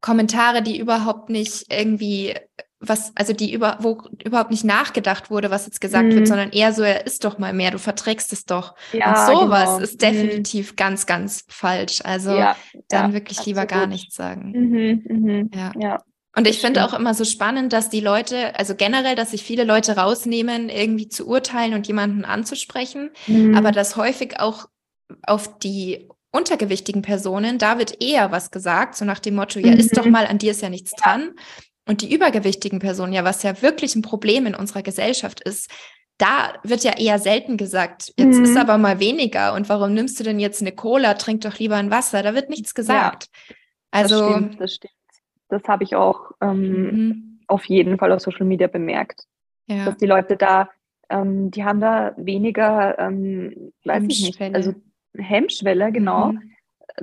Kommentare, 0.00 0.62
die 0.62 0.78
überhaupt 0.78 1.30
nicht 1.30 1.66
irgendwie 1.70 2.34
was, 2.80 3.12
also 3.14 3.34
die 3.34 3.52
über, 3.52 3.76
wo 3.80 4.02
überhaupt 4.24 4.50
nicht 4.50 4.64
nachgedacht 4.64 5.30
wurde, 5.30 5.50
was 5.50 5.66
jetzt 5.66 5.82
gesagt 5.82 6.06
mhm. 6.06 6.14
wird, 6.14 6.26
sondern 6.26 6.50
eher 6.50 6.72
so, 6.72 6.82
er 6.82 7.06
ist 7.06 7.24
doch 7.24 7.38
mal 7.38 7.52
mehr, 7.52 7.70
du 7.70 7.78
verträgst 7.78 8.32
es 8.32 8.46
doch. 8.46 8.74
Ja, 8.92 9.28
und 9.28 9.36
sowas 9.36 9.64
genau. 9.64 9.78
ist 9.80 9.94
mhm. 9.94 9.98
definitiv 9.98 10.72
mhm. 10.72 10.76
ganz, 10.76 11.06
ganz 11.06 11.44
falsch. 11.48 12.00
Also 12.02 12.30
ja, 12.30 12.56
dann 12.88 13.10
ja, 13.10 13.12
wirklich 13.12 13.44
lieber 13.44 13.66
gar 13.66 13.86
nichts 13.86 14.16
sagen. 14.16 14.52
Mhm, 14.52 15.02
mhm. 15.08 15.50
ja. 15.54 15.72
ja. 15.78 15.98
Und 16.34 16.46
ich 16.46 16.60
finde 16.60 16.84
auch 16.84 16.94
immer 16.94 17.12
so 17.12 17.24
spannend, 17.24 17.72
dass 17.72 17.90
die 17.90 18.00
Leute, 18.00 18.56
also 18.58 18.74
generell, 18.74 19.16
dass 19.16 19.32
sich 19.32 19.42
viele 19.42 19.64
Leute 19.64 19.96
rausnehmen, 19.96 20.68
irgendwie 20.68 21.08
zu 21.08 21.26
urteilen 21.26 21.74
und 21.74 21.86
jemanden 21.86 22.24
anzusprechen, 22.24 23.10
mhm. 23.26 23.56
aber 23.56 23.72
dass 23.72 23.96
häufig 23.96 24.38
auch 24.38 24.66
auf 25.22 25.58
die 25.58 26.08
untergewichtigen 26.30 27.02
Personen, 27.02 27.58
da 27.58 27.78
wird 27.78 28.00
eher 28.00 28.30
was 28.30 28.52
gesagt, 28.52 28.94
so 28.94 29.04
nach 29.04 29.18
dem 29.18 29.34
Motto, 29.34 29.58
ja, 29.58 29.72
ist 29.72 29.96
doch 29.96 30.06
mal, 30.06 30.26
an 30.26 30.38
dir 30.38 30.52
ist 30.52 30.62
ja 30.62 30.70
nichts 30.70 30.92
dran. 30.92 31.32
Und 31.90 32.02
die 32.02 32.14
übergewichtigen 32.14 32.78
Personen, 32.78 33.12
ja, 33.12 33.24
was 33.24 33.42
ja 33.42 33.62
wirklich 33.62 33.96
ein 33.96 34.02
Problem 34.02 34.46
in 34.46 34.54
unserer 34.54 34.84
Gesellschaft 34.84 35.40
ist, 35.40 35.68
da 36.18 36.54
wird 36.62 36.84
ja 36.84 36.96
eher 36.96 37.18
selten 37.18 37.56
gesagt, 37.56 38.12
jetzt 38.16 38.38
mhm. 38.38 38.44
ist 38.44 38.56
aber 38.56 38.78
mal 38.78 39.00
weniger 39.00 39.54
und 39.54 39.68
warum 39.68 39.92
nimmst 39.92 40.20
du 40.20 40.22
denn 40.22 40.38
jetzt 40.38 40.60
eine 40.62 40.70
Cola, 40.70 41.14
trink 41.14 41.40
doch 41.40 41.58
lieber 41.58 41.74
ein 41.74 41.90
Wasser, 41.90 42.22
da 42.22 42.32
wird 42.32 42.48
nichts 42.48 42.76
gesagt. 42.76 43.26
Ja, 43.48 43.54
also, 43.90 44.20
das 44.20 44.30
stimmt, 44.30 44.60
das 44.60 44.74
stimmt. 44.76 44.94
Das 45.48 45.64
habe 45.64 45.82
ich 45.82 45.96
auch 45.96 46.30
ähm, 46.40 46.82
mhm. 46.82 47.40
auf 47.48 47.64
jeden 47.64 47.98
Fall 47.98 48.12
auf 48.12 48.20
Social 48.20 48.46
Media 48.46 48.68
bemerkt, 48.68 49.24
ja. 49.66 49.86
dass 49.86 49.96
die 49.96 50.06
Leute 50.06 50.36
da, 50.36 50.70
ähm, 51.08 51.50
die 51.50 51.64
haben 51.64 51.80
da 51.80 52.14
weniger, 52.16 53.00
ähm, 53.00 53.72
weiß 53.84 54.04
ich 54.06 54.38
nicht, 54.38 54.54
also 54.54 54.76
Hemmschwelle, 55.16 55.90
genau, 55.90 56.34
mhm. 56.34 56.52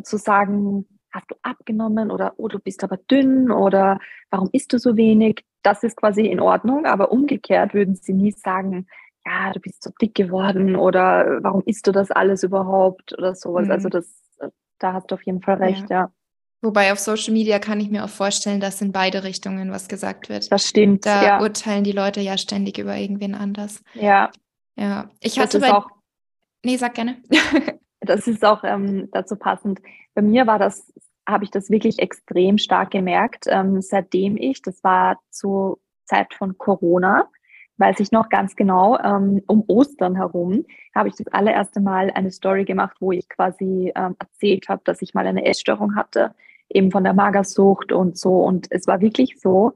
zu 0.04 0.16
sagen, 0.18 0.86
hast 1.12 1.30
du 1.32 1.36
abgenommen 1.42 2.12
oder 2.12 2.34
oh, 2.38 2.48
du 2.48 2.60
bist 2.60 2.84
aber 2.84 2.98
dünn 2.98 3.52
oder 3.52 4.00
warum 4.30 4.50
isst 4.52 4.74
du 4.74 4.80
so 4.80 4.98
wenig? 4.98 5.46
Das 5.64 5.84
ist 5.84 5.98
quasi 5.98 6.26
in 6.26 6.40
Ordnung, 6.40 6.86
aber 6.86 7.12
umgekehrt 7.12 7.74
würden 7.74 7.96
sie 7.96 8.14
nie 8.14 8.32
sagen, 8.32 8.88
ja, 9.26 9.52
du 9.52 9.60
bist 9.60 9.84
so 9.84 9.92
dick 10.02 10.16
geworden 10.16 10.76
oder 10.76 11.40
warum 11.42 11.64
isst 11.66 11.88
du 11.88 11.92
das 11.92 12.12
alles 12.12 12.44
überhaupt 12.44 13.18
oder 13.18 13.36
sowas. 13.36 13.70
Also 13.70 13.70
mhm. 13.70 13.72
Also 13.72 13.90
das, 13.90 14.52
da 14.80 14.94
hast 14.94 15.12
du 15.12 15.16
auf 15.16 15.24
jeden 15.24 15.42
Fall 15.42 15.56
recht, 15.56 15.90
ja. 15.90 16.02
ja. 16.02 16.12
Wobei 16.62 16.92
auf 16.92 17.00
Social 17.00 17.34
Media 17.34 17.60
kann 17.60 17.80
ich 17.80 17.90
mir 17.90 18.04
auch 18.04 18.10
vorstellen, 18.10 18.60
dass 18.60 18.82
in 18.82 18.92
beide 18.92 19.24
Richtungen 19.24 19.72
was 19.72 19.88
gesagt 19.88 20.28
wird. 20.28 20.52
Das 20.52 20.66
stimmt. 20.66 21.06
Da 21.06 21.24
ja. 21.24 21.42
urteilen 21.42 21.84
die 21.84 21.92
Leute 21.92 22.20
ja 22.20 22.38
ständig 22.38 22.80
über 22.80 22.98
irgendwen 22.98 23.36
anders. 23.36 23.84
Ja. 23.94 24.32
Ja. 24.76 25.10
Ich 25.22 25.38
hatte 25.38 25.60
bei. 25.60 25.72
Auch, 25.72 25.88
nee, 26.64 26.78
sag 26.78 26.96
gerne. 26.96 27.18
das 28.02 28.28
ist 28.28 28.46
auch 28.46 28.64
ähm, 28.64 29.10
dazu 29.12 29.36
passend. 29.36 29.82
Bei 30.14 30.22
mir 30.22 30.48
war 30.48 30.60
das, 30.60 30.92
habe 31.28 31.44
ich 31.44 31.52
das 31.52 31.70
wirklich 31.70 32.00
extrem 32.00 32.58
stark 32.58 32.92
gemerkt, 32.92 33.46
ähm, 33.48 33.82
seitdem 33.82 34.38
ich, 34.38 34.62
das 34.62 34.84
war 34.84 35.20
zur 35.30 35.80
Zeit 36.06 36.34
von 36.34 36.58
Corona, 36.58 37.30
weiß 37.78 38.00
ich 38.00 38.12
noch 38.12 38.30
ganz 38.30 38.56
genau, 38.56 38.98
ähm, 39.00 39.42
um 39.48 39.64
Ostern 39.68 40.16
herum 40.16 40.66
habe 40.96 41.10
ich 41.10 41.16
das 41.16 41.28
allererste 41.28 41.80
Mal 41.80 42.12
eine 42.12 42.32
Story 42.32 42.66
gemacht, 42.66 42.98
wo 43.00 43.12
ich 43.12 43.30
quasi 43.30 43.92
ähm, 43.96 44.16
erzählt 44.20 44.68
habe, 44.68 44.82
dass 44.84 45.02
ich 45.02 45.14
mal 45.14 45.28
eine 45.28 45.46
Essstörung 45.46 45.96
hatte, 45.96 46.34
eben 46.70 46.92
von 46.92 47.04
der 47.04 47.14
Magersucht 47.14 47.92
und 47.92 48.18
so. 48.18 48.42
Und 48.44 48.68
es 48.72 48.88
war 48.88 49.00
wirklich 49.00 49.40
so, 49.40 49.74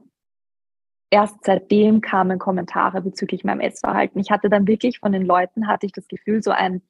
erst 1.10 1.44
seitdem 1.44 2.00
kamen 2.00 2.38
Kommentare 2.38 3.02
bezüglich 3.02 3.44
meinem 3.44 3.60
Essverhalten. 3.60 4.20
Ich 4.20 4.30
hatte 4.30 4.48
dann 4.48 4.66
wirklich 4.66 4.98
von 4.98 5.12
den 5.12 5.22
Leuten, 5.22 5.68
hatte 5.68 5.86
ich 5.86 5.92
das 5.92 6.08
Gefühl, 6.08 6.42
so 6.42 6.50
ein 6.50 6.82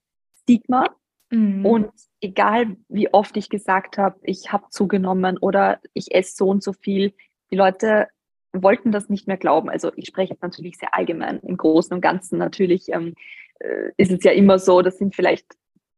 Stigma. 0.43 0.87
Mhm. 1.33 1.65
Und 1.65 1.91
egal 2.21 2.77
wie 2.89 3.13
oft 3.13 3.37
ich 3.37 3.49
gesagt 3.49 3.97
habe, 3.97 4.21
ich 4.23 4.53
habe 4.53 4.67
zugenommen 4.71 5.39
oder 5.39 5.81
ich 5.95 6.15
esse 6.15 6.37
so 6.37 6.49
und 6.49 6.63
so 6.63 6.73
viel, 6.75 7.15
die 7.51 7.57
Leute 7.57 8.09
wollten 8.53 8.93
das 8.93 9.09
nicht 9.09 9.27
mehr 9.27 9.39
glauben. 9.39 9.71
Also 9.71 9.93
ich 9.97 10.07
spreche 10.07 10.35
jetzt 10.35 10.43
natürlich 10.43 10.77
sehr 10.77 10.95
allgemein. 10.95 11.41
Im 11.41 11.57
Großen 11.57 11.95
und 11.95 12.03
Ganzen 12.03 12.39
natürlich 12.39 12.91
ähm, 12.91 13.15
äh, 13.61 13.91
ist 13.97 14.13
es 14.13 14.23
ja 14.25 14.33
immer 14.33 14.59
so, 14.59 14.83
das 14.83 14.99
sind 14.99 15.15
vielleicht 15.15 15.47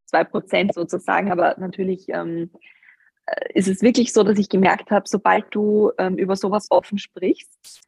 zwei 0.05 0.23
Prozent 0.23 0.73
sozusagen, 0.73 1.33
aber 1.33 1.57
natürlich 1.59 2.09
ähm, 2.11 2.51
äh, 3.27 3.53
ist 3.55 3.66
es 3.66 3.83
wirklich 3.83 4.12
so, 4.12 4.23
dass 4.23 4.38
ich 4.38 4.49
gemerkt 4.49 4.92
habe, 4.92 5.09
sobald 5.09 5.47
du 5.51 5.90
ähm, 5.99 6.16
über 6.16 6.37
sowas 6.37 6.68
offen 6.70 6.99
sprichst, 6.99 7.83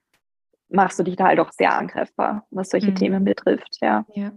machst 0.68 0.98
du 0.98 1.04
dich 1.04 1.14
da 1.14 1.26
halt 1.26 1.38
auch 1.38 1.52
sehr 1.52 1.76
angreifbar, 1.78 2.44
was 2.50 2.70
solche 2.70 2.90
mhm. 2.90 2.96
Themen 2.96 3.24
betrifft, 3.24 3.78
ja. 3.80 4.04
ja. 4.14 4.32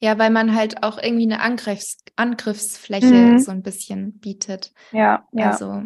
Ja, 0.00 0.18
weil 0.18 0.30
man 0.30 0.54
halt 0.54 0.82
auch 0.82 1.02
irgendwie 1.02 1.24
eine 1.24 1.40
Angriffs 1.40 1.98
Angriffsfläche 2.16 3.06
mhm. 3.06 3.38
so 3.38 3.50
ein 3.50 3.62
bisschen 3.62 4.18
bietet. 4.18 4.72
Ja, 4.92 5.26
ja. 5.32 5.50
Also, 5.50 5.84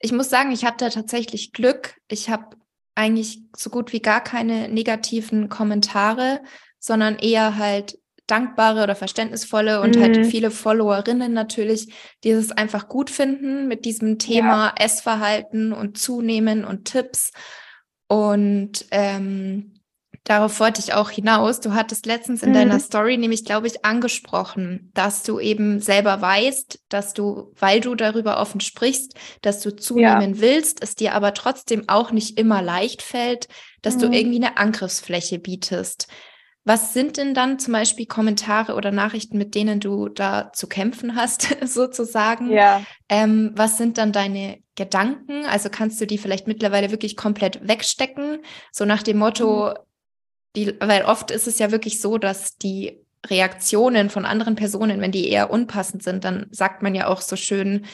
ich 0.00 0.12
muss 0.12 0.28
sagen, 0.28 0.52
ich 0.52 0.64
habe 0.64 0.76
da 0.78 0.90
tatsächlich 0.90 1.52
Glück. 1.52 1.96
Ich 2.08 2.28
habe 2.28 2.56
eigentlich 2.94 3.40
so 3.56 3.70
gut 3.70 3.92
wie 3.92 4.00
gar 4.00 4.22
keine 4.22 4.68
negativen 4.68 5.48
Kommentare, 5.48 6.42
sondern 6.78 7.16
eher 7.18 7.56
halt 7.56 7.98
dankbare 8.26 8.82
oder 8.82 8.96
verständnisvolle 8.96 9.80
und 9.80 9.96
halt 9.98 10.16
mhm. 10.16 10.22
halt 10.22 10.26
viele 10.26 10.50
Followerinnen 10.50 11.32
natürlich, 11.32 11.94
die 12.24 12.30
es 12.30 12.50
einfach 12.50 12.88
gut 12.88 13.10
finden 13.10 13.68
mit 13.68 13.84
diesem 13.84 14.18
Thema 14.18 14.74
ja. 14.76 14.84
Essverhalten 14.84 15.72
und 15.72 15.98
Zunehmen 15.98 16.64
und 16.64 16.86
Tipps. 16.86 17.30
Und 18.08 18.86
ähm, 18.90 19.74
Darauf 20.26 20.58
wollte 20.58 20.80
ich 20.80 20.92
auch 20.92 21.10
hinaus. 21.10 21.60
Du 21.60 21.74
hattest 21.74 22.04
letztens 22.04 22.42
in 22.42 22.50
mhm. 22.50 22.54
deiner 22.54 22.80
Story 22.80 23.16
nämlich, 23.16 23.44
glaube 23.44 23.68
ich, 23.68 23.84
angesprochen, 23.84 24.90
dass 24.92 25.22
du 25.22 25.38
eben 25.38 25.78
selber 25.78 26.20
weißt, 26.20 26.80
dass 26.88 27.14
du, 27.14 27.52
weil 27.60 27.80
du 27.80 27.94
darüber 27.94 28.40
offen 28.40 28.60
sprichst, 28.60 29.14
dass 29.42 29.60
du 29.60 29.76
zunehmen 29.76 30.34
ja. 30.34 30.40
willst, 30.40 30.82
es 30.82 30.96
dir 30.96 31.14
aber 31.14 31.32
trotzdem 31.32 31.84
auch 31.86 32.10
nicht 32.10 32.40
immer 32.40 32.60
leicht 32.60 33.02
fällt, 33.02 33.46
dass 33.82 33.94
mhm. 33.96 34.00
du 34.00 34.06
irgendwie 34.16 34.44
eine 34.44 34.56
Angriffsfläche 34.56 35.38
bietest. 35.38 36.08
Was 36.64 36.92
sind 36.92 37.18
denn 37.18 37.32
dann 37.32 37.60
zum 37.60 37.74
Beispiel 37.74 38.06
Kommentare 38.06 38.74
oder 38.74 38.90
Nachrichten, 38.90 39.38
mit 39.38 39.54
denen 39.54 39.78
du 39.78 40.08
da 40.08 40.50
zu 40.52 40.66
kämpfen 40.66 41.14
hast, 41.14 41.56
sozusagen? 41.64 42.50
Ja. 42.50 42.82
Ähm, 43.08 43.52
was 43.54 43.78
sind 43.78 43.96
dann 43.96 44.10
deine 44.10 44.58
Gedanken? 44.74 45.46
Also 45.46 45.68
kannst 45.70 46.00
du 46.00 46.06
die 46.08 46.18
vielleicht 46.18 46.48
mittlerweile 46.48 46.90
wirklich 46.90 47.14
komplett 47.14 47.60
wegstecken? 47.68 48.40
So 48.72 48.84
nach 48.84 49.04
dem 49.04 49.18
Motto, 49.18 49.68
mhm 49.68 49.86
die, 50.56 50.74
weil 50.80 51.04
oft 51.04 51.30
ist 51.30 51.46
es 51.46 51.58
ja 51.58 51.70
wirklich 51.70 52.00
so, 52.00 52.18
dass 52.18 52.56
die 52.56 52.98
Reaktionen 53.26 54.10
von 54.10 54.24
anderen 54.24 54.56
Personen, 54.56 55.00
wenn 55.00 55.12
die 55.12 55.28
eher 55.28 55.50
unpassend 55.50 56.02
sind, 56.02 56.24
dann 56.24 56.46
sagt 56.50 56.82
man 56.82 56.94
ja 56.94 57.06
auch 57.08 57.20
so 57.20 57.36
schön, 57.36 57.86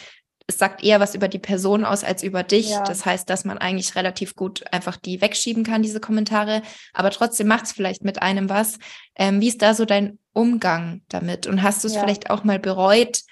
es 0.47 0.59
sagt 0.59 0.83
eher 0.83 1.01
was 1.01 1.15
über 1.15 1.29
die 1.29 1.39
Person 1.39 1.85
aus 1.85 2.05
als 2.05 2.23
über 2.23 2.43
dich. 2.43 2.71
Ja. 2.71 2.83
Das 2.83 3.07
heißt, 3.07 3.29
dass 3.31 3.45
man 3.45 3.59
eigentlich 3.59 3.95
relativ 3.95 4.35
gut 4.35 4.65
einfach 4.73 4.97
die 4.97 5.21
wegschieben 5.21 5.65
kann, 5.65 5.83
diese 5.83 6.01
Kommentare. 6.01 6.63
Aber 6.93 7.11
trotzdem 7.11 7.47
macht 7.47 7.67
es 7.67 7.73
vielleicht 7.73 8.05
mit 8.05 8.23
einem 8.23 8.49
was. 8.49 8.79
Ähm, 9.15 9.41
wie 9.41 9.49
ist 9.49 9.63
da 9.63 9.75
so 9.75 9.85
dein 9.85 10.19
Umgang 10.33 11.03
damit? 11.09 11.47
Und 11.47 11.63
hast 11.63 11.85
du 11.85 11.89
es 11.89 11.95
ja. 11.95 12.01
vielleicht 12.01 12.31
auch 12.31 12.45
mal 12.45 12.59
bereut, 12.59 13.23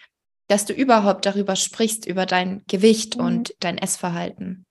dass 0.48 0.64
du 0.64 0.72
überhaupt 0.72 1.26
darüber 1.26 1.56
sprichst, 1.56 2.06
über 2.06 2.26
dein 2.26 2.62
Gewicht 2.68 3.16
mhm. 3.16 3.24
und 3.24 3.54
dein 3.60 3.78
Essverhalten? 3.78 4.64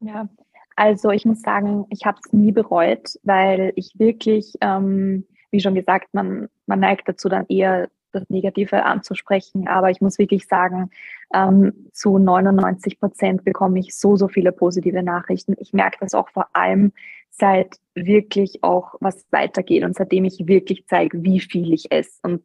Ja, 0.00 0.28
also 0.76 1.10
ich 1.10 1.24
muss 1.24 1.42
sagen, 1.42 1.86
ich 1.90 2.04
habe 2.04 2.18
es 2.24 2.32
nie 2.32 2.52
bereut, 2.52 3.18
weil 3.22 3.72
ich 3.76 3.92
wirklich, 3.98 4.54
ähm, 4.60 5.26
wie 5.50 5.60
schon 5.60 5.74
gesagt, 5.74 6.08
man, 6.12 6.48
man 6.66 6.80
neigt 6.80 7.08
dazu 7.08 7.28
dann 7.28 7.46
eher 7.48 7.88
das 8.12 8.28
Negative 8.28 8.84
anzusprechen. 8.84 9.68
Aber 9.68 9.90
ich 9.90 10.00
muss 10.00 10.18
wirklich 10.18 10.46
sagen, 10.46 10.90
ähm, 11.34 11.88
zu 11.92 12.18
99 12.18 13.00
Prozent 13.00 13.44
bekomme 13.44 13.80
ich 13.80 13.96
so, 13.96 14.16
so 14.16 14.28
viele 14.28 14.52
positive 14.52 15.02
Nachrichten. 15.02 15.54
Ich 15.58 15.72
merke 15.72 15.98
das 16.00 16.14
auch 16.14 16.28
vor 16.28 16.48
allem, 16.52 16.92
seit 17.30 17.76
wirklich 17.94 18.62
auch 18.62 18.94
was 19.00 19.26
weitergeht 19.30 19.84
und 19.84 19.96
seitdem 19.96 20.24
ich 20.26 20.46
wirklich 20.46 20.86
zeige, 20.86 21.22
wie 21.22 21.40
viel 21.40 21.72
ich 21.72 21.90
esse. 21.90 22.18
Und 22.22 22.42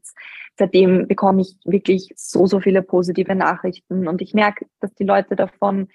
seitdem 0.57 1.07
bekomme 1.07 1.41
ich 1.41 1.57
wirklich 1.65 2.13
so, 2.15 2.47
so 2.47 2.61
viele 2.61 2.81
positive 2.81 3.35
Nachrichten. 3.35 4.07
Und 4.07 4.21
ich 4.21 4.33
merke, 4.33 4.65
dass 4.79 4.93
die 4.95 5.03
Leute 5.03 5.35
davon 5.35 5.89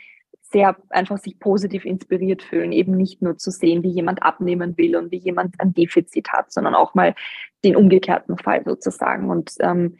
sehr 0.52 0.76
einfach 0.90 1.18
sich 1.18 1.38
positiv 1.38 1.84
inspiriert 1.84 2.42
fühlen, 2.42 2.72
eben 2.72 2.96
nicht 2.96 3.22
nur 3.22 3.38
zu 3.38 3.50
sehen, 3.50 3.82
wie 3.82 3.90
jemand 3.90 4.22
abnehmen 4.22 4.76
will 4.76 4.96
und 4.96 5.10
wie 5.10 5.18
jemand 5.18 5.58
ein 5.58 5.72
Defizit 5.74 6.30
hat, 6.32 6.52
sondern 6.52 6.74
auch 6.74 6.94
mal 6.94 7.14
den 7.64 7.76
umgekehrten 7.76 8.38
Fall 8.38 8.62
sozusagen. 8.64 9.30
Und 9.30 9.52
ähm, 9.60 9.96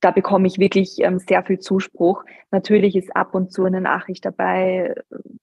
da 0.00 0.10
bekomme 0.10 0.46
ich 0.46 0.58
wirklich 0.58 0.98
ähm, 1.00 1.18
sehr 1.18 1.44
viel 1.44 1.58
Zuspruch. 1.58 2.24
Natürlich 2.50 2.96
ist 2.96 3.14
ab 3.14 3.34
und 3.34 3.52
zu 3.52 3.64
eine 3.64 3.80
Nachricht 3.80 4.24
dabei, 4.24 4.94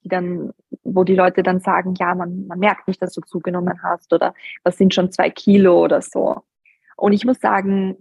die 0.02 0.08
dann, 0.08 0.52
wo 0.82 1.04
die 1.04 1.14
Leute 1.14 1.42
dann 1.42 1.60
sagen, 1.60 1.94
ja, 1.98 2.14
man, 2.14 2.46
man 2.46 2.58
merkt 2.58 2.88
nicht, 2.88 3.00
dass 3.00 3.14
du 3.14 3.20
zugenommen 3.20 3.82
hast 3.82 4.12
oder 4.12 4.34
das 4.64 4.76
sind 4.76 4.94
schon 4.94 5.12
zwei 5.12 5.30
Kilo 5.30 5.82
oder 5.82 6.02
so. 6.02 6.42
Und 6.96 7.12
ich 7.12 7.24
muss 7.24 7.38
sagen, 7.38 7.96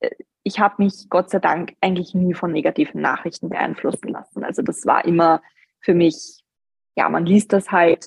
äh, 0.00 0.10
ich 0.42 0.60
habe 0.60 0.82
mich 0.82 1.08
Gott 1.08 1.30
sei 1.30 1.38
Dank 1.38 1.74
eigentlich 1.80 2.14
nie 2.14 2.34
von 2.34 2.52
negativen 2.52 3.00
Nachrichten 3.00 3.48
beeinflussen 3.48 4.08
lassen. 4.08 4.44
Also 4.44 4.62
das 4.62 4.86
war 4.86 5.04
immer 5.04 5.42
für 5.84 5.94
mich, 5.94 6.42
ja, 6.96 7.08
man 7.08 7.26
liest 7.26 7.52
das 7.52 7.70
halt 7.70 8.06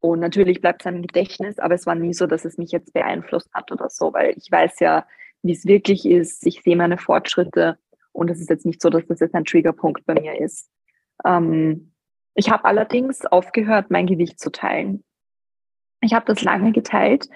und 0.00 0.20
natürlich 0.20 0.60
bleibt 0.60 0.82
es 0.82 0.92
im 0.92 1.02
Gedächtnis, 1.02 1.58
aber 1.58 1.74
es 1.74 1.86
war 1.86 1.94
nie 1.94 2.14
so, 2.14 2.26
dass 2.26 2.44
es 2.44 2.58
mich 2.58 2.70
jetzt 2.70 2.92
beeinflusst 2.92 3.52
hat 3.52 3.72
oder 3.72 3.90
so, 3.90 4.12
weil 4.12 4.34
ich 4.36 4.50
weiß 4.50 4.80
ja, 4.80 5.04
wie 5.42 5.52
es 5.52 5.66
wirklich 5.66 6.06
ist. 6.06 6.46
Ich 6.46 6.62
sehe 6.62 6.76
meine 6.76 6.98
Fortschritte 6.98 7.78
und 8.12 8.30
es 8.30 8.40
ist 8.40 8.50
jetzt 8.50 8.66
nicht 8.66 8.80
so, 8.80 8.88
dass 8.88 9.06
das 9.06 9.20
jetzt 9.20 9.34
ein 9.34 9.44
Triggerpunkt 9.44 10.06
bei 10.06 10.14
mir 10.14 10.40
ist. 10.40 10.70
Ähm, 11.24 11.92
ich 12.34 12.50
habe 12.50 12.64
allerdings 12.64 13.24
aufgehört, 13.26 13.90
mein 13.90 14.06
Gewicht 14.06 14.38
zu 14.38 14.50
teilen. 14.50 15.02
Ich 16.00 16.14
habe 16.14 16.26
das 16.26 16.42
lange 16.42 16.72
geteilt, 16.72 17.28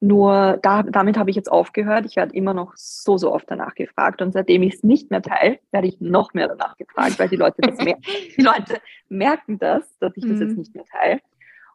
nur 0.00 0.58
da, 0.62 0.84
damit 0.84 1.18
habe 1.18 1.30
ich 1.30 1.36
jetzt 1.36 1.50
aufgehört. 1.50 2.06
Ich 2.06 2.16
werde 2.16 2.34
immer 2.34 2.54
noch 2.54 2.72
so, 2.76 3.18
so 3.18 3.32
oft 3.32 3.50
danach 3.50 3.74
gefragt. 3.74 4.22
Und 4.22 4.32
seitdem 4.32 4.62
ich 4.62 4.74
es 4.74 4.82
nicht 4.84 5.10
mehr 5.10 5.22
teile, 5.22 5.58
werde 5.72 5.88
ich 5.88 6.00
noch 6.00 6.34
mehr 6.34 6.48
danach 6.48 6.76
gefragt, 6.76 7.18
weil 7.18 7.28
die 7.28 7.36
Leute 7.36 7.60
das 7.62 7.78
mer 7.78 7.96
die 8.36 8.42
Leute 8.42 8.80
merken 9.08 9.58
das, 9.58 9.98
dass 9.98 10.16
ich 10.16 10.24
das 10.24 10.40
jetzt 10.40 10.52
mhm. 10.52 10.58
nicht 10.58 10.74
mehr 10.74 10.84
teile. 10.84 11.20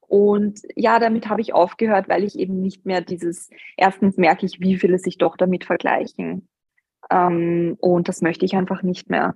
Und 0.07 0.61
ja, 0.75 0.99
damit 0.99 1.27
habe 1.27 1.41
ich 1.41 1.53
aufgehört, 1.53 2.07
weil 2.07 2.23
ich 2.23 2.37
eben 2.37 2.61
nicht 2.61 2.85
mehr 2.85 3.01
dieses, 3.01 3.49
erstens 3.77 4.17
merke 4.17 4.45
ich, 4.45 4.59
wie 4.59 4.77
viele 4.77 4.99
sich 4.99 5.17
doch 5.17 5.35
damit 5.35 5.65
vergleichen. 5.65 6.47
Ähm, 7.09 7.75
und 7.79 8.07
das 8.07 8.21
möchte 8.21 8.45
ich 8.45 8.55
einfach 8.55 8.83
nicht 8.83 9.09
mehr. 9.09 9.35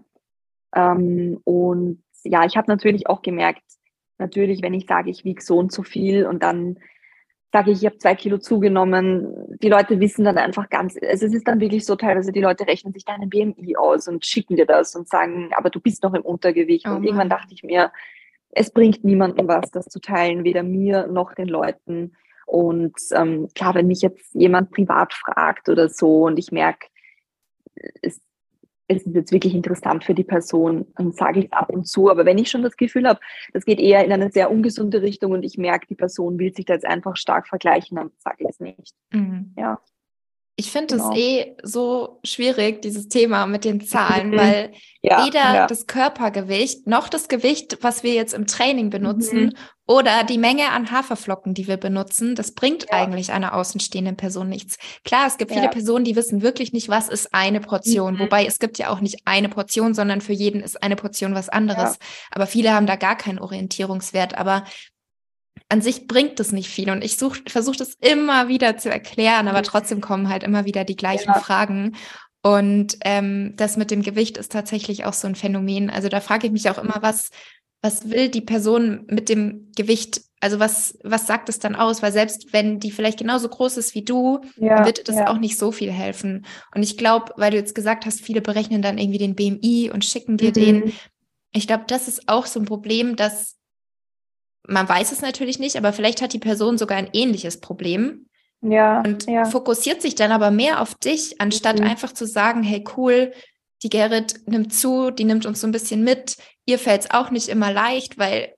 Ähm, 0.76 1.42
und 1.44 2.04
ja, 2.24 2.46
ich 2.46 2.58
habe 2.58 2.70
natürlich 2.70 3.08
auch 3.08 3.22
gemerkt, 3.22 3.64
natürlich, 4.18 4.62
wenn 4.62 4.74
ich 4.74 4.86
sage, 4.86 5.10
ich 5.10 5.26
wiege 5.26 5.42
so 5.42 5.58
und 5.58 5.72
so 5.72 5.84
viel 5.84 6.26
und 6.26 6.44
dann 6.44 6.80
sage 7.52 7.72
ich, 7.72 7.80
ich 7.80 7.86
habe 7.86 7.98
zwei 7.98 8.16
Kilo 8.16 8.38
zugenommen, 8.38 9.58
die 9.62 9.70
Leute 9.70 10.00
wissen 10.00 10.26
dann 10.26 10.38
einfach 10.38 10.70
ganz, 10.70 10.98
also 11.02 11.26
es 11.26 11.34
ist 11.34 11.48
dann 11.48 11.60
wirklich 11.60 11.86
so 11.86 11.96
teilweise, 11.96 12.32
die 12.32 12.42
Leute 12.42 12.68
rechnen 12.68 12.94
sich 12.94 13.06
deinen 13.06 13.30
BMI 13.30 13.78
aus 13.78 14.08
und 14.08 14.26
schicken 14.26 14.58
dir 14.58 14.66
das 14.66 14.96
und 14.96 15.08
sagen, 15.08 15.52
aber 15.56 15.70
du 15.70 15.80
bist 15.80 16.04
noch 16.04 16.14
im 16.14 16.24
Untergewicht. 16.24 16.88
Oh 16.88 16.96
und 16.96 17.04
irgendwann 17.04 17.30
dachte 17.30 17.54
ich 17.54 17.64
mir, 17.64 17.92
es 18.52 18.72
bringt 18.72 19.04
niemandem 19.04 19.48
was, 19.48 19.72
das 19.72 19.86
zu 19.86 20.00
teilen, 20.00 20.44
weder 20.44 20.64
mir 20.64 21.08
noch 21.08 21.34
den 21.34 21.48
Leuten. 21.48 22.14
Und 22.46 22.96
ähm, 23.14 23.50
klar, 23.56 23.76
wenn 23.76 23.88
mich 23.88 24.02
jetzt 24.02 24.34
jemand 24.34 24.72
privat 24.72 25.14
fragt 25.14 25.70
oder 25.70 25.90
so 25.90 26.24
und 26.26 26.40
ich 26.40 26.52
merke, 26.52 26.88
es 28.02 28.22
es 28.88 29.06
ist 29.06 29.16
jetzt 29.16 29.32
wirklich 29.32 29.54
interessant 29.54 30.04
für 30.04 30.14
die 30.14 30.24
Person, 30.24 30.86
dann 30.96 31.12
sage 31.12 31.40
ich 31.40 31.46
es 31.46 31.52
ab 31.52 31.70
und 31.70 31.88
zu. 31.88 32.10
Aber 32.10 32.26
wenn 32.26 32.38
ich 32.38 32.50
schon 32.50 32.64
das 32.64 32.78
Gefühl 32.78 33.08
habe, 33.08 33.20
das 33.54 33.66
geht 33.66 33.80
eher 33.80 34.06
in 34.06 34.12
eine 34.12 34.32
sehr 34.32 34.50
ungesunde 34.50 35.02
Richtung 35.02 35.34
und 35.34 35.44
ich 35.44 35.58
merke, 35.58 35.88
die 35.88 35.96
Person 35.96 36.40
will 36.40 36.54
sich 36.54 36.66
da 36.66 36.74
jetzt 36.74 36.86
einfach 36.86 37.18
stark 37.18 37.48
vergleichen, 37.48 37.98
dann 37.98 38.12
sage 38.18 38.38
ich 38.40 38.50
es 38.50 38.60
nicht. 38.60 38.94
Mhm. 39.12 39.54
Ja. 39.58 39.80
Ich 40.60 40.72
finde 40.72 40.96
es 40.96 41.04
genau. 41.04 41.16
eh 41.16 41.56
so 41.62 42.20
schwierig, 42.24 42.82
dieses 42.82 43.08
Thema 43.08 43.46
mit 43.46 43.64
den 43.64 43.80
Zahlen, 43.86 44.32
mhm. 44.32 44.38
weil 44.38 44.72
ja, 45.04 45.24
weder 45.24 45.54
ja. 45.54 45.68
das 45.68 45.86
Körpergewicht 45.86 46.88
noch 46.88 47.10
das 47.10 47.28
Gewicht, 47.28 47.78
was 47.82 48.02
wir 48.02 48.14
jetzt 48.14 48.34
im 48.34 48.48
Training 48.48 48.90
benutzen, 48.90 49.46
mhm. 49.46 49.54
oder 49.86 50.24
die 50.24 50.40
Menge 50.40 50.72
an 50.72 50.90
Haferflocken, 50.90 51.54
die 51.54 51.68
wir 51.68 51.78
benutzen, 51.78 52.34
das 52.34 52.54
bringt 52.56 52.88
ja. 52.90 52.98
eigentlich 52.98 53.32
einer 53.32 53.54
außenstehenden 53.54 54.18
Person 54.18 54.50
nichts. 54.50 54.78
Klar, 55.06 55.28
es 55.28 55.38
gibt 55.38 55.52
viele 55.52 55.70
Personen, 55.70 56.06
die 56.06 56.16
wissen 56.16 56.42
wirklich 56.42 56.74
nicht, 56.74 56.90
was 56.90 57.08
ist 57.08 57.36
eine 57.36 57.60
Portion, 57.60 58.16
mhm. 58.16 58.20
wobei 58.22 58.48
es 58.48 58.58
gibt 58.58 58.80
ja 58.80 58.90
auch 58.90 59.00
nicht 59.00 59.22
eine 59.26 59.50
Portion, 59.50 59.94
sondern 59.94 60.22
für 60.22 60.34
jeden 60.34 60.62
ist 60.62 60.82
eine 60.82 60.96
Portion 60.96 61.36
was 61.36 61.50
anderes. 61.50 62.00
Aber 62.32 62.48
viele 62.48 62.74
haben 62.74 62.88
da 62.88 62.96
gar 62.96 63.16
keinen 63.16 63.38
Orientierungswert. 63.38 64.36
Aber 64.36 64.64
an 65.70 65.82
sich 65.82 66.08
bringt 66.08 66.40
es 66.40 66.52
nicht 66.52 66.70
viel 66.70 66.90
und 66.90 67.04
ich 67.04 67.18
versuche 67.18 67.78
das 67.78 67.96
immer 68.00 68.48
wieder 68.48 68.78
zu 68.78 68.90
erklären, 68.90 69.48
aber 69.48 69.64
trotzdem 69.64 70.00
kommen 70.00 70.30
halt 70.30 70.44
immer 70.44 70.66
wieder 70.66 70.86
die 70.86 70.96
gleichen 70.96 71.32
ja. 71.34 71.40
Fragen. 71.40 71.96
Und 72.42 72.98
ähm, 73.02 73.54
das 73.58 73.76
mit 73.76 73.92
dem 73.92 74.02
Gewicht 74.02 74.38
ist 74.38 74.52
tatsächlich 74.52 75.04
auch 75.04 75.14
so 75.14 75.28
ein 75.28 75.36
Phänomen. 75.36 75.90
Also 75.90 76.08
da 76.08 76.22
frage 76.22 76.48
ich 76.48 76.54
mich 76.54 76.70
auch 76.70 76.78
immer, 76.78 77.00
was, 77.02 77.30
was 77.82 78.10
will 78.10 78.30
die 78.30 78.42
Person 78.42 79.04
mit 79.08 79.28
dem 79.28 79.72
Gewicht? 79.76 80.22
Also 80.40 80.58
was, 80.60 80.98
was 81.04 81.28
sagt 81.28 81.50
es 81.50 81.60
dann 81.60 81.76
aus? 81.76 82.02
Weil 82.02 82.14
selbst 82.14 82.54
wenn 82.54 82.80
die 82.80 82.92
vielleicht 82.92 83.20
genauso 83.20 83.50
groß 83.50 83.76
ist 83.76 83.96
wie 83.96 84.06
du, 84.06 84.40
ja, 84.56 84.86
wird 84.86 85.10
das 85.10 85.18
ja. 85.18 85.28
auch 85.30 85.40
nicht 85.40 85.58
so 85.58 85.74
viel 85.74 85.92
helfen. 85.92 86.46
Und 86.74 86.84
ich 86.84 86.98
glaube, 86.98 87.34
weil 87.36 87.52
du 87.52 87.58
jetzt 87.58 87.76
gesagt 87.76 88.06
hast, 88.06 88.22
viele 88.22 88.42
berechnen 88.42 88.82
dann 88.82 88.98
irgendwie 88.98 89.18
den 89.18 89.36
BMI 89.36 89.92
und 89.94 90.06
schicken 90.06 90.38
dir 90.38 90.50
mhm. 90.50 90.54
den. 90.54 90.94
Ich 91.52 91.68
glaube, 91.68 91.84
das 91.88 92.08
ist 92.08 92.30
auch 92.30 92.46
so 92.46 92.62
ein 92.62 92.66
Problem, 92.66 93.18
dass 93.18 93.57
man 94.68 94.88
weiß 94.88 95.12
es 95.12 95.22
natürlich 95.22 95.60
nicht, 95.60 95.78
aber 95.78 95.94
vielleicht 95.94 96.22
hat 96.22 96.34
die 96.34 96.40
Person 96.40 96.78
sogar 96.78 96.98
ein 96.98 97.10
ähnliches 97.14 97.60
Problem. 97.60 98.28
Ja. 98.62 99.02
Und 99.02 99.28
ja. 99.28 99.46
fokussiert 99.46 100.02
sich 100.02 100.16
dann 100.16 100.32
aber 100.32 100.52
mehr 100.52 100.82
auf 100.82 100.96
dich, 100.96 101.40
anstatt 101.40 101.80
mhm. 101.80 101.86
einfach 101.86 102.12
zu 102.12 102.26
sagen, 102.26 102.64
hey 102.64 102.84
cool, 102.98 103.34
die 103.84 103.90
Gerrit 103.90 104.42
nimmt 104.48 104.74
zu, 104.74 105.12
die 105.12 105.24
nimmt 105.24 105.46
uns 105.46 105.62
so 105.62 105.68
ein 105.68 105.72
bisschen 105.72 106.04
mit. 106.04 106.38
Ihr 106.66 106.80
fällt 106.80 107.02
es 107.02 107.12
auch 107.12 107.30
nicht 107.30 107.50
immer 107.50 107.72
leicht, 107.72 108.18
weil 108.18 108.54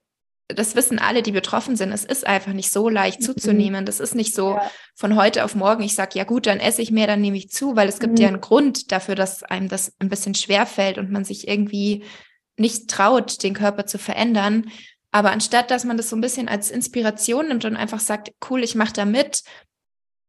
das 0.48 0.74
wissen 0.74 0.98
alle, 0.98 1.22
die 1.22 1.32
betroffen 1.32 1.76
sind. 1.76 1.92
Es 1.92 2.04
ist 2.04 2.26
einfach 2.26 2.52
nicht 2.52 2.72
so 2.72 2.88
leicht 2.88 3.20
mhm. 3.20 3.24
zuzunehmen. 3.24 3.84
Das 3.84 4.00
ist 4.00 4.14
nicht 4.14 4.34
so 4.34 4.54
ja. 4.54 4.70
von 4.94 5.16
heute 5.16 5.44
auf 5.44 5.54
morgen, 5.54 5.82
ich 5.82 5.94
sage, 5.94 6.18
ja 6.18 6.24
gut, 6.24 6.46
dann 6.46 6.60
esse 6.60 6.82
ich 6.82 6.90
mehr, 6.90 7.06
dann 7.06 7.20
nehme 7.20 7.36
ich 7.36 7.50
zu, 7.50 7.76
weil 7.76 7.88
es 7.88 8.00
gibt 8.00 8.14
mhm. 8.14 8.22
ja 8.22 8.28
einen 8.28 8.40
Grund 8.40 8.90
dafür, 8.90 9.14
dass 9.14 9.42
einem 9.42 9.68
das 9.68 9.94
ein 9.98 10.08
bisschen 10.08 10.34
schwer 10.34 10.66
fällt 10.66 10.98
und 10.98 11.10
man 11.10 11.24
sich 11.24 11.46
irgendwie 11.46 12.04
nicht 12.56 12.88
traut, 12.88 13.42
den 13.42 13.54
Körper 13.54 13.86
zu 13.86 13.98
verändern. 13.98 14.70
Aber 15.12 15.32
anstatt, 15.32 15.70
dass 15.70 15.84
man 15.84 15.96
das 15.96 16.08
so 16.08 16.16
ein 16.16 16.20
bisschen 16.20 16.48
als 16.48 16.70
Inspiration 16.70 17.48
nimmt 17.48 17.64
und 17.64 17.76
einfach 17.76 18.00
sagt, 18.00 18.32
cool, 18.48 18.62
ich 18.62 18.74
mache 18.74 18.92
da 18.92 19.04
mit, 19.04 19.42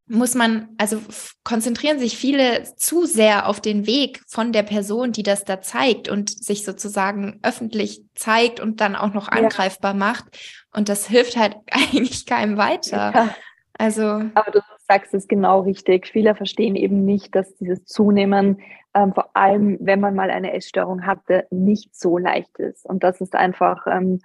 muss 0.07 0.35
man, 0.35 0.69
also 0.77 0.99
konzentrieren 1.43 1.97
sich 1.97 2.17
viele 2.17 2.63
zu 2.75 3.05
sehr 3.05 3.47
auf 3.47 3.61
den 3.61 3.87
Weg 3.87 4.21
von 4.27 4.51
der 4.51 4.63
Person, 4.63 5.13
die 5.13 5.23
das 5.23 5.45
da 5.45 5.61
zeigt 5.61 6.09
und 6.09 6.29
sich 6.29 6.65
sozusagen 6.65 7.39
öffentlich 7.43 8.03
zeigt 8.13 8.59
und 8.59 8.81
dann 8.81 8.97
auch 8.97 9.13
noch 9.13 9.29
angreifbar 9.29 9.93
ja. 9.93 9.97
macht. 9.97 10.25
Und 10.73 10.89
das 10.89 11.07
hilft 11.07 11.37
halt 11.37 11.55
eigentlich 11.71 12.25
keinem 12.25 12.57
weiter. 12.57 13.11
Ja. 13.13 13.35
Also. 13.77 14.03
Aber 14.03 14.51
du 14.51 14.59
sagst 14.87 15.13
es 15.13 15.27
genau 15.27 15.61
richtig. 15.61 16.07
Viele 16.07 16.35
verstehen 16.35 16.75
eben 16.75 17.05
nicht, 17.05 17.33
dass 17.33 17.55
dieses 17.55 17.85
Zunehmen, 17.85 18.59
ähm, 18.93 19.13
vor 19.13 19.29
allem 19.33 19.77
wenn 19.79 20.01
man 20.01 20.13
mal 20.13 20.29
eine 20.29 20.53
Essstörung 20.53 21.05
hatte, 21.05 21.47
nicht 21.51 21.95
so 21.95 22.17
leicht 22.17 22.57
ist. 22.59 22.85
Und 22.85 23.03
das 23.03 23.21
ist 23.21 23.33
einfach, 23.33 23.87
ähm, 23.87 24.19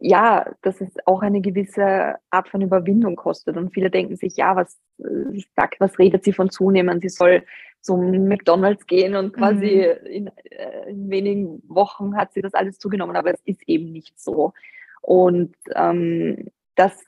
ja, 0.00 0.52
dass 0.62 0.80
es 0.80 0.90
auch 1.06 1.22
eine 1.22 1.40
gewisse 1.40 2.16
Art 2.30 2.48
von 2.48 2.60
Überwindung 2.60 3.16
kostet. 3.16 3.56
Und 3.56 3.72
viele 3.72 3.90
denken 3.90 4.16
sich, 4.16 4.36
ja, 4.36 4.54
was 4.54 4.78
äh, 4.98 5.40
sagt, 5.56 5.80
was 5.80 5.98
redet 5.98 6.24
sie 6.24 6.32
von 6.32 6.50
zunehmen? 6.50 7.00
Sie 7.00 7.08
soll 7.08 7.44
zum 7.80 8.28
McDonalds 8.28 8.86
gehen 8.86 9.16
und 9.16 9.32
quasi 9.32 9.86
mhm. 10.00 10.06
in, 10.06 10.30
äh, 10.50 10.90
in, 10.90 11.10
wenigen 11.10 11.62
Wochen 11.68 12.16
hat 12.16 12.32
sie 12.32 12.42
das 12.42 12.54
alles 12.54 12.78
zugenommen, 12.78 13.16
aber 13.16 13.34
es 13.34 13.40
ist 13.44 13.68
eben 13.68 13.92
nicht 13.92 14.18
so. 14.20 14.52
Und 15.00 15.54
ähm, 15.74 16.48
das 16.74 17.04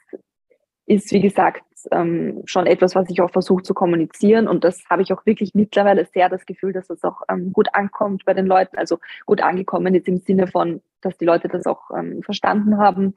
ist, 0.87 1.13
wie 1.13 1.21
gesagt, 1.21 1.63
ähm, 1.91 2.43
schon 2.45 2.67
etwas, 2.67 2.95
was 2.95 3.09
ich 3.11 3.21
auch 3.21 3.31
versuche 3.31 3.63
zu 3.63 3.75
kommunizieren. 3.75 4.49
Und 4.49 4.65
das 4.65 4.85
habe 4.89 5.03
ich 5.03 5.13
auch 5.13 5.27
wirklich 5.27 5.55
mittlerweile 5.55 6.07
sehr 6.07 6.29
das 6.29 6.47
Gefühl, 6.47 6.73
dass 6.73 6.89
das 6.89 7.03
auch 7.05 7.23
ähm, 7.29 7.53
gut 7.53 7.69
ankommt 7.75 8.25
bei 8.25 8.35
den 8.35 8.47
Leuten. 8.47 8.79
Also 8.79 8.99
gut 9.27 9.43
angekommen 9.43 9.95
jetzt 9.95 10.09
im 10.09 10.19
Sinne 10.19 10.47
von, 10.47 10.83
dass 11.01 11.17
die 11.19 11.25
Leute 11.25 11.49
das 11.49 11.67
auch 11.67 11.91
ähm, 11.97 12.23
verstanden 12.23 12.79
haben. 12.79 13.15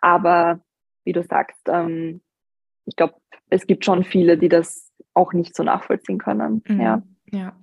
Aber 0.00 0.60
wie 1.04 1.12
du 1.12 1.22
sagst, 1.22 1.68
ähm, 1.68 2.20
ich 2.84 2.96
glaube, 2.96 3.14
es 3.50 3.66
gibt 3.66 3.84
schon 3.84 4.04
viele, 4.04 4.38
die 4.38 4.48
das 4.48 4.92
auch 5.14 5.32
nicht 5.32 5.54
so 5.54 5.62
nachvollziehen 5.62 6.18
können. 6.18 6.62
Mhm. 6.66 6.80
Ja. 6.80 7.02
ja. 7.30 7.56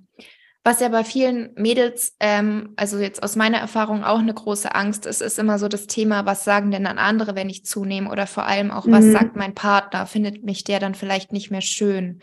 Was 0.66 0.80
ja 0.80 0.88
bei 0.88 1.04
vielen 1.04 1.52
Mädels, 1.56 2.16
ähm, 2.20 2.72
also 2.76 2.98
jetzt 2.98 3.22
aus 3.22 3.36
meiner 3.36 3.58
Erfahrung 3.58 4.02
auch 4.02 4.18
eine 4.18 4.32
große 4.32 4.74
Angst 4.74 5.04
ist, 5.04 5.20
ist 5.20 5.38
immer 5.38 5.58
so 5.58 5.68
das 5.68 5.86
Thema, 5.86 6.24
was 6.24 6.42
sagen 6.44 6.70
denn 6.70 6.84
dann 6.84 6.96
andere, 6.96 7.34
wenn 7.34 7.50
ich 7.50 7.66
zunehme? 7.66 8.10
Oder 8.10 8.26
vor 8.26 8.46
allem 8.46 8.70
auch, 8.70 8.86
was 8.88 9.04
mhm. 9.04 9.12
sagt 9.12 9.36
mein 9.36 9.54
Partner? 9.54 10.06
Findet 10.06 10.42
mich 10.42 10.64
der 10.64 10.80
dann 10.80 10.94
vielleicht 10.94 11.32
nicht 11.32 11.50
mehr 11.50 11.60
schön? 11.60 12.20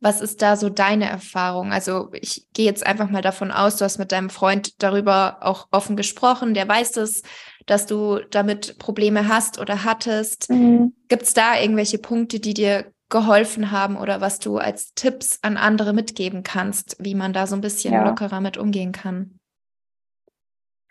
Was 0.00 0.20
ist 0.20 0.42
da 0.42 0.56
so 0.56 0.68
deine 0.68 1.08
Erfahrung? 1.08 1.72
Also 1.72 2.08
ich 2.12 2.48
gehe 2.52 2.66
jetzt 2.66 2.84
einfach 2.84 3.08
mal 3.08 3.22
davon 3.22 3.52
aus, 3.52 3.76
du 3.76 3.84
hast 3.84 3.98
mit 3.98 4.10
deinem 4.10 4.30
Freund 4.30 4.82
darüber 4.82 5.38
auch 5.42 5.68
offen 5.70 5.94
gesprochen, 5.94 6.54
der 6.54 6.66
weiß 6.66 6.96
es, 6.96 7.22
dass 7.66 7.86
du 7.86 8.18
damit 8.30 8.78
Probleme 8.78 9.28
hast 9.28 9.60
oder 9.60 9.84
hattest. 9.84 10.50
Mhm. 10.50 10.92
Gibt 11.06 11.22
es 11.22 11.34
da 11.34 11.60
irgendwelche 11.60 11.98
Punkte, 11.98 12.40
die 12.40 12.54
dir 12.54 12.92
geholfen 13.08 13.70
haben 13.70 13.96
oder 13.96 14.20
was 14.20 14.38
du 14.38 14.58
als 14.58 14.94
Tipps 14.94 15.38
an 15.42 15.56
andere 15.56 15.92
mitgeben 15.92 16.42
kannst, 16.42 16.96
wie 16.98 17.14
man 17.14 17.32
da 17.32 17.46
so 17.46 17.54
ein 17.54 17.60
bisschen 17.60 17.94
ja. 17.94 18.04
lockerer 18.04 18.40
mit 18.40 18.58
umgehen 18.58 18.92
kann? 18.92 19.38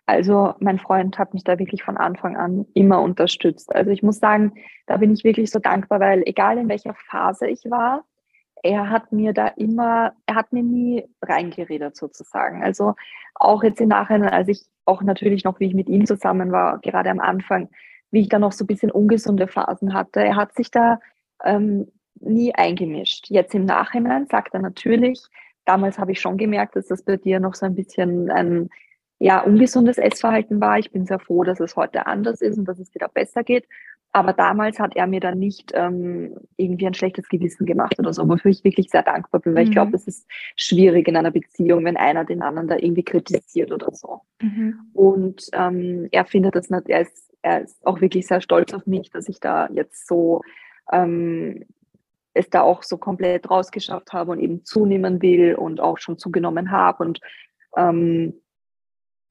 Also 0.06 0.54
mein 0.60 0.78
Freund 0.78 1.18
hat 1.18 1.34
mich 1.34 1.44
da 1.44 1.58
wirklich 1.58 1.84
von 1.84 1.98
Anfang 1.98 2.38
an 2.38 2.66
immer 2.74 3.02
unterstützt. 3.02 3.76
Also 3.76 3.90
ich 3.90 4.04
muss 4.04 4.20
sagen, 4.20 4.54
da 4.86 4.98
bin 4.98 5.12
ich 5.12 5.24
wirklich 5.24 5.50
so 5.50 5.60
dankbar, 5.60 6.00
weil 6.00 6.22
egal 6.26 6.58
in 6.58 6.70
welcher 6.70 6.94
Phase 6.94 7.48
ich 7.48 7.66
war, 7.70 8.06
er 8.62 8.90
hat 8.90 9.12
mir 9.12 9.34
da 9.34 9.48
immer, 9.48 10.14
er 10.26 10.36
hat 10.36 10.54
mir 10.54 10.64
nie 10.64 11.06
reingeredet 11.22 11.96
sozusagen. 11.96 12.64
Also 12.64 12.94
auch 13.36 13.64
jetzt 13.64 13.82
im 13.82 13.90
Nachhinein, 13.90 14.30
als 14.30 14.48
ich 14.48 14.66
auch 14.86 15.02
natürlich 15.02 15.44
noch, 15.44 15.60
wie 15.60 15.66
ich 15.66 15.74
mit 15.74 15.90
ihm 15.90 16.06
zusammen 16.06 16.52
war, 16.52 16.80
gerade 16.80 17.10
am 17.10 17.20
Anfang, 17.20 17.70
wie 18.12 18.22
ich 18.22 18.30
da 18.30 18.40
noch 18.40 18.52
so 18.52 18.64
ein 18.64 18.68
bisschen 18.68 18.92
ungesunde 18.92 19.48
Phasen 19.48 19.94
hatte, 19.94 20.24
er 20.24 20.36
hat 20.36 20.56
sich 20.56 20.72
da 20.72 21.00
ähm, 21.44 21.92
nie 22.20 22.54
eingemischt. 22.54 23.30
Jetzt 23.30 23.54
im 23.56 23.66
Nachhinein 23.66 24.28
sagt 24.28 24.54
er 24.54 24.62
natürlich, 24.62 25.22
damals 25.66 26.00
habe 26.00 26.12
ich 26.12 26.22
schon 26.22 26.38
gemerkt, 26.38 26.76
dass 26.76 26.88
das 26.88 27.04
bei 27.04 27.18
dir 27.18 27.40
noch 27.40 27.56
so 27.56 27.66
ein 27.66 27.76
bisschen 27.76 28.30
ein 28.32 28.70
ja, 29.20 29.42
ungesundes 29.42 29.98
Essverhalten 29.98 30.60
war. 30.60 30.78
Ich 30.78 30.92
bin 30.92 31.06
sehr 31.06 31.20
froh, 31.20 31.44
dass 31.44 31.60
es 31.60 31.76
heute 31.76 32.06
anders 32.06 32.42
ist 32.42 32.58
und 32.58 32.66
dass 32.66 32.80
es 32.80 32.94
wieder 32.94 33.08
besser 33.08 33.44
geht. 33.44 33.66
Aber 34.12 34.32
damals 34.32 34.80
hat 34.80 34.96
er 34.96 35.08
mir 35.08 35.20
dann 35.20 35.40
nicht 35.40 35.72
ähm, 35.74 36.38
irgendwie 36.56 36.88
ein 36.88 36.94
schlechtes 36.94 37.28
Gewissen 37.28 37.66
gemacht 37.66 38.00
oder 38.00 38.14
so, 38.14 38.28
wofür 38.30 38.50
ich 38.50 38.64
wirklich 38.64 38.90
sehr 38.90 39.04
dankbar 39.04 39.42
bin, 39.42 39.54
weil 39.56 39.64
mhm. 39.64 39.70
ich 39.70 39.76
glaube, 39.76 39.94
es 39.94 40.08
ist 40.08 40.26
schwierig 40.56 41.10
in 41.10 41.18
einer 41.18 41.32
Beziehung, 41.32 41.84
wenn 41.84 41.98
einer 41.98 42.24
den 42.24 42.42
anderen 42.42 42.70
da 42.70 42.78
irgendwie 42.78 43.04
kritisiert 43.04 43.74
oder 43.74 43.92
so. 43.92 44.22
Mhm. 44.42 44.80
Und 44.94 45.50
ähm, 45.52 46.08
er 46.14 46.24
findet 46.24 46.56
das 46.56 46.70
nicht, 46.70 46.88
er 46.88 47.02
ist, 47.02 47.34
er 47.42 47.64
ist 47.64 47.86
auch 47.86 48.00
wirklich 48.00 48.26
sehr 48.26 48.40
stolz 48.40 48.74
auf 48.74 48.86
mich, 48.86 49.10
dass 49.10 49.28
ich 49.28 49.42
da 49.42 49.68
jetzt 49.74 50.08
so 50.08 50.44
ähm, 50.94 51.66
es 52.36 52.50
da 52.50 52.62
auch 52.62 52.84
so 52.84 52.98
komplett 52.98 53.50
rausgeschafft 53.50 54.14
habe 54.14 54.32
und 54.32 54.40
eben 54.40 54.64
zunehmen 54.66 55.22
will 55.22 55.56
und 55.56 55.80
auch 55.80 55.98
schon 55.98 56.18
zugenommen 56.20 56.70
habe 56.70 57.04
und, 57.04 57.22
ähm, 57.78 58.34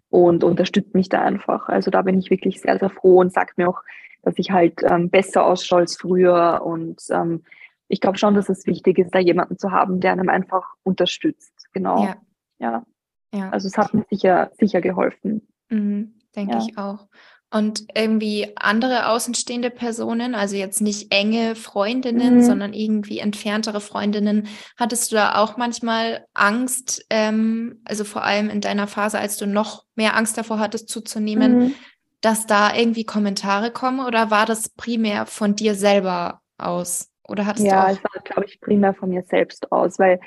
und 0.08 0.42
unterstützt 0.42 0.94
mich 0.94 1.10
da 1.10 1.20
einfach. 1.22 1.68
Also 1.68 1.90
da 1.90 2.02
bin 2.02 2.18
ich 2.18 2.30
wirklich 2.30 2.60
sehr, 2.60 2.78
sehr 2.78 2.90
froh 2.90 3.20
und 3.20 3.32
sagt 3.32 3.58
mir 3.58 3.68
auch, 3.68 3.82
dass 4.22 4.34
ich 4.38 4.50
halt 4.50 4.80
ähm, 4.82 5.10
besser 5.10 5.44
ausschaue 5.44 5.80
als 5.80 5.96
früher. 5.96 6.62
Und 6.64 7.02
ähm, 7.10 7.44
ich 7.88 8.00
glaube 8.00 8.16
schon, 8.16 8.34
dass 8.34 8.48
es 8.48 8.66
wichtig 8.66 8.98
ist, 8.98 9.14
da 9.14 9.18
jemanden 9.18 9.58
zu 9.58 9.70
haben, 9.70 10.00
der 10.00 10.12
einem 10.12 10.30
einfach 10.30 10.64
unterstützt. 10.82 11.68
Genau. 11.74 12.02
Ja. 12.04 12.16
Ja. 12.58 12.86
ja. 13.34 13.50
Also 13.50 13.68
es 13.68 13.76
hat 13.76 13.92
mir 13.92 14.06
sicher, 14.10 14.50
sicher 14.58 14.80
geholfen. 14.80 15.46
Mhm, 15.68 16.14
denke 16.34 16.54
ja. 16.54 16.58
ich 16.66 16.78
auch. 16.78 17.06
Und 17.54 17.86
irgendwie 17.94 18.52
andere 18.56 19.10
außenstehende 19.10 19.70
Personen, 19.70 20.34
also 20.34 20.56
jetzt 20.56 20.80
nicht 20.80 21.14
enge 21.14 21.54
Freundinnen, 21.54 22.38
mhm. 22.38 22.42
sondern 22.42 22.72
irgendwie 22.72 23.20
entferntere 23.20 23.80
Freundinnen, 23.80 24.48
hattest 24.76 25.12
du 25.12 25.16
da 25.16 25.36
auch 25.36 25.56
manchmal 25.56 26.26
Angst, 26.34 27.06
ähm, 27.10 27.80
also 27.84 28.02
vor 28.02 28.24
allem 28.24 28.50
in 28.50 28.60
deiner 28.60 28.88
Phase, 28.88 29.20
als 29.20 29.36
du 29.36 29.46
noch 29.46 29.84
mehr 29.94 30.16
Angst 30.16 30.36
davor 30.36 30.58
hattest 30.58 30.88
zuzunehmen, 30.88 31.58
mhm. 31.58 31.74
dass 32.20 32.46
da 32.46 32.74
irgendwie 32.74 33.04
Kommentare 33.04 33.70
kommen 33.70 34.04
oder 34.04 34.32
war 34.32 34.46
das 34.46 34.70
primär 34.70 35.24
von 35.24 35.54
dir 35.54 35.76
selber 35.76 36.40
aus? 36.58 37.12
Oder 37.28 37.46
hattest 37.46 37.66
ja, 37.66 37.82
du 37.82 37.86
auch... 37.86 37.96
es 37.96 38.02
war, 38.02 38.22
glaube 38.24 38.44
ich, 38.46 38.60
primär 38.60 38.94
von 38.94 39.10
mir 39.10 39.22
selbst 39.22 39.70
aus, 39.70 40.00
weil 40.00 40.18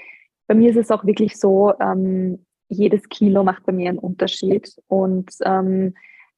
bei 0.48 0.56
mir 0.56 0.70
ist 0.70 0.78
es 0.78 0.92
auch 0.92 1.04
wirklich 1.04 1.38
so, 1.38 1.74
ähm, 1.82 2.46
jedes 2.70 3.10
Kilo 3.10 3.44
macht 3.44 3.66
bei 3.66 3.74
mir 3.74 3.90
einen 3.90 4.00
Unterschied 4.00 4.74
und 4.88 5.30
ähm, 5.44 5.94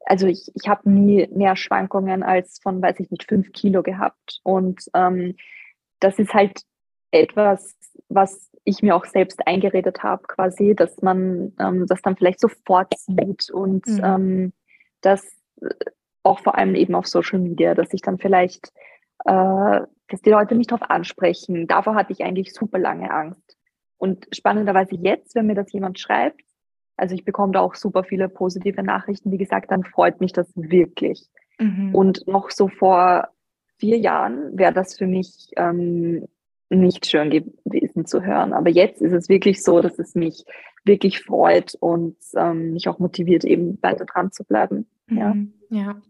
also 0.09 0.25
ich, 0.25 0.51
ich 0.55 0.67
habe 0.67 0.89
nie 0.89 1.29
mehr 1.31 1.55
Schwankungen 1.55 2.23
als 2.23 2.59
von, 2.61 2.81
weiß 2.81 2.99
ich 2.99 3.11
nicht, 3.11 3.25
fünf 3.25 3.51
Kilo 3.51 3.83
gehabt. 3.83 4.39
Und 4.43 4.81
ähm, 4.95 5.35
das 5.99 6.17
ist 6.17 6.33
halt 6.33 6.63
etwas, 7.11 7.75
was 8.09 8.49
ich 8.63 8.81
mir 8.81 8.95
auch 8.95 9.05
selbst 9.05 9.45
eingeredet 9.47 10.01
habe, 10.01 10.23
quasi, 10.23 10.73
dass 10.75 11.01
man 11.03 11.53
ähm, 11.59 11.85
das 11.87 12.01
dann 12.01 12.17
vielleicht 12.17 12.39
sofort 12.39 12.91
sieht 12.97 13.51
und 13.51 13.85
mhm. 13.85 14.01
ähm, 14.03 14.53
das 15.01 15.25
auch 16.23 16.39
vor 16.39 16.57
allem 16.57 16.73
eben 16.73 16.95
auf 16.95 17.05
Social 17.05 17.39
Media, 17.39 17.75
dass 17.75 17.93
ich 17.93 18.01
dann 18.01 18.17
vielleicht, 18.17 18.71
äh, 19.25 19.81
dass 20.07 20.21
die 20.25 20.31
Leute 20.31 20.55
mich 20.55 20.67
darauf 20.67 20.89
ansprechen. 20.89 21.67
Davor 21.67 21.93
hatte 21.93 22.13
ich 22.13 22.23
eigentlich 22.23 22.53
super 22.53 22.79
lange 22.79 23.11
Angst. 23.11 23.57
Und 23.97 24.27
spannenderweise 24.31 24.95
jetzt, 24.95 25.35
wenn 25.35 25.45
mir 25.45 25.55
das 25.55 25.71
jemand 25.71 25.99
schreibt, 25.99 26.41
also 26.99 27.15
ich 27.15 27.25
bekomme 27.25 27.53
da 27.53 27.61
auch 27.61 27.75
super 27.75 28.03
viele 28.03 28.29
positive 28.29 28.83
Nachrichten. 28.83 29.31
Wie 29.31 29.37
gesagt, 29.37 29.71
dann 29.71 29.83
freut 29.83 30.19
mich 30.21 30.33
das 30.33 30.51
wirklich. 30.55 31.27
Mhm. 31.59 31.93
Und 31.93 32.27
noch 32.27 32.51
so 32.51 32.67
vor 32.67 33.29
vier 33.77 33.97
Jahren 33.97 34.57
wäre 34.57 34.73
das 34.73 34.97
für 34.97 35.07
mich 35.07 35.51
ähm, 35.55 36.27
nicht 36.69 37.07
schön 37.07 37.29
gewesen 37.29 38.05
zu 38.05 38.23
hören. 38.23 38.53
Aber 38.53 38.69
jetzt 38.69 39.01
ist 39.01 39.13
es 39.13 39.29
wirklich 39.29 39.63
so, 39.63 39.81
dass 39.81 39.97
es 39.99 40.15
mich 40.15 40.45
wirklich 40.85 41.21
freut 41.21 41.75
und 41.79 42.17
ähm, 42.35 42.73
mich 42.73 42.87
auch 42.87 42.99
motiviert, 42.99 43.43
eben 43.43 43.77
weiter 43.81 44.05
dran 44.05 44.31
zu 44.31 44.43
bleiben. 44.43 44.85
Ja. 45.09 45.33
Mhm. 45.33 45.53
ja. 45.69 46.01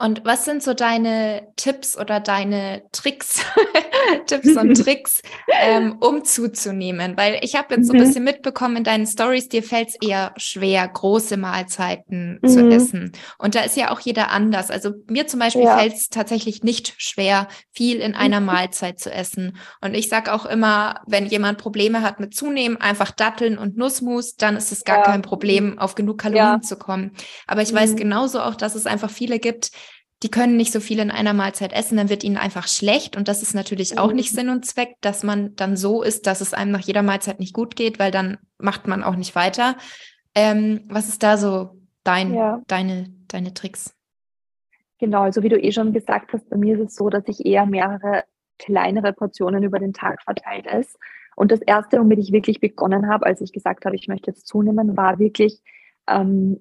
Und 0.00 0.24
was 0.24 0.44
sind 0.44 0.62
so 0.62 0.74
deine 0.74 1.48
Tipps 1.56 1.96
oder 1.96 2.20
deine 2.20 2.82
Tricks, 2.90 3.44
Tipps 4.26 4.56
und 4.56 4.74
Tricks, 4.82 5.22
ähm, 5.60 5.96
um 6.00 6.24
zuzunehmen? 6.24 7.16
Weil 7.16 7.38
ich 7.42 7.54
habe 7.54 7.74
jetzt 7.76 7.86
so 7.86 7.92
ein 7.92 8.00
mhm. 8.00 8.04
bisschen 8.04 8.24
mitbekommen 8.24 8.78
in 8.78 8.84
deinen 8.84 9.06
Stories, 9.06 9.48
dir 9.48 9.62
fällt 9.62 9.90
es 9.90 9.96
eher 10.00 10.32
schwer, 10.36 10.88
große 10.88 11.36
Mahlzeiten 11.36 12.40
mhm. 12.42 12.48
zu 12.48 12.68
essen. 12.68 13.12
Und 13.38 13.54
da 13.54 13.60
ist 13.60 13.76
ja 13.76 13.90
auch 13.90 14.00
jeder 14.00 14.30
anders. 14.30 14.70
Also 14.70 14.92
mir 15.06 15.26
zum 15.26 15.38
Beispiel 15.38 15.64
ja. 15.64 15.78
fällt 15.78 15.94
es 15.94 16.08
tatsächlich 16.08 16.62
nicht 16.62 16.94
schwer, 16.98 17.48
viel 17.70 17.98
in 18.00 18.14
einer. 18.14 18.40
Mahlzeit 18.50 18.98
zu 18.98 19.12
essen. 19.12 19.56
Und 19.80 19.94
ich 19.94 20.08
sage 20.08 20.32
auch 20.32 20.46
immer, 20.46 21.00
wenn 21.06 21.26
jemand 21.26 21.58
Probleme 21.58 22.02
hat 22.02 22.20
mit 22.20 22.34
Zunehmen, 22.34 22.76
einfach 22.78 23.10
Datteln 23.10 23.58
und 23.58 23.76
Nussmus, 23.76 24.36
dann 24.36 24.56
ist 24.56 24.72
es 24.72 24.84
gar 24.84 24.98
ja. 24.98 25.04
kein 25.04 25.22
Problem, 25.22 25.78
auf 25.78 25.94
genug 25.94 26.18
Kalorien 26.18 26.44
ja. 26.44 26.60
zu 26.60 26.76
kommen. 26.76 27.12
Aber 27.46 27.62
ich 27.62 27.72
weiß 27.72 27.92
mhm. 27.92 27.96
genauso 27.96 28.40
auch, 28.40 28.54
dass 28.54 28.74
es 28.74 28.86
einfach 28.86 29.10
viele 29.10 29.38
gibt, 29.38 29.70
die 30.22 30.30
können 30.30 30.56
nicht 30.56 30.72
so 30.72 30.80
viel 30.80 30.98
in 30.98 31.10
einer 31.10 31.32
Mahlzeit 31.32 31.72
essen, 31.72 31.96
dann 31.96 32.10
wird 32.10 32.24
ihnen 32.24 32.36
einfach 32.36 32.68
schlecht. 32.68 33.16
Und 33.16 33.28
das 33.28 33.42
ist 33.42 33.54
natürlich 33.54 33.98
auch 33.98 34.12
nicht 34.12 34.32
mhm. 34.32 34.36
Sinn 34.36 34.48
und 34.50 34.66
Zweck, 34.66 34.96
dass 35.00 35.22
man 35.22 35.56
dann 35.56 35.76
so 35.76 36.02
ist, 36.02 36.26
dass 36.26 36.40
es 36.40 36.52
einem 36.52 36.72
nach 36.72 36.80
jeder 36.80 37.02
Mahlzeit 37.02 37.40
nicht 37.40 37.54
gut 37.54 37.74
geht, 37.74 37.98
weil 37.98 38.10
dann 38.10 38.38
macht 38.58 38.86
man 38.86 39.02
auch 39.02 39.16
nicht 39.16 39.34
weiter. 39.34 39.76
Ähm, 40.34 40.82
was 40.88 41.08
ist 41.08 41.22
da 41.22 41.38
so 41.38 41.70
dein, 42.04 42.34
ja. 42.34 42.60
deine, 42.66 43.10
deine 43.28 43.54
Tricks? 43.54 43.96
Genau, 44.98 45.22
also 45.22 45.42
wie 45.42 45.48
du 45.48 45.58
eh 45.58 45.72
schon 45.72 45.94
gesagt 45.94 46.34
hast, 46.34 46.50
bei 46.50 46.58
mir 46.58 46.78
ist 46.78 46.90
es 46.90 46.94
so, 46.94 47.08
dass 47.08 47.24
ich 47.26 47.46
eher 47.46 47.64
mehrere 47.64 48.24
kleinere 48.58 49.14
Portionen 49.14 49.62
über 49.62 49.78
den 49.78 49.94
Tag 49.94 50.22
verteilt 50.22 50.66
esse. 50.66 50.98
Und 51.34 51.50
das 51.50 51.62
erste, 51.62 51.98
womit 51.98 52.18
ich 52.18 52.32
wirklich 52.32 52.60
begonnen 52.60 53.08
habe, 53.08 53.24
als 53.24 53.40
ich 53.40 53.52
gesagt 53.52 53.86
habe, 53.86 53.96
ich 53.96 54.08
möchte 54.08 54.30
jetzt 54.30 54.46
zunehmen, 54.46 54.98
war 54.98 55.18
wirklich 55.18 55.62
ähm, 56.06 56.60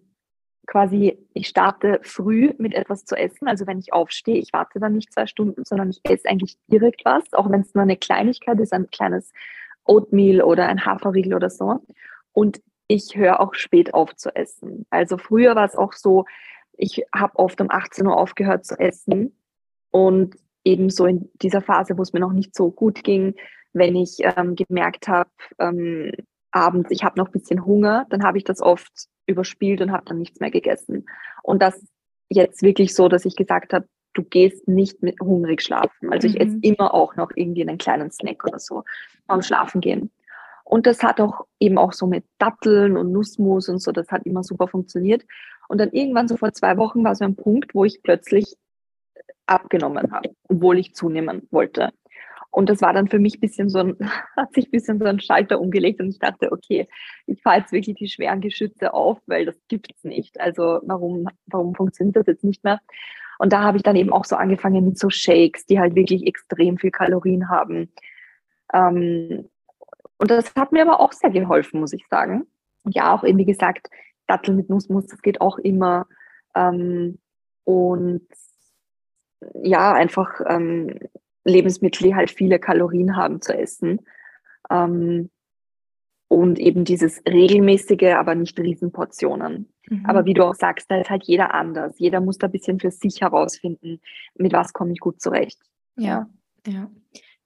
quasi, 0.70 1.18
ich 1.34 1.48
starte 1.48 2.00
früh 2.04 2.54
mit 2.60 2.76
etwas 2.76 3.04
zu 3.04 3.16
essen. 3.16 3.48
Also 3.48 3.66
wenn 3.66 3.80
ich 3.80 3.92
aufstehe, 3.92 4.38
ich 4.38 4.54
warte 4.54 4.80
dann 4.80 4.94
nicht 4.94 5.12
zwei 5.12 5.26
Stunden, 5.26 5.66
sondern 5.66 5.90
ich 5.90 6.00
esse 6.04 6.30
eigentlich 6.30 6.58
direkt 6.68 7.04
was, 7.06 7.24
auch 7.34 7.50
wenn 7.50 7.62
es 7.62 7.74
nur 7.74 7.82
eine 7.82 7.98
Kleinigkeit 7.98 8.60
ist, 8.60 8.72
ein 8.72 8.88
kleines 8.92 9.34
Oatmeal 9.86 10.44
oder 10.44 10.68
ein 10.68 10.86
Haferriegel 10.86 11.34
oder 11.34 11.50
so. 11.50 11.80
Und 12.34 12.62
ich 12.88 13.16
höre 13.16 13.40
auch 13.40 13.56
spät 13.56 13.96
auf 13.96 14.16
zu 14.16 14.36
essen. 14.36 14.86
Also 14.92 15.18
früher 15.18 15.56
war 15.56 15.66
es 15.66 15.76
auch 15.76 15.94
so, 15.94 16.26
ich 16.78 17.04
habe 17.16 17.40
oft 17.40 17.60
um 17.62 17.72
18 17.72 18.06
Uhr 18.06 18.16
aufgehört 18.16 18.64
zu 18.64 18.80
essen 18.80 19.36
und 19.90 20.36
eben 20.64 20.92
so 20.92 21.08
in 21.08 21.32
dieser 21.42 21.62
Phase, 21.62 21.98
wo 21.98 22.04
es 22.04 22.14
mir 22.14 22.20
noch 22.20 22.32
nicht 22.32 22.56
so 22.56 22.70
gut 22.70 23.04
ging, 23.04 23.34
wenn 23.74 23.96
ich 23.96 24.18
ähm, 24.20 24.56
gemerkt 24.56 25.08
habe, 25.08 25.32
ähm, 25.58 26.12
abends, 26.52 26.90
ich 26.92 27.04
habe 27.04 27.20
noch 27.20 27.28
ein 27.28 27.32
bisschen 27.32 27.66
Hunger, 27.66 28.06
dann 28.10 28.24
habe 28.24 28.38
ich 28.38 28.44
das 28.44 28.62
oft 28.62 28.92
überspielt 29.26 29.82
und 29.82 29.92
habe 29.92 30.06
dann 30.06 30.18
nichts 30.18 30.40
mehr 30.40 30.52
gegessen. 30.52 31.06
Und 31.44 31.62
das 31.62 31.86
jetzt 32.30 32.62
wirklich 32.62 32.96
so, 32.96 33.08
dass 33.08 33.26
ich 33.26 33.36
gesagt 33.36 33.74
habe, 33.74 33.88
du 34.14 34.24
gehst 34.24 34.68
nicht 34.68 35.04
mit 35.04 35.20
hungrig 35.20 35.62
schlafen. 35.62 36.12
Also 36.12 36.28
ich 36.28 36.40
esse 36.40 36.58
mhm. 36.58 36.62
immer 36.62 36.94
auch 36.94 37.16
noch 37.16 37.32
irgendwie 37.36 37.62
einen 37.62 37.78
kleinen 37.78 38.12
Snack 38.12 38.44
oder 38.46 38.60
so 38.60 38.84
beim 39.28 39.42
Schlafen 39.42 39.82
gehen. 39.82 40.12
Und 40.64 40.86
das 40.86 41.02
hat 41.02 41.20
auch 41.20 41.46
eben 41.60 41.78
auch 41.78 41.94
so 41.94 42.06
mit 42.06 42.26
Datteln 42.38 42.98
und 42.98 43.12
Nussmus 43.12 43.70
und 43.70 43.80
so, 43.80 43.92
das 43.92 44.10
hat 44.12 44.26
immer 44.26 44.44
super 44.44 44.68
funktioniert. 44.68 45.26
Und 45.68 45.80
dann 45.80 45.92
irgendwann 45.92 46.28
so 46.28 46.38
vor 46.38 46.54
zwei 46.54 46.78
Wochen 46.78 47.04
war 47.04 47.16
so 47.16 47.26
ein 47.26 47.36
Punkt, 47.36 47.74
wo 47.74 47.86
ich 47.86 48.02
plötzlich 48.04 48.56
abgenommen 49.48 50.12
habe, 50.12 50.30
obwohl 50.48 50.78
ich 50.78 50.94
zunehmen 50.94 51.48
wollte. 51.52 51.90
Und 52.52 52.70
das 52.70 52.82
war 52.82 52.94
dann 52.94 53.08
für 53.08 53.20
mich 53.20 53.38
ein 53.38 53.42
bisschen 53.42 53.70
so 53.70 53.80
ein, 53.80 53.98
hat 54.36 54.54
sich 54.54 54.68
ein 54.68 54.72
bisschen 54.72 55.00
so 55.00 55.06
ein 55.06 55.20
Schalter 55.20 55.60
umgelegt 55.60 56.00
und 56.00 56.10
ich 56.10 56.20
dachte, 56.20 56.52
okay, 56.52 56.88
ich 57.26 57.42
fahre 57.42 57.60
jetzt 57.60 57.72
wirklich 57.72 57.96
die 57.98 58.10
schweren 58.10 58.42
Geschütze 58.42 58.94
auf, 58.94 59.20
weil 59.28 59.46
das 59.46 59.56
gibt's 59.68 60.04
nicht. 60.04 60.40
Also 60.40 60.80
warum, 60.84 61.28
warum 61.48 61.76
funktioniert 61.76 62.16
das 62.16 62.28
jetzt 62.28 62.44
nicht 62.44 62.64
mehr? 62.64 62.80
Und 63.38 63.54
da 63.54 63.64
habe 63.64 63.78
ich 63.78 63.84
dann 63.84 63.96
eben 63.96 64.12
auch 64.12 64.26
so 64.26 64.36
angefangen 64.36 64.86
mit 64.86 65.00
so 65.00 65.10
Shakes, 65.10 65.66
die 65.66 65.80
halt 65.80 65.96
wirklich 65.96 66.28
extrem 66.28 66.78
viel 66.78 66.92
Kalorien 66.92 67.50
haben. 67.50 67.92
Ähm, 68.74 69.50
und 70.18 70.30
das 70.30 70.54
hat 70.56 70.74
mir 70.74 70.82
aber 70.82 71.00
auch 71.00 71.14
sehr 71.14 71.30
geholfen, 71.30 71.80
muss 71.80 71.94
ich 71.94 72.06
sagen. 72.10 72.46
Und 72.84 72.96
ja, 72.96 73.16
auch 73.16 73.24
eben 73.24 73.38
wie 73.38 73.46
gesagt, 73.46 73.88
Dattel 74.28 74.56
mit 74.56 74.70
Nussmus, 74.70 75.08
das 75.08 75.22
geht 75.22 75.40
auch 75.40 75.58
immer. 75.58 76.08
Ähm, 76.56 77.20
und 77.64 78.28
ja, 79.64 79.94
einfach 79.94 80.42
ähm, 80.46 81.00
Lebensmittel, 81.44 82.08
die 82.08 82.16
halt 82.16 82.32
viele 82.32 82.60
Kalorien 82.60 83.16
haben 83.16 83.42
zu 83.42 83.58
essen. 83.58 84.02
Ähm, 84.70 85.30
und 86.28 86.60
eben 86.60 86.86
dieses 86.86 87.24
regelmäßige, 87.28 88.14
aber 88.16 88.36
nicht 88.36 88.60
Riesenportionen. 88.60 89.68
Mhm. 89.90 90.06
Aber 90.06 90.26
wie 90.26 90.36
du 90.36 90.44
auch 90.44 90.54
sagst, 90.54 90.90
da 90.92 91.02
ist 91.02 91.10
halt 91.10 91.24
jeder 91.24 91.56
anders. 91.56 91.98
Jeder 91.98 92.22
muss 92.22 92.38
da 92.38 92.48
ein 92.48 92.52
bisschen 92.52 92.80
für 92.80 92.92
sich 92.92 93.22
herausfinden, 93.22 94.00
mit 94.36 94.54
was 94.54 94.72
komme 94.72 94.92
ich 94.94 95.00
gut 95.00 95.22
zurecht. 95.22 95.60
Ja, 95.98 96.30
ja. 96.68 96.90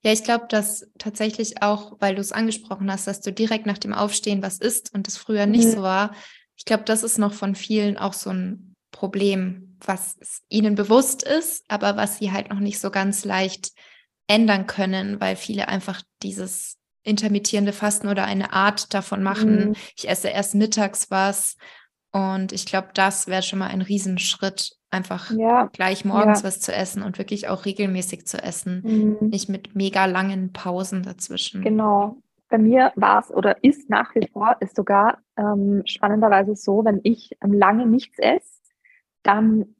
Ja, 0.04 0.12
ich 0.12 0.22
glaube, 0.22 0.44
dass 0.50 0.86
tatsächlich 0.98 1.62
auch, 1.62 1.96
weil 1.98 2.14
du 2.14 2.20
es 2.20 2.30
angesprochen 2.30 2.92
hast, 2.92 3.06
dass 3.06 3.22
du 3.22 3.32
direkt 3.32 3.64
nach 3.64 3.78
dem 3.78 3.94
Aufstehen 3.94 4.42
was 4.42 4.58
isst 4.58 4.94
und 4.94 5.06
das 5.06 5.16
früher 5.16 5.46
nicht 5.46 5.64
mhm. 5.64 5.70
so 5.70 5.82
war. 5.82 6.14
Ich 6.56 6.66
glaube, 6.66 6.84
das 6.84 7.02
ist 7.02 7.16
noch 7.16 7.32
von 7.32 7.54
vielen 7.54 7.96
auch 7.96 8.12
so 8.12 8.28
ein 8.28 8.74
Problem, 8.92 9.78
was 9.80 10.18
ihnen 10.50 10.74
bewusst 10.74 11.22
ist, 11.22 11.64
aber 11.68 11.96
was 11.96 12.18
sie 12.18 12.32
halt 12.32 12.50
noch 12.50 12.60
nicht 12.60 12.80
so 12.80 12.90
ganz 12.90 13.24
leicht 13.24 13.72
ändern 14.26 14.66
können, 14.66 15.20
weil 15.20 15.36
viele 15.36 15.68
einfach 15.68 16.02
dieses 16.22 16.78
intermittierende 17.02 17.72
Fasten 17.72 18.08
oder 18.08 18.24
eine 18.24 18.52
Art 18.52 18.94
davon 18.94 19.22
machen. 19.22 19.68
Mhm. 19.68 19.76
Ich 19.96 20.08
esse 20.08 20.28
erst 20.28 20.54
mittags 20.54 21.10
was. 21.10 21.56
Und 22.12 22.52
ich 22.52 22.64
glaube, 22.64 22.88
das 22.94 23.26
wäre 23.26 23.42
schon 23.42 23.58
mal 23.58 23.68
ein 23.68 23.82
Riesenschritt, 23.82 24.76
einfach 24.90 25.30
ja. 25.32 25.68
gleich 25.72 26.04
morgens 26.04 26.40
ja. 26.42 26.48
was 26.48 26.60
zu 26.60 26.72
essen 26.72 27.02
und 27.02 27.18
wirklich 27.18 27.48
auch 27.48 27.64
regelmäßig 27.64 28.26
zu 28.26 28.42
essen. 28.42 28.82
Mhm. 29.20 29.28
Nicht 29.28 29.48
mit 29.48 29.74
mega 29.74 30.06
langen 30.06 30.52
Pausen 30.52 31.02
dazwischen. 31.02 31.62
Genau. 31.62 32.16
Bei 32.48 32.58
mir 32.58 32.92
war 32.94 33.18
es 33.18 33.32
oder 33.32 33.62
ist 33.64 33.90
nach 33.90 34.14
wie 34.14 34.28
vor, 34.32 34.56
ist 34.60 34.76
sogar 34.76 35.18
ähm, 35.36 35.82
spannenderweise 35.86 36.54
so, 36.54 36.84
wenn 36.84 37.00
ich 37.02 37.36
lange 37.42 37.86
nichts 37.86 38.18
esse, 38.18 38.60
dann 39.24 39.73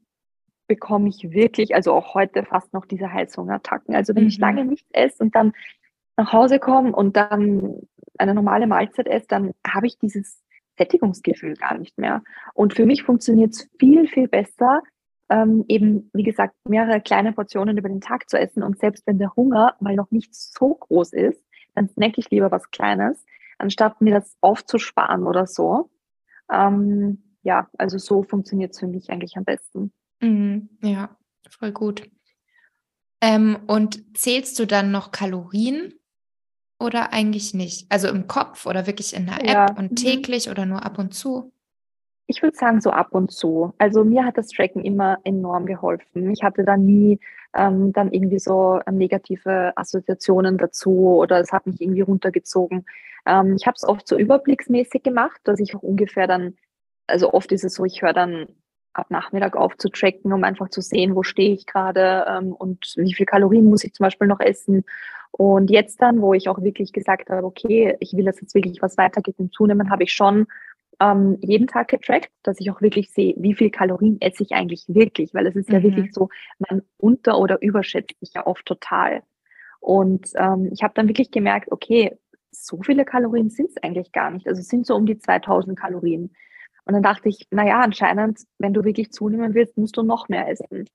bekomme 0.67 1.09
ich 1.09 1.31
wirklich, 1.31 1.75
also 1.75 1.93
auch 1.93 2.13
heute 2.13 2.43
fast 2.43 2.73
noch 2.73 2.85
diese 2.85 3.11
Heißhungerattacken. 3.11 3.95
Also 3.95 4.15
wenn 4.15 4.23
mhm. 4.23 4.29
ich 4.29 4.39
lange 4.39 4.65
nichts 4.65 4.89
esse 4.93 5.23
und 5.23 5.35
dann 5.35 5.53
nach 6.17 6.33
Hause 6.33 6.59
komme 6.59 6.93
und 6.93 7.15
dann 7.15 7.81
eine 8.17 8.33
normale 8.33 8.67
Mahlzeit 8.67 9.07
esse, 9.07 9.27
dann 9.27 9.53
habe 9.67 9.87
ich 9.87 9.97
dieses 9.99 10.41
Sättigungsgefühl 10.77 11.55
gar 11.55 11.77
nicht 11.77 11.97
mehr. 11.97 12.23
Und 12.53 12.73
für 12.73 12.85
mich 12.85 13.03
funktioniert 13.03 13.53
es 13.53 13.69
viel, 13.79 14.07
viel 14.07 14.27
besser, 14.27 14.81
ähm, 15.29 15.65
eben, 15.67 16.09
wie 16.13 16.23
gesagt, 16.23 16.55
mehrere 16.67 17.01
kleine 17.01 17.33
Portionen 17.33 17.77
über 17.77 17.89
den 17.89 18.01
Tag 18.01 18.29
zu 18.29 18.37
essen. 18.37 18.63
Und 18.63 18.79
selbst 18.79 19.07
wenn 19.07 19.17
der 19.17 19.35
Hunger 19.35 19.75
mal 19.79 19.95
noch 19.95 20.11
nicht 20.11 20.35
so 20.35 20.75
groß 20.75 21.13
ist, 21.13 21.43
dann 21.73 21.89
snacke 21.89 22.19
ich 22.19 22.29
lieber 22.29 22.51
was 22.51 22.69
Kleines, 22.71 23.25
anstatt 23.57 24.01
mir 24.01 24.13
das 24.13 24.35
aufzusparen 24.41 25.25
oder 25.25 25.47
so. 25.47 25.89
Ähm, 26.51 27.23
ja, 27.43 27.69
also 27.77 27.97
so 27.97 28.23
funktioniert 28.23 28.73
es 28.73 28.79
für 28.79 28.87
mich 28.87 29.09
eigentlich 29.09 29.37
am 29.37 29.45
besten. 29.45 29.91
Mhm, 30.25 30.69
ja, 30.81 31.15
voll 31.49 31.71
gut. 31.71 32.09
Ähm, 33.21 33.59
und 33.67 34.17
zählst 34.17 34.57
du 34.57 34.65
dann 34.65 34.91
noch 34.91 35.11
Kalorien 35.11 35.93
oder 36.79 37.13
eigentlich 37.13 37.53
nicht? 37.53 37.85
Also 37.91 38.07
im 38.07 38.27
Kopf 38.27 38.65
oder 38.65 38.87
wirklich 38.87 39.15
in 39.15 39.27
der 39.27 39.41
App 39.41 39.47
ja. 39.47 39.77
und 39.77 39.91
mhm. 39.91 39.95
täglich 39.95 40.49
oder 40.49 40.65
nur 40.65 40.83
ab 40.83 40.97
und 40.97 41.13
zu? 41.13 41.51
Ich 42.27 42.41
würde 42.41 42.57
sagen, 42.57 42.81
so 42.81 42.89
ab 42.89 43.09
und 43.11 43.31
zu. 43.31 43.73
Also 43.77 44.03
mir 44.03 44.25
hat 44.25 44.37
das 44.37 44.47
Tracken 44.47 44.83
immer 44.83 45.19
enorm 45.23 45.67
geholfen. 45.67 46.31
Ich 46.31 46.41
hatte 46.41 46.63
da 46.63 46.75
nie 46.75 47.19
ähm, 47.53 47.93
dann 47.93 48.11
irgendwie 48.11 48.39
so 48.39 48.79
ähm, 48.87 48.97
negative 48.97 49.73
Assoziationen 49.75 50.57
dazu 50.57 51.17
oder 51.17 51.39
es 51.39 51.51
hat 51.51 51.67
mich 51.67 51.79
irgendwie 51.79 52.01
runtergezogen. 52.01 52.85
Ähm, 53.27 53.55
ich 53.59 53.67
habe 53.67 53.75
es 53.75 53.83
oft 53.83 54.07
so 54.07 54.17
überblicksmäßig 54.17 55.03
gemacht, 55.03 55.39
dass 55.43 55.59
ich 55.59 55.75
auch 55.75 55.83
ungefähr 55.83 56.25
dann, 56.25 56.57
also 57.05 57.31
oft 57.31 57.51
ist 57.51 57.63
es 57.63 57.75
so, 57.75 57.85
ich 57.85 58.01
höre 58.01 58.13
dann 58.13 58.47
ab 58.97 59.11
Nachmittag 59.11 59.55
auf 59.55 59.77
zu 59.77 59.89
tracken, 59.89 60.33
um 60.33 60.43
einfach 60.43 60.69
zu 60.69 60.81
sehen, 60.81 61.15
wo 61.15 61.23
stehe 61.23 61.53
ich 61.53 61.65
gerade 61.65 62.25
ähm, 62.27 62.53
und 62.53 62.93
wie 62.97 63.13
viel 63.13 63.25
Kalorien 63.25 63.65
muss 63.65 63.83
ich 63.83 63.93
zum 63.93 64.05
Beispiel 64.05 64.27
noch 64.27 64.39
essen. 64.39 64.83
Und 65.31 65.69
jetzt 65.69 66.01
dann, 66.01 66.21
wo 66.21 66.33
ich 66.33 66.47
auch 66.47 66.61
wirklich 66.61 66.93
gesagt 66.93 67.29
habe, 67.29 67.45
okay, 67.45 67.97
ich 67.99 68.13
will, 68.13 68.25
dass 68.25 68.39
jetzt 68.39 68.55
wirklich 68.55 68.81
was 68.81 68.97
weitergeht 68.97 69.35
im 69.37 69.51
Zunehmen, 69.51 69.89
habe 69.89 70.03
ich 70.03 70.13
schon 70.13 70.47
ähm, 71.01 71.37
jeden 71.41 71.67
Tag 71.67 71.89
getrackt, 71.89 72.31
dass 72.43 72.59
ich 72.59 72.71
auch 72.71 72.81
wirklich 72.81 73.11
sehe, 73.11 73.33
wie 73.37 73.53
viel 73.53 73.69
Kalorien 73.69 74.17
esse 74.21 74.43
ich 74.43 74.51
eigentlich 74.53 74.85
wirklich, 74.87 75.33
weil 75.33 75.45
es 75.47 75.55
ist 75.55 75.69
ja 75.69 75.79
mhm. 75.79 75.83
wirklich 75.83 76.13
so, 76.13 76.29
man 76.69 76.83
unter- 76.97 77.37
oder 77.37 77.61
überschätzt 77.61 78.17
sich 78.19 78.33
ja 78.33 78.47
oft 78.47 78.65
total. 78.65 79.23
Und 79.79 80.29
ähm, 80.35 80.69
ich 80.71 80.83
habe 80.83 80.93
dann 80.95 81.07
wirklich 81.07 81.31
gemerkt, 81.31 81.71
okay, 81.71 82.17
so 82.51 82.81
viele 82.81 83.05
Kalorien 83.05 83.49
sind 83.49 83.69
es 83.69 83.83
eigentlich 83.83 84.11
gar 84.11 84.31
nicht. 84.31 84.47
Also 84.47 84.61
es 84.61 84.67
sind 84.67 84.85
so 84.85 84.95
um 84.95 85.05
die 85.05 85.17
2000 85.17 85.77
Kalorien. 85.77 86.31
Und 86.85 86.93
dann 86.93 87.03
dachte 87.03 87.29
ich, 87.29 87.47
naja, 87.51 87.81
anscheinend, 87.81 88.41
wenn 88.59 88.73
du 88.73 88.83
wirklich 88.83 89.11
zunehmen 89.11 89.53
willst, 89.53 89.77
musst 89.77 89.97
du 89.97 90.03
noch 90.03 90.29
mehr 90.29 90.47
essen. 90.47 90.87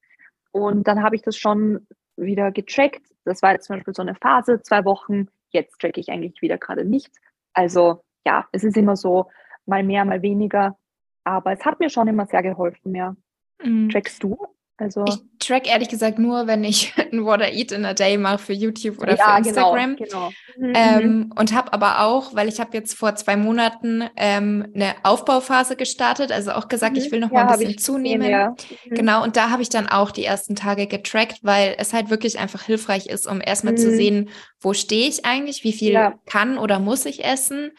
Und 0.52 0.86
dann 0.86 1.02
habe 1.02 1.16
ich 1.16 1.22
das 1.22 1.36
schon 1.36 1.86
wieder 2.16 2.52
getrackt. 2.52 3.02
Das 3.24 3.42
war 3.42 3.52
jetzt 3.52 3.66
zum 3.66 3.76
Beispiel 3.76 3.94
so 3.94 4.02
eine 4.02 4.14
Phase, 4.14 4.62
zwei 4.62 4.84
Wochen. 4.84 5.28
Jetzt 5.50 5.80
tracke 5.80 6.00
ich 6.00 6.10
eigentlich 6.10 6.40
wieder 6.42 6.58
gerade 6.58 6.84
nicht. 6.84 7.10
Also 7.52 8.02
ja, 8.24 8.46
es 8.52 8.64
ist 8.64 8.76
immer 8.76 8.96
so, 8.96 9.26
mal 9.66 9.82
mehr, 9.82 10.04
mal 10.04 10.22
weniger. 10.22 10.76
Aber 11.24 11.52
es 11.52 11.64
hat 11.64 11.80
mir 11.80 11.90
schon 11.90 12.08
immer 12.08 12.26
sehr 12.26 12.42
geholfen, 12.42 12.94
ja. 12.94 13.16
Mhm. 13.62 13.88
Trackst 13.90 14.22
du? 14.22 14.38
Also 14.80 15.04
ich 15.06 15.16
track 15.38 15.68
ehrlich 15.68 15.90
gesagt 15.90 16.18
nur, 16.18 16.46
wenn 16.46 16.64
ich 16.64 16.94
ein 17.12 17.24
What 17.24 17.40
I 17.40 17.60
Eat 17.60 17.70
in 17.70 17.84
a 17.84 17.92
Day 17.92 18.16
mache 18.16 18.38
für 18.38 18.52
YouTube 18.54 18.98
oder 18.98 19.16
ja, 19.16 19.36
für 19.36 19.42
genau, 19.42 19.74
Instagram. 19.74 19.96
Genau, 19.96 20.30
genau. 20.56 20.78
Ähm, 20.78 21.02
mhm. 21.02 21.32
Und 21.36 21.54
habe 21.54 21.72
aber 21.74 22.00
auch, 22.00 22.34
weil 22.34 22.48
ich 22.48 22.60
habe 22.60 22.70
jetzt 22.72 22.94
vor 22.94 23.14
zwei 23.14 23.36
Monaten 23.36 24.04
ähm, 24.16 24.66
eine 24.74 24.94
Aufbauphase 25.02 25.76
gestartet, 25.76 26.32
also 26.32 26.52
auch 26.52 26.68
gesagt, 26.68 26.96
mhm. 26.96 27.02
ich 27.02 27.12
will 27.12 27.20
noch 27.20 27.30
ja, 27.30 27.44
mal 27.44 27.52
ein 27.52 27.58
bisschen 27.58 27.78
zunehmen. 27.78 28.22
Gesehen, 28.22 28.32
ja. 28.32 28.50
mhm. 28.86 28.94
Genau, 28.94 29.22
und 29.22 29.36
da 29.36 29.50
habe 29.50 29.60
ich 29.60 29.68
dann 29.68 29.86
auch 29.86 30.10
die 30.10 30.24
ersten 30.24 30.56
Tage 30.56 30.86
getrackt, 30.86 31.40
weil 31.42 31.74
es 31.78 31.92
halt 31.92 32.08
wirklich 32.08 32.38
einfach 32.38 32.62
hilfreich 32.62 33.06
ist, 33.06 33.26
um 33.26 33.40
erstmal 33.40 33.76
zu 33.76 33.88
mhm. 33.88 33.96
sehen, 33.96 34.28
wo 34.60 34.72
stehe 34.72 35.08
ich 35.08 35.26
eigentlich, 35.26 35.62
wie 35.62 35.72
viel 35.72 36.12
kann 36.24 36.56
oder 36.56 36.78
muss 36.78 37.04
ich 37.04 37.24
essen 37.24 37.72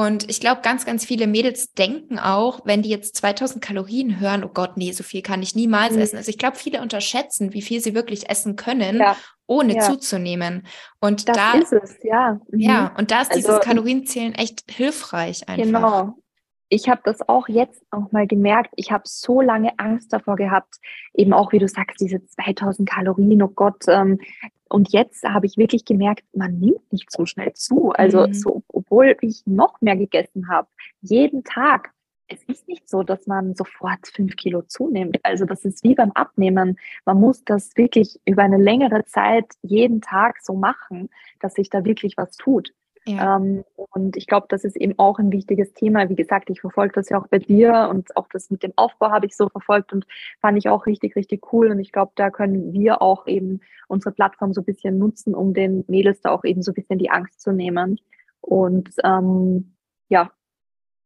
und 0.00 0.30
ich 0.30 0.40
glaube, 0.40 0.62
ganz, 0.62 0.86
ganz 0.86 1.04
viele 1.04 1.26
Mädels 1.26 1.74
denken 1.74 2.18
auch, 2.18 2.60
wenn 2.64 2.80
die 2.80 2.88
jetzt 2.88 3.16
2000 3.16 3.62
Kalorien 3.62 4.18
hören, 4.18 4.44
oh 4.44 4.48
Gott, 4.48 4.78
nee, 4.78 4.92
so 4.92 5.02
viel 5.02 5.20
kann 5.20 5.42
ich 5.42 5.54
niemals 5.54 5.92
mhm. 5.92 6.00
essen. 6.00 6.16
Also 6.16 6.30
ich 6.30 6.38
glaube, 6.38 6.56
viele 6.56 6.80
unterschätzen, 6.80 7.52
wie 7.52 7.60
viel 7.60 7.82
sie 7.82 7.94
wirklich 7.94 8.30
essen 8.30 8.56
können, 8.56 8.96
ja. 8.96 9.14
ohne 9.46 9.74
ja. 9.74 9.82
zuzunehmen. 9.82 10.66
Und 11.00 11.28
das 11.28 11.36
da 11.36 11.52
ist 11.52 11.74
es, 11.74 11.98
ja. 12.02 12.40
Mhm. 12.50 12.60
Ja, 12.60 12.94
und 12.96 13.10
da 13.10 13.20
ist 13.20 13.30
also, 13.32 13.42
dieses 13.42 13.60
Kalorienzählen 13.60 14.34
echt 14.34 14.64
hilfreich 14.70 15.46
einfach. 15.50 15.64
Genau. 15.64 16.14
Ich 16.70 16.88
habe 16.88 17.02
das 17.04 17.28
auch 17.28 17.48
jetzt 17.48 17.82
auch 17.90 18.10
mal 18.10 18.26
gemerkt. 18.26 18.72
Ich 18.76 18.92
habe 18.92 19.02
so 19.04 19.42
lange 19.42 19.78
Angst 19.78 20.14
davor 20.14 20.36
gehabt, 20.36 20.76
eben 21.12 21.34
auch, 21.34 21.52
wie 21.52 21.58
du 21.58 21.68
sagst, 21.68 22.00
diese 22.00 22.24
2000 22.24 22.88
Kalorien, 22.88 23.42
oh 23.42 23.48
Gott, 23.48 23.84
ähm, 23.86 24.18
und 24.72 24.92
jetzt 24.92 25.24
habe 25.24 25.46
ich 25.46 25.56
wirklich 25.56 25.84
gemerkt, 25.84 26.24
man 26.32 26.58
nimmt 26.58 26.92
nicht 26.92 27.10
so 27.10 27.26
schnell 27.26 27.52
zu. 27.54 27.90
Also 27.90 28.26
mhm. 28.26 28.34
so, 28.34 28.62
obwohl 28.68 29.16
ich 29.20 29.42
noch 29.44 29.80
mehr 29.80 29.96
gegessen 29.96 30.48
habe, 30.48 30.68
jeden 31.00 31.42
Tag. 31.42 31.90
Es 32.28 32.44
ist 32.44 32.68
nicht 32.68 32.88
so, 32.88 33.02
dass 33.02 33.26
man 33.26 33.56
sofort 33.56 34.06
fünf 34.06 34.36
Kilo 34.36 34.62
zunimmt. 34.62 35.18
Also 35.24 35.44
das 35.44 35.64
ist 35.64 35.82
wie 35.82 35.96
beim 35.96 36.12
Abnehmen. 36.12 36.78
Man 37.04 37.18
muss 37.18 37.44
das 37.44 37.76
wirklich 37.76 38.20
über 38.24 38.44
eine 38.44 38.58
längere 38.58 39.04
Zeit 39.04 39.46
jeden 39.62 40.00
Tag 40.00 40.36
so 40.40 40.54
machen, 40.54 41.10
dass 41.40 41.54
sich 41.54 41.68
da 41.68 41.84
wirklich 41.84 42.16
was 42.16 42.36
tut. 42.36 42.72
Ja. 43.06 43.36
Ähm, 43.36 43.64
und 43.74 44.16
ich 44.16 44.26
glaube, 44.26 44.46
das 44.48 44.64
ist 44.64 44.76
eben 44.76 44.98
auch 44.98 45.18
ein 45.18 45.32
wichtiges 45.32 45.72
Thema. 45.72 46.08
Wie 46.08 46.16
gesagt, 46.16 46.50
ich 46.50 46.60
verfolge 46.60 46.92
das 46.94 47.08
ja 47.08 47.20
auch 47.20 47.26
bei 47.28 47.38
dir 47.38 47.88
und 47.90 48.16
auch 48.16 48.28
das 48.32 48.50
mit 48.50 48.62
dem 48.62 48.72
Aufbau 48.76 49.10
habe 49.10 49.26
ich 49.26 49.36
so 49.36 49.48
verfolgt 49.48 49.92
und 49.92 50.06
fand 50.40 50.58
ich 50.58 50.68
auch 50.68 50.86
richtig, 50.86 51.16
richtig 51.16 51.52
cool. 51.52 51.70
Und 51.70 51.80
ich 51.80 51.92
glaube, 51.92 52.12
da 52.14 52.30
können 52.30 52.72
wir 52.72 53.00
auch 53.00 53.26
eben 53.26 53.60
unsere 53.88 54.14
Plattform 54.14 54.52
so 54.52 54.60
ein 54.60 54.66
bisschen 54.66 54.98
nutzen, 54.98 55.34
um 55.34 55.54
den 55.54 55.84
Mädels 55.88 56.20
da 56.20 56.30
auch 56.30 56.44
eben 56.44 56.62
so 56.62 56.72
ein 56.72 56.74
bisschen 56.74 56.98
die 56.98 57.10
Angst 57.10 57.40
zu 57.40 57.52
nehmen. 57.52 57.98
Und 58.40 58.90
ähm, 59.02 59.74
ja. 60.08 60.30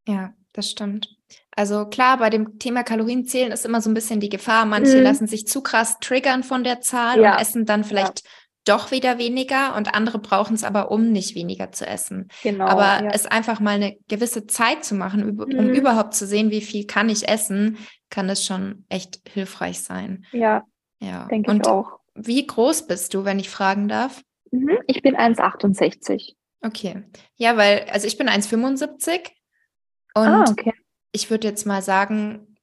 Ja, 0.06 0.34
das 0.52 0.70
stimmt. 0.70 1.16
Also 1.56 1.86
klar, 1.86 2.18
bei 2.18 2.30
dem 2.30 2.58
Thema 2.58 2.82
Kalorienzählen 2.82 3.52
ist 3.52 3.64
immer 3.64 3.80
so 3.80 3.88
ein 3.88 3.94
bisschen 3.94 4.20
die 4.20 4.28
Gefahr. 4.28 4.66
Manche 4.66 4.96
mhm. 4.96 5.04
lassen 5.04 5.26
sich 5.26 5.46
zu 5.46 5.62
krass 5.62 5.98
triggern 6.00 6.42
von 6.42 6.64
der 6.64 6.80
Zahl 6.80 7.20
ja. 7.20 7.34
und 7.34 7.40
essen 7.40 7.66
dann 7.66 7.84
vielleicht 7.84 8.24
ja 8.24 8.30
doch 8.64 8.90
wieder 8.90 9.18
weniger 9.18 9.76
und 9.76 9.94
andere 9.94 10.18
brauchen 10.18 10.54
es 10.54 10.64
aber, 10.64 10.90
um 10.90 11.12
nicht 11.12 11.34
weniger 11.34 11.72
zu 11.72 11.86
essen. 11.86 12.28
Genau, 12.42 12.66
aber 12.66 13.04
ja. 13.04 13.10
es 13.12 13.26
einfach 13.26 13.60
mal 13.60 13.74
eine 13.76 13.96
gewisse 14.08 14.46
Zeit 14.46 14.84
zu 14.84 14.94
machen, 14.94 15.38
um 15.40 15.48
mhm. 15.48 15.74
überhaupt 15.74 16.14
zu 16.14 16.26
sehen, 16.26 16.50
wie 16.50 16.62
viel 16.62 16.86
kann 16.86 17.08
ich 17.08 17.28
essen, 17.28 17.78
kann 18.10 18.28
das 18.28 18.44
schon 18.44 18.84
echt 18.88 19.20
hilfreich 19.28 19.80
sein. 19.82 20.24
Ja, 20.32 20.64
ja. 21.00 21.26
denke 21.26 21.54
ich 21.54 21.66
auch. 21.66 22.00
Wie 22.14 22.46
groß 22.46 22.86
bist 22.86 23.12
du, 23.14 23.24
wenn 23.24 23.38
ich 23.38 23.50
fragen 23.50 23.88
darf? 23.88 24.22
Mhm. 24.50 24.78
Ich 24.86 25.02
bin 25.02 25.16
1,68. 25.16 26.34
Okay. 26.62 27.02
Ja, 27.36 27.56
weil, 27.56 27.86
also 27.90 28.06
ich 28.06 28.16
bin 28.16 28.28
1,75 28.28 29.30
und 30.14 30.26
ah, 30.26 30.44
okay. 30.48 30.72
ich 31.12 31.28
würde 31.28 31.48
jetzt 31.48 31.66
mal 31.66 31.82
sagen, 31.82 32.56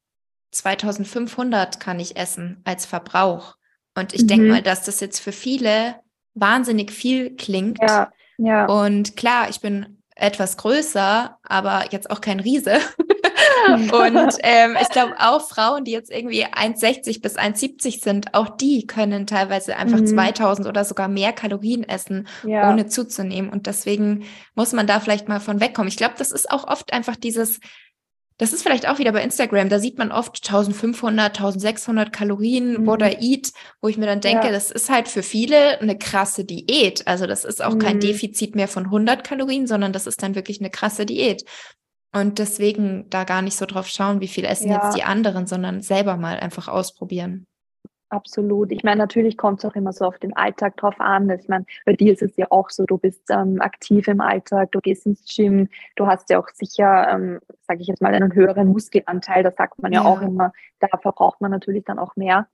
2500 0.52 1.80
kann 1.80 2.00
ich 2.00 2.18
essen 2.18 2.62
als 2.64 2.86
Verbrauch. 2.86 3.56
Und 3.96 4.14
ich 4.14 4.24
mhm. 4.24 4.28
denke 4.28 4.48
mal, 4.48 4.62
dass 4.62 4.84
das 4.84 5.00
jetzt 5.00 5.20
für 5.20 5.32
viele 5.32 5.96
wahnsinnig 6.34 6.92
viel 6.92 7.36
klingt. 7.36 7.80
Ja, 7.82 8.12
ja. 8.38 8.66
Und 8.66 9.18
klar, 9.18 9.50
ich 9.50 9.60
bin 9.60 10.02
etwas 10.16 10.58
größer, 10.58 11.38
aber 11.44 11.86
jetzt 11.92 12.10
auch 12.10 12.22
kein 12.22 12.40
Riese. 12.40 12.74
und 13.68 14.34
ähm, 14.44 14.78
ich 14.82 14.90
glaube 14.90 15.16
auch 15.20 15.42
Frauen, 15.48 15.84
die 15.84 15.92
jetzt 15.92 16.12
irgendwie 16.12 16.46
1,60 16.46 17.22
bis 17.22 17.38
1,70 17.38 18.04
sind, 18.04 18.34
auch 18.34 18.50
die 18.50 18.88
können 18.88 19.28
teilweise 19.28 19.76
einfach 19.76 20.00
mhm. 20.00 20.08
2000 20.08 20.68
oder 20.68 20.86
sogar 20.86 21.08
mehr 21.08 21.34
Kalorien 21.34 21.84
essen, 21.84 22.28
ja. 22.44 22.70
ohne 22.70 22.88
zuzunehmen. 22.88 23.52
Und 23.52 23.68
deswegen 23.68 24.26
muss 24.56 24.74
man 24.74 24.88
da 24.88 25.00
vielleicht 25.00 25.28
mal 25.28 25.40
von 25.40 25.60
wegkommen. 25.60 25.90
Ich 25.90 25.98
glaube, 25.98 26.16
das 26.18 26.32
ist 26.32 26.50
auch 26.52 26.68
oft 26.68 26.94
einfach 26.94 27.16
dieses 27.16 27.60
das 28.42 28.54
ist 28.54 28.64
vielleicht 28.64 28.90
auch 28.90 28.98
wieder 28.98 29.12
bei 29.12 29.22
Instagram, 29.22 29.70
da 29.70 29.78
sieht 29.78 30.00
man 30.00 30.12
oft 30.12 30.44
1500, 30.44 31.38
1600 31.40 32.12
Kalorien, 32.12 32.82
mhm. 32.82 32.88
what 32.88 33.04
I 33.04 33.16
eat, 33.20 33.54
wo 33.82 33.88
ich 33.88 34.00
mir 34.00 34.08
dann 34.08 34.20
denke, 34.20 34.48
ja. 34.48 34.52
das 34.52 34.72
ist 34.72 34.90
halt 34.90 35.08
für 35.08 35.22
viele 35.22 35.80
eine 35.80 35.96
krasse 35.96 36.44
Diät. 36.44 37.06
Also 37.06 37.28
das 37.28 37.46
ist 37.46 37.64
auch 37.64 37.76
mhm. 37.76 37.80
kein 37.80 38.00
Defizit 38.00 38.56
mehr 38.56 38.68
von 38.68 38.86
100 38.86 39.24
Kalorien, 39.24 39.68
sondern 39.68 39.94
das 39.94 40.08
ist 40.08 40.24
dann 40.24 40.34
wirklich 40.34 40.60
eine 40.60 40.72
krasse 40.72 41.06
Diät. 41.06 41.46
Und 42.14 42.40
deswegen 42.40 43.08
da 43.12 43.26
gar 43.26 43.44
nicht 43.44 43.58
so 43.58 43.68
drauf 43.68 43.88
schauen, 43.88 44.22
wie 44.22 44.28
viel 44.28 44.46
essen 44.46 44.72
ja. 44.72 44.84
jetzt 44.84 44.98
die 44.98 45.04
anderen, 45.04 45.46
sondern 45.46 45.84
selber 45.84 46.18
mal 46.18 46.40
einfach 46.40 46.68
ausprobieren. 46.68 47.46
Absolut. 48.12 48.74
Ich 48.74 48.84
meine, 48.84 48.98
natürlich 48.98 49.38
kommt 49.38 49.60
es 49.60 49.66
auch 49.66 49.74
immer 49.74 49.94
so 49.94 50.04
auf 50.04 50.20
den 50.20 50.36
Alltag 50.36 50.76
drauf 50.76 51.00
an. 51.00 51.30
Ich 51.30 51.48
meine, 51.48 51.66
bei 51.86 51.94
dir 51.94 52.12
ist 52.12 52.22
es 52.22 52.36
ja 52.36 52.46
auch 52.50 52.70
so, 52.70 52.86
du 52.86 52.98
bist 52.98 53.24
ähm, 53.30 53.62
aktiv 53.62 54.06
im 54.10 54.20
Alltag, 54.20 54.74
du 54.74 54.82
gehst 54.82 55.06
ins 55.06 55.24
Gym, 55.34 55.70
du 55.96 56.08
hast 56.08 56.30
ja 56.30 56.38
auch 56.38 56.50
sicher, 56.50 57.08
ähm, 57.10 57.40
sage 57.62 57.80
ich 57.80 57.88
jetzt 57.88 58.02
mal, 58.02 58.14
einen 58.14 58.34
höheren 58.36 58.68
Muskelanteil. 58.68 59.44
Das 59.44 59.56
sagt 59.56 59.82
man 59.82 59.94
ja, 59.94 60.04
ja 60.04 60.10
auch 60.10 60.22
immer. 60.22 60.52
Da 60.80 60.90
verbraucht 60.98 61.40
man 61.40 61.52
natürlich 61.52 61.86
dann 61.86 62.00
auch 62.00 62.18
mehr. 62.18 62.50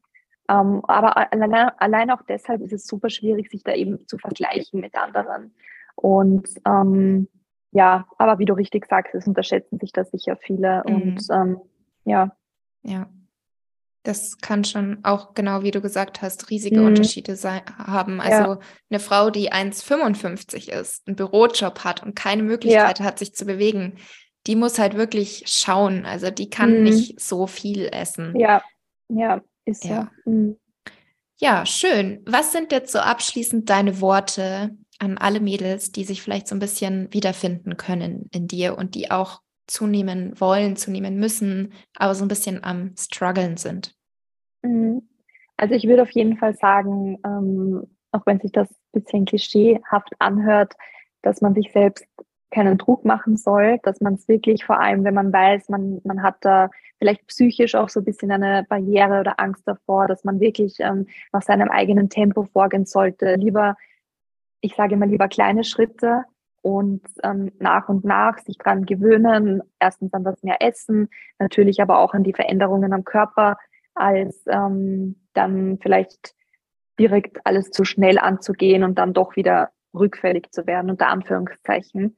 Ähm, 0.48 0.84
aber 0.88 1.18
allein, 1.34 1.72
allein 1.80 2.12
auch 2.12 2.22
deshalb 2.22 2.62
ist 2.62 2.74
es 2.74 2.86
super 2.86 3.10
schwierig, 3.10 3.50
sich 3.50 3.64
da 3.64 3.74
eben 3.74 4.08
zu 4.08 4.20
vergleichen 4.20 4.80
mit 4.80 4.94
anderen. 4.96 5.56
Und 5.96 6.50
ähm, 6.68 7.30
ja, 7.72 8.06
aber 8.20 8.38
wie 8.38 8.46
du 8.46 8.54
richtig 8.54 8.86
sagst, 8.86 9.16
es 9.16 9.26
unterschätzen 9.26 9.80
sich 9.80 9.92
da 9.92 10.06
sicher 10.06 10.38
viele. 10.38 10.84
Mhm. 10.86 10.94
Und 10.94 11.28
ähm, 11.32 11.62
ja. 12.06 12.32
Ja, 12.84 13.08
das 14.08 14.38
kann 14.38 14.64
schon 14.64 15.00
auch 15.04 15.34
genau 15.34 15.64
wie 15.64 15.72
du 15.72 15.82
gesagt 15.82 16.22
hast, 16.22 16.50
riesige 16.50 16.80
mhm. 16.80 16.88
Unterschiede 16.88 17.36
sein, 17.36 17.62
haben. 17.78 18.22
Also 18.22 18.54
ja. 18.54 18.60
eine 18.90 19.00
Frau, 19.00 19.30
die 19.30 19.52
1,55 19.52 20.72
ist, 20.72 21.06
einen 21.08 21.18
Bürojob 21.18 21.84
hat 21.84 22.04
und 22.04 22.16
keine 22.16 22.44
Möglichkeit 22.44 23.00
ja. 23.00 23.06
hat, 23.06 23.20
sich 23.20 23.36
zu 23.36 23.46
bewegen, 23.46 23.98
die 24.48 24.56
muss 24.56 24.80
halt 24.80 24.96
wirklich 24.96 25.44
schauen. 25.48 26.06
Also 26.06 26.32
die 26.32 26.50
kann 26.50 26.78
mhm. 26.78 26.84
nicht 26.84 27.20
so 27.20 27.48
viel 27.48 27.90
essen. 27.92 28.40
Ja, 28.40 28.64
ja, 29.10 29.42
ist 29.66 29.84
ja. 29.84 29.92
Ja, 29.92 30.12
mhm. 30.32 30.58
ja 31.38 31.66
schön. 31.66 32.24
Was 32.26 32.54
sind 32.54 32.72
jetzt 32.72 32.94
so 32.94 33.00
abschließend 33.00 33.70
deine 33.70 34.00
Worte 34.00 34.72
an 35.00 35.18
alle 35.18 35.42
Mädels, 35.42 35.92
die 35.92 36.06
sich 36.06 36.22
vielleicht 36.22 36.48
so 36.48 36.56
ein 36.56 36.60
bisschen 36.60 37.14
wiederfinden 37.14 37.76
können 37.76 38.30
in 38.32 38.48
dir 38.48 38.78
und 38.78 38.96
die 38.96 39.12
auch 39.12 39.42
zunehmen 39.68 40.40
wollen, 40.40 40.78
zunehmen 40.78 41.18
müssen, 41.18 41.74
aber 41.94 42.16
so 42.16 42.24
ein 42.24 42.30
bisschen 42.30 42.64
am 42.64 42.96
struggeln 42.98 43.58
sind? 43.58 43.97
Mhm. 44.68 45.02
Also 45.58 45.74
ich 45.74 45.88
würde 45.88 46.04
auf 46.04 46.12
jeden 46.12 46.38
Fall 46.38 46.54
sagen, 46.54 47.18
ähm, 47.26 47.88
auch 48.12 48.26
wenn 48.26 48.40
sich 48.40 48.52
das 48.52 48.70
ein 48.70 49.02
bisschen 49.02 49.26
klischeehaft 49.26 50.14
anhört, 50.20 50.74
dass 51.22 51.42
man 51.42 51.56
sich 51.56 51.72
selbst 51.72 52.06
keinen 52.52 52.78
Druck 52.78 53.04
machen 53.04 53.38
soll, 53.38 53.80
dass 53.84 54.00
man 54.00 54.14
es 54.14 54.28
wirklich 54.28 54.64
vor 54.64 54.80
allem, 54.80 55.04
wenn 55.04 55.14
man 55.14 55.34
weiß, 55.34 55.68
man, 55.70 56.00
man 56.04 56.24
hat 56.24 56.38
da 56.42 56.70
vielleicht 56.98 57.28
psychisch 57.28 57.76
auch 57.76 57.90
so 57.90 58.00
ein 58.00 58.06
bisschen 58.06 58.32
eine 58.32 58.66
Barriere 58.70 59.20
oder 59.20 59.40
Angst 59.40 59.68
davor, 59.68 60.08
dass 60.08 60.24
man 60.24 60.40
wirklich 60.40 60.76
ähm, 60.80 61.08
nach 61.34 61.42
seinem 61.42 61.70
eigenen 61.70 62.10
Tempo 62.10 62.44
vorgehen 62.44 62.86
sollte. 62.86 63.36
Lieber, 63.36 63.76
ich 64.62 64.76
sage 64.76 64.94
immer 64.94 65.06
lieber 65.06 65.28
kleine 65.28 65.64
Schritte 65.64 66.24
und 66.62 67.02
ähm, 67.24 67.52
nach 67.60 67.90
und 67.90 68.06
nach 68.06 68.40
sich 68.40 68.58
dran 68.58 68.86
gewöhnen, 68.86 69.62
erstens 69.80 70.14
an 70.14 70.24
das 70.24 70.42
mehr 70.44 70.62
Essen, 70.62 71.10
natürlich 71.40 71.82
aber 71.82 72.00
auch 72.00 72.14
an 72.14 72.24
die 72.24 72.34
Veränderungen 72.34 72.94
am 72.94 73.04
Körper, 73.04 73.58
als 73.98 74.46
ähm, 74.48 75.16
dann 75.34 75.80
vielleicht 75.82 76.36
direkt 77.00 77.46
alles 77.46 77.72
zu 77.72 77.86
schnell 77.86 78.18
anzugehen 78.18 78.84
und 78.84 78.98
dann 78.98 79.14
doch 79.14 79.36
wieder 79.36 79.70
rückfällig 79.94 80.52
zu 80.52 80.66
werden, 80.68 80.90
unter 80.90 81.08
Anführungszeichen 81.08 82.18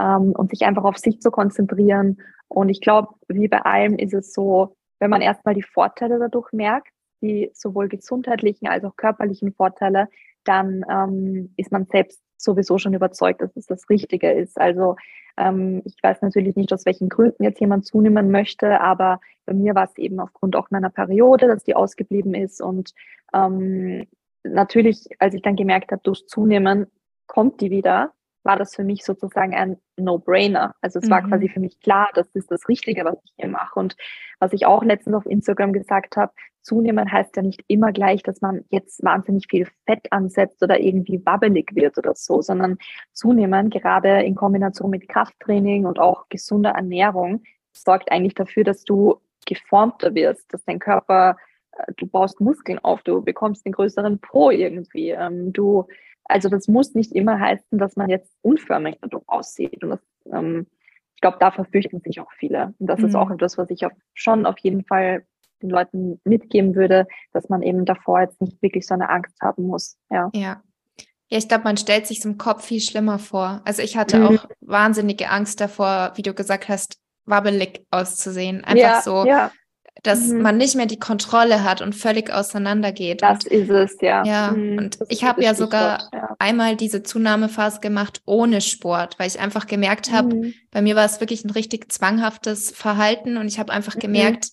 ähm, 0.00 0.32
und 0.32 0.50
sich 0.50 0.64
einfach 0.64 0.84
auf 0.84 0.98
sich 0.98 1.20
zu 1.20 1.30
konzentrieren. 1.30 2.18
Und 2.48 2.68
ich 2.68 2.80
glaube, 2.80 3.08
wie 3.28 3.48
bei 3.48 3.60
allem 3.62 3.96
ist 3.96 4.14
es 4.14 4.32
so, 4.32 4.76
wenn 4.98 5.10
man 5.10 5.20
erstmal 5.20 5.54
die 5.54 5.62
Vorteile 5.62 6.18
dadurch 6.18 6.52
merkt, 6.52 6.92
die 7.22 7.50
sowohl 7.54 7.88
gesundheitlichen 7.88 8.68
als 8.68 8.84
auch 8.84 8.96
körperlichen 8.96 9.52
Vorteile, 9.52 10.08
dann 10.46 10.84
ähm, 10.90 11.52
ist 11.56 11.72
man 11.72 11.86
selbst 11.86 12.22
sowieso 12.36 12.78
schon 12.78 12.94
überzeugt, 12.94 13.40
dass 13.40 13.56
es 13.56 13.66
das 13.66 13.88
Richtige 13.88 14.30
ist. 14.30 14.60
Also 14.60 14.96
ähm, 15.36 15.82
ich 15.84 15.96
weiß 16.02 16.22
natürlich 16.22 16.56
nicht, 16.56 16.72
aus 16.72 16.86
welchen 16.86 17.08
Gründen 17.08 17.44
jetzt 17.44 17.60
jemand 17.60 17.86
zunehmen 17.86 18.30
möchte, 18.30 18.80
aber 18.80 19.20
bei 19.44 19.54
mir 19.54 19.74
war 19.74 19.84
es 19.84 19.96
eben 19.98 20.20
aufgrund 20.20 20.56
auch 20.56 20.70
meiner 20.70 20.90
Periode, 20.90 21.46
dass 21.46 21.64
die 21.64 21.76
ausgeblieben 21.76 22.34
ist. 22.34 22.60
Und 22.60 22.92
ähm, 23.34 24.06
natürlich, 24.44 25.08
als 25.18 25.34
ich 25.34 25.42
dann 25.42 25.56
gemerkt 25.56 25.92
habe, 25.92 26.02
durch 26.02 26.26
Zunehmen 26.26 26.86
kommt 27.26 27.60
die 27.60 27.70
wieder, 27.70 28.12
war 28.46 28.56
das 28.56 28.74
für 28.74 28.84
mich 28.84 29.04
sozusagen 29.04 29.54
ein 29.54 29.76
No-Brainer. 29.96 30.74
Also 30.80 30.98
es 30.98 31.06
mhm. 31.06 31.10
war 31.10 31.22
quasi 31.22 31.48
für 31.48 31.60
mich 31.60 31.80
klar, 31.80 32.08
das 32.14 32.28
ist 32.34 32.50
das 32.50 32.68
Richtige, 32.68 33.04
was 33.04 33.18
ich 33.24 33.32
hier 33.36 33.48
mache. 33.48 33.78
Und 33.78 33.96
was 34.38 34.52
ich 34.52 34.66
auch 34.66 34.82
letztens 34.82 35.16
auf 35.16 35.26
Instagram 35.26 35.72
gesagt 35.72 36.16
habe, 36.16 36.32
zunehmen 36.62 37.10
heißt 37.10 37.36
ja 37.36 37.42
nicht 37.42 37.62
immer 37.68 37.92
gleich, 37.92 38.22
dass 38.22 38.40
man 38.40 38.64
jetzt 38.70 39.04
wahnsinnig 39.04 39.46
viel 39.48 39.68
Fett 39.86 40.10
ansetzt 40.10 40.62
oder 40.62 40.80
irgendwie 40.80 41.24
wabbelig 41.24 41.70
wird 41.74 41.96
oder 41.98 42.14
so, 42.14 42.42
sondern 42.42 42.78
zunehmen, 43.12 43.70
gerade 43.70 44.22
in 44.22 44.34
Kombination 44.34 44.90
mit 44.90 45.08
Krafttraining 45.08 45.86
und 45.86 45.98
auch 45.98 46.28
gesunder 46.28 46.70
Ernährung, 46.70 47.42
sorgt 47.72 48.10
eigentlich 48.10 48.34
dafür, 48.34 48.64
dass 48.64 48.84
du 48.84 49.20
geformter 49.46 50.14
wirst, 50.14 50.52
dass 50.52 50.64
dein 50.64 50.80
Körper, 50.80 51.36
äh, 51.72 51.92
du 51.96 52.06
baust 52.06 52.40
Muskeln 52.40 52.78
auf, 52.80 53.02
du 53.02 53.22
bekommst 53.22 53.64
einen 53.64 53.72
größeren 53.72 54.18
Po 54.18 54.50
irgendwie, 54.50 55.10
ähm, 55.10 55.52
du 55.52 55.86
also 56.28 56.48
das 56.48 56.68
muss 56.68 56.94
nicht 56.94 57.12
immer 57.12 57.38
heißen, 57.38 57.78
dass 57.78 57.96
man 57.96 58.10
jetzt 58.10 58.30
unförmig 58.42 58.98
dadurch 59.00 59.24
aussieht. 59.26 59.82
Und 59.82 59.90
das, 59.90 60.00
ähm, 60.32 60.66
ich 61.14 61.20
glaube, 61.20 61.38
da 61.40 61.50
verfürchten 61.50 62.00
sich 62.00 62.20
auch 62.20 62.30
viele. 62.38 62.74
Und 62.78 62.86
das 62.88 63.00
mhm. 63.00 63.06
ist 63.06 63.14
auch 63.14 63.30
etwas, 63.30 63.58
was 63.58 63.70
ich 63.70 63.86
auf, 63.86 63.92
schon 64.14 64.46
auf 64.46 64.58
jeden 64.58 64.84
Fall 64.84 65.24
den 65.62 65.70
Leuten 65.70 66.20
mitgeben 66.24 66.74
würde, 66.74 67.06
dass 67.32 67.48
man 67.48 67.62
eben 67.62 67.84
davor 67.84 68.20
jetzt 68.20 68.40
nicht 68.40 68.60
wirklich 68.60 68.86
so 68.86 68.94
eine 68.94 69.08
Angst 69.08 69.40
haben 69.40 69.66
muss. 69.66 69.96
Ja. 70.10 70.30
Ja. 70.34 70.62
Ja, 71.28 71.38
ich 71.38 71.48
glaube, 71.48 71.64
man 71.64 71.76
stellt 71.76 72.06
sich 72.06 72.24
im 72.24 72.38
Kopf 72.38 72.66
viel 72.66 72.80
schlimmer 72.80 73.18
vor. 73.18 73.60
Also 73.64 73.82
ich 73.82 73.96
hatte 73.96 74.20
mhm. 74.20 74.26
auch 74.26 74.48
wahnsinnige 74.60 75.28
Angst 75.28 75.60
davor, 75.60 76.12
wie 76.14 76.22
du 76.22 76.34
gesagt 76.34 76.68
hast, 76.68 77.00
wabbelig 77.24 77.84
auszusehen. 77.90 78.62
Einfach 78.62 78.76
ja, 78.76 79.02
so, 79.02 79.24
ja 79.26 79.50
dass 80.02 80.28
mhm. 80.28 80.42
man 80.42 80.56
nicht 80.56 80.74
mehr 80.74 80.86
die 80.86 80.98
Kontrolle 80.98 81.64
hat 81.64 81.80
und 81.80 81.94
völlig 81.94 82.32
auseinandergeht. 82.32 83.22
Das 83.22 83.44
und, 83.44 83.52
ist 83.52 83.70
es, 83.70 84.00
ja. 84.00 84.24
Ja, 84.24 84.50
mhm. 84.52 84.78
und 84.78 84.98
ich 85.08 85.24
habe 85.24 85.42
ja 85.42 85.54
sogar 85.54 86.10
ja. 86.12 86.36
einmal 86.38 86.76
diese 86.76 87.02
Zunahmephase 87.02 87.80
gemacht 87.80 88.20
ohne 88.26 88.60
Sport, 88.60 89.18
weil 89.18 89.28
ich 89.28 89.40
einfach 89.40 89.66
gemerkt 89.66 90.12
habe, 90.12 90.34
mhm. 90.34 90.54
bei 90.70 90.82
mir 90.82 90.96
war 90.96 91.04
es 91.04 91.20
wirklich 91.20 91.44
ein 91.44 91.50
richtig 91.50 91.92
zwanghaftes 91.92 92.70
Verhalten 92.70 93.36
und 93.36 93.48
ich 93.48 93.58
habe 93.58 93.72
einfach 93.72 93.96
mhm. 93.96 94.00
gemerkt, 94.00 94.50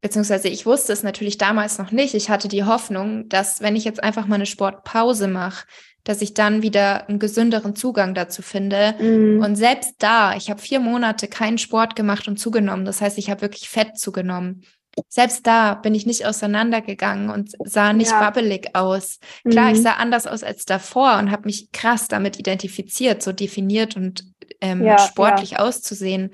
beziehungsweise 0.00 0.48
ich 0.48 0.66
wusste 0.66 0.92
es 0.92 1.02
natürlich 1.02 1.38
damals 1.38 1.78
noch 1.78 1.90
nicht. 1.90 2.14
Ich 2.14 2.30
hatte 2.30 2.48
die 2.48 2.64
Hoffnung, 2.64 3.28
dass 3.28 3.60
wenn 3.60 3.76
ich 3.76 3.84
jetzt 3.84 4.02
einfach 4.02 4.26
mal 4.26 4.36
eine 4.36 4.46
Sportpause 4.46 5.26
mache, 5.26 5.66
dass 6.06 6.22
ich 6.22 6.34
dann 6.34 6.62
wieder 6.62 7.08
einen 7.08 7.18
gesünderen 7.18 7.74
Zugang 7.74 8.14
dazu 8.14 8.40
finde. 8.40 8.94
Mhm. 9.00 9.42
Und 9.42 9.56
selbst 9.56 9.96
da, 9.98 10.36
ich 10.36 10.50
habe 10.50 10.62
vier 10.62 10.78
Monate 10.78 11.26
keinen 11.26 11.58
Sport 11.58 11.96
gemacht 11.96 12.28
und 12.28 12.38
zugenommen. 12.38 12.84
Das 12.84 13.00
heißt, 13.00 13.18
ich 13.18 13.28
habe 13.28 13.42
wirklich 13.42 13.68
Fett 13.68 13.98
zugenommen. 13.98 14.62
Selbst 15.08 15.46
da 15.48 15.74
bin 15.74 15.96
ich 15.96 16.06
nicht 16.06 16.24
auseinandergegangen 16.24 17.28
und 17.28 17.50
sah 17.64 17.92
nicht 17.92 18.12
ja. 18.12 18.20
wabbelig 18.20 18.74
aus. 18.74 19.18
Klar, 19.48 19.70
mhm. 19.70 19.74
ich 19.74 19.82
sah 19.82 19.94
anders 19.94 20.28
aus 20.28 20.44
als 20.44 20.64
davor 20.64 21.18
und 21.18 21.32
habe 21.32 21.46
mich 21.46 21.72
krass 21.72 22.06
damit 22.06 22.38
identifiziert, 22.38 23.20
so 23.20 23.32
definiert 23.32 23.96
und 23.96 24.24
ähm, 24.60 24.84
ja, 24.84 24.98
sportlich 24.98 25.50
ja. 25.50 25.58
auszusehen. 25.58 26.30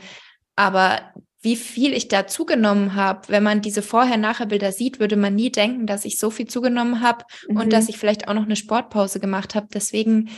Aber 0.55 1.01
wie 1.43 1.57
viel 1.57 1.93
ich 1.93 2.09
da 2.09 2.27
zugenommen 2.27 2.95
habe. 2.95 3.29
Wenn 3.29 3.43
man 3.43 3.61
diese 3.61 3.83
Vorher-Nachher-Bilder 3.83 4.71
sieht, 4.71 5.01
würde 5.01 5.17
man 5.17 5.35
nie 5.35 5.51
denken, 5.51 5.87
dass 5.87 6.05
ich 6.05 6.19
so 6.19 6.31
viel 6.31 6.47
zugenommen 6.47 7.01
habe 7.01 7.25
mhm. 7.49 7.57
und 7.57 7.73
dass 7.73 7.89
ich 7.89 7.99
vielleicht 7.99 8.29
auch 8.29 8.35
noch 8.35 8.45
eine 8.45 8.57
Sportpause 8.57 9.19
gemacht 9.19 9.57
habe. 9.57 9.67
Deswegen, 9.75 10.31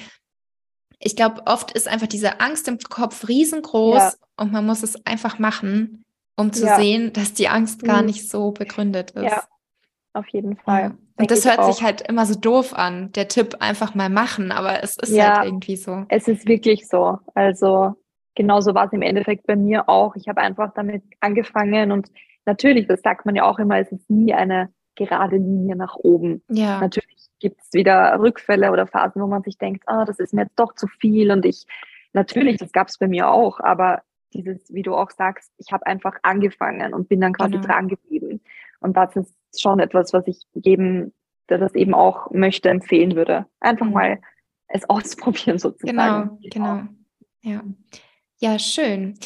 ich 0.99 1.15
glaube, 1.15 1.43
oft 1.47 1.73
ist 1.73 1.89
einfach 1.89 2.07
diese 2.07 2.41
Angst 2.41 2.67
im 2.69 2.79
Kopf 2.79 3.29
riesengroß 3.29 3.97
ja. 3.97 4.13
und 4.39 4.51
man 4.51 4.65
muss 4.65 4.83
es 4.83 5.05
einfach 5.05 5.39
machen, 5.39 6.05
um 6.37 6.53
zu 6.53 6.65
ja. 6.65 6.77
sehen, 6.77 7.13
dass 7.13 7.35
die 7.35 7.49
Angst 7.49 7.85
gar 7.85 8.01
mhm. 8.01 8.07
nicht 8.07 8.29
so 8.29 8.53
begründet 8.53 9.11
ist. 9.11 9.25
Ja, 9.25 9.45
auf 10.15 10.27
jeden 10.29 10.57
Fall. 10.57 10.97
Und 11.17 11.31
das 11.31 11.45
hört 11.45 11.65
sich 11.73 11.85
halt 11.85 12.01
immer 12.09 12.27
so 12.27 12.35
doof 12.35 12.73
an, 12.75 13.13
der 13.13 13.29
Tipp 13.29 13.57
einfach 13.61 13.95
mal 13.95 14.09
machen, 14.09 14.51
aber 14.51 14.83
es 14.83 14.97
ist 14.97 15.11
ja, 15.11 15.37
halt 15.37 15.47
irgendwie 15.47 15.77
so. 15.77 16.07
Es 16.09 16.27
ist 16.27 16.49
wirklich 16.49 16.89
so. 16.89 17.19
Also 17.35 17.95
genauso 18.35 18.75
war 18.75 18.87
es 18.87 18.93
im 18.93 19.03
Endeffekt 19.03 19.47
bei 19.47 19.57
mir 19.57 19.89
auch. 19.89 20.17
Ich 20.17 20.29
habe 20.29 20.41
einfach 20.41 20.73
damit 20.75 21.03
angefangen 21.21 21.93
und 21.93 22.11
natürlich, 22.47 22.87
das 22.87 23.03
sagt 23.03 23.27
man 23.27 23.35
ja 23.35 23.45
auch 23.45 23.59
immer, 23.59 23.79
es 23.79 23.91
ist 23.93 24.09
nie 24.11 24.35
eine 24.35 24.73
gerade 24.97 25.37
Linie 25.37 25.77
nach 25.77 25.97
oben. 25.97 26.43
Ja. 26.49 26.81
Natürlich 26.81 27.29
gibt 27.41 27.61
es 27.61 27.73
wieder 27.73 28.19
Rückfälle 28.19 28.71
oder 28.71 28.87
Phasen, 28.87 29.21
wo 29.21 29.27
man 29.27 29.43
sich 29.43 29.59
denkt, 29.59 29.85
ah, 29.87 30.05
das 30.05 30.19
ist 30.19 30.33
mir 30.33 30.43
jetzt 30.43 30.59
doch 30.59 30.75
zu 30.75 30.87
viel 30.87 31.31
und 31.31 31.45
ich, 31.45 31.67
natürlich, 32.13 32.59
das 32.59 32.73
gab 32.73 32.89
es 32.89 32.99
bei 32.99 33.09
mir 33.09 33.29
auch, 33.29 33.61
aber 33.61 34.03
dieses, 34.33 34.73
wie 34.73 34.83
du 34.83 34.95
auch 34.95 35.11
sagst, 35.11 35.53
ich 35.59 35.73
habe 35.73 35.87
einfach 35.87 36.17
angefangen 36.23 36.93
und 36.93 37.09
bin 37.09 37.21
dann 37.21 37.33
quasi 37.33 37.53
genau. 37.53 37.67
dran 37.67 37.89
geblieben. 37.89 38.41
Und 38.81 38.97
das 38.97 39.15
ist 39.17 39.35
schon 39.61 39.79
etwas, 39.79 40.13
was 40.13 40.27
ich 40.27 40.43
jedem, 40.53 41.13
der 41.49 41.59
das 41.59 41.75
eben 41.75 41.95
auch 41.95 42.31
möchte, 42.31 42.69
empfehlen 42.69 43.15
würde. 43.15 43.47
Einfach 43.61 43.87
mhm. 43.87 43.93
mal 43.93 44.21
es 44.69 44.85
ausprobieren 44.91 45.59
sozusagen. 45.59 46.39
Genau, 46.53 46.83
genau. 46.83 46.83
Ja. 47.43 47.63
Ja, 48.41 48.59
schön. 48.59 49.19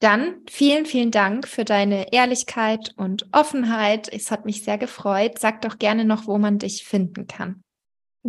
Dann 0.00 0.42
vielen, 0.48 0.84
vielen 0.84 1.10
Dank 1.10 1.48
für 1.48 1.64
deine 1.64 2.12
Ehrlichkeit 2.12 2.92
und 2.96 3.26
Offenheit. 3.32 4.12
Es 4.12 4.30
hat 4.30 4.44
mich 4.44 4.62
sehr 4.62 4.76
gefreut. 4.76 5.38
Sag 5.38 5.62
doch 5.62 5.78
gerne 5.78 6.04
noch, 6.04 6.26
wo 6.26 6.36
man 6.36 6.58
dich 6.58 6.84
finden 6.84 7.26
kann. 7.26 7.62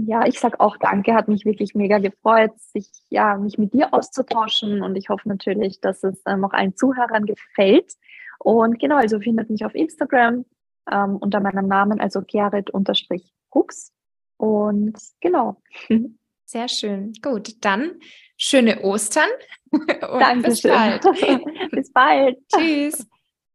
Ja, 0.06 0.26
ich 0.26 0.40
sag 0.40 0.60
auch 0.60 0.78
danke, 0.78 1.16
hat 1.16 1.28
mich 1.28 1.44
wirklich 1.44 1.74
mega 1.74 1.98
gefreut, 1.98 2.52
sich 2.60 2.88
ja 3.10 3.36
mich 3.36 3.58
mit 3.58 3.74
dir 3.74 3.94
auszutauschen 3.94 4.84
und 4.84 4.96
ich 4.96 5.10
hoffe 5.10 5.28
natürlich, 5.28 5.82
dass 5.82 6.04
es 6.04 6.22
ähm, 6.28 6.46
auch 6.46 6.54
allen 6.54 6.76
Zuhörern 6.76 7.26
gefällt. 7.26 7.94
Und 8.38 8.80
genau, 8.80 8.98
also 8.98 9.20
findet 9.20 9.50
mich 9.50 9.66
auf 9.66 9.74
Instagram 9.74 10.46
ähm, 10.92 11.18
unter 11.18 11.40
meinem 11.40 11.68
Namen, 11.68 12.00
also 12.00 12.22
Gerrit-Hux. 12.22 13.92
Und 14.38 14.98
genau. 15.20 15.62
Sehr 16.46 16.68
schön. 16.70 17.14
Gut, 17.22 17.66
dann 17.66 18.00
schöne 18.38 18.82
Ostern. 18.82 19.30
Und 19.72 20.20
Dankeschön. 20.20 20.42
Bis 20.44 20.62
bald. 20.62 21.02
bis 21.72 21.92
bald. 21.92 22.38
Tschüss. 22.50 23.08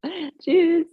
Tschüss. 0.43 0.87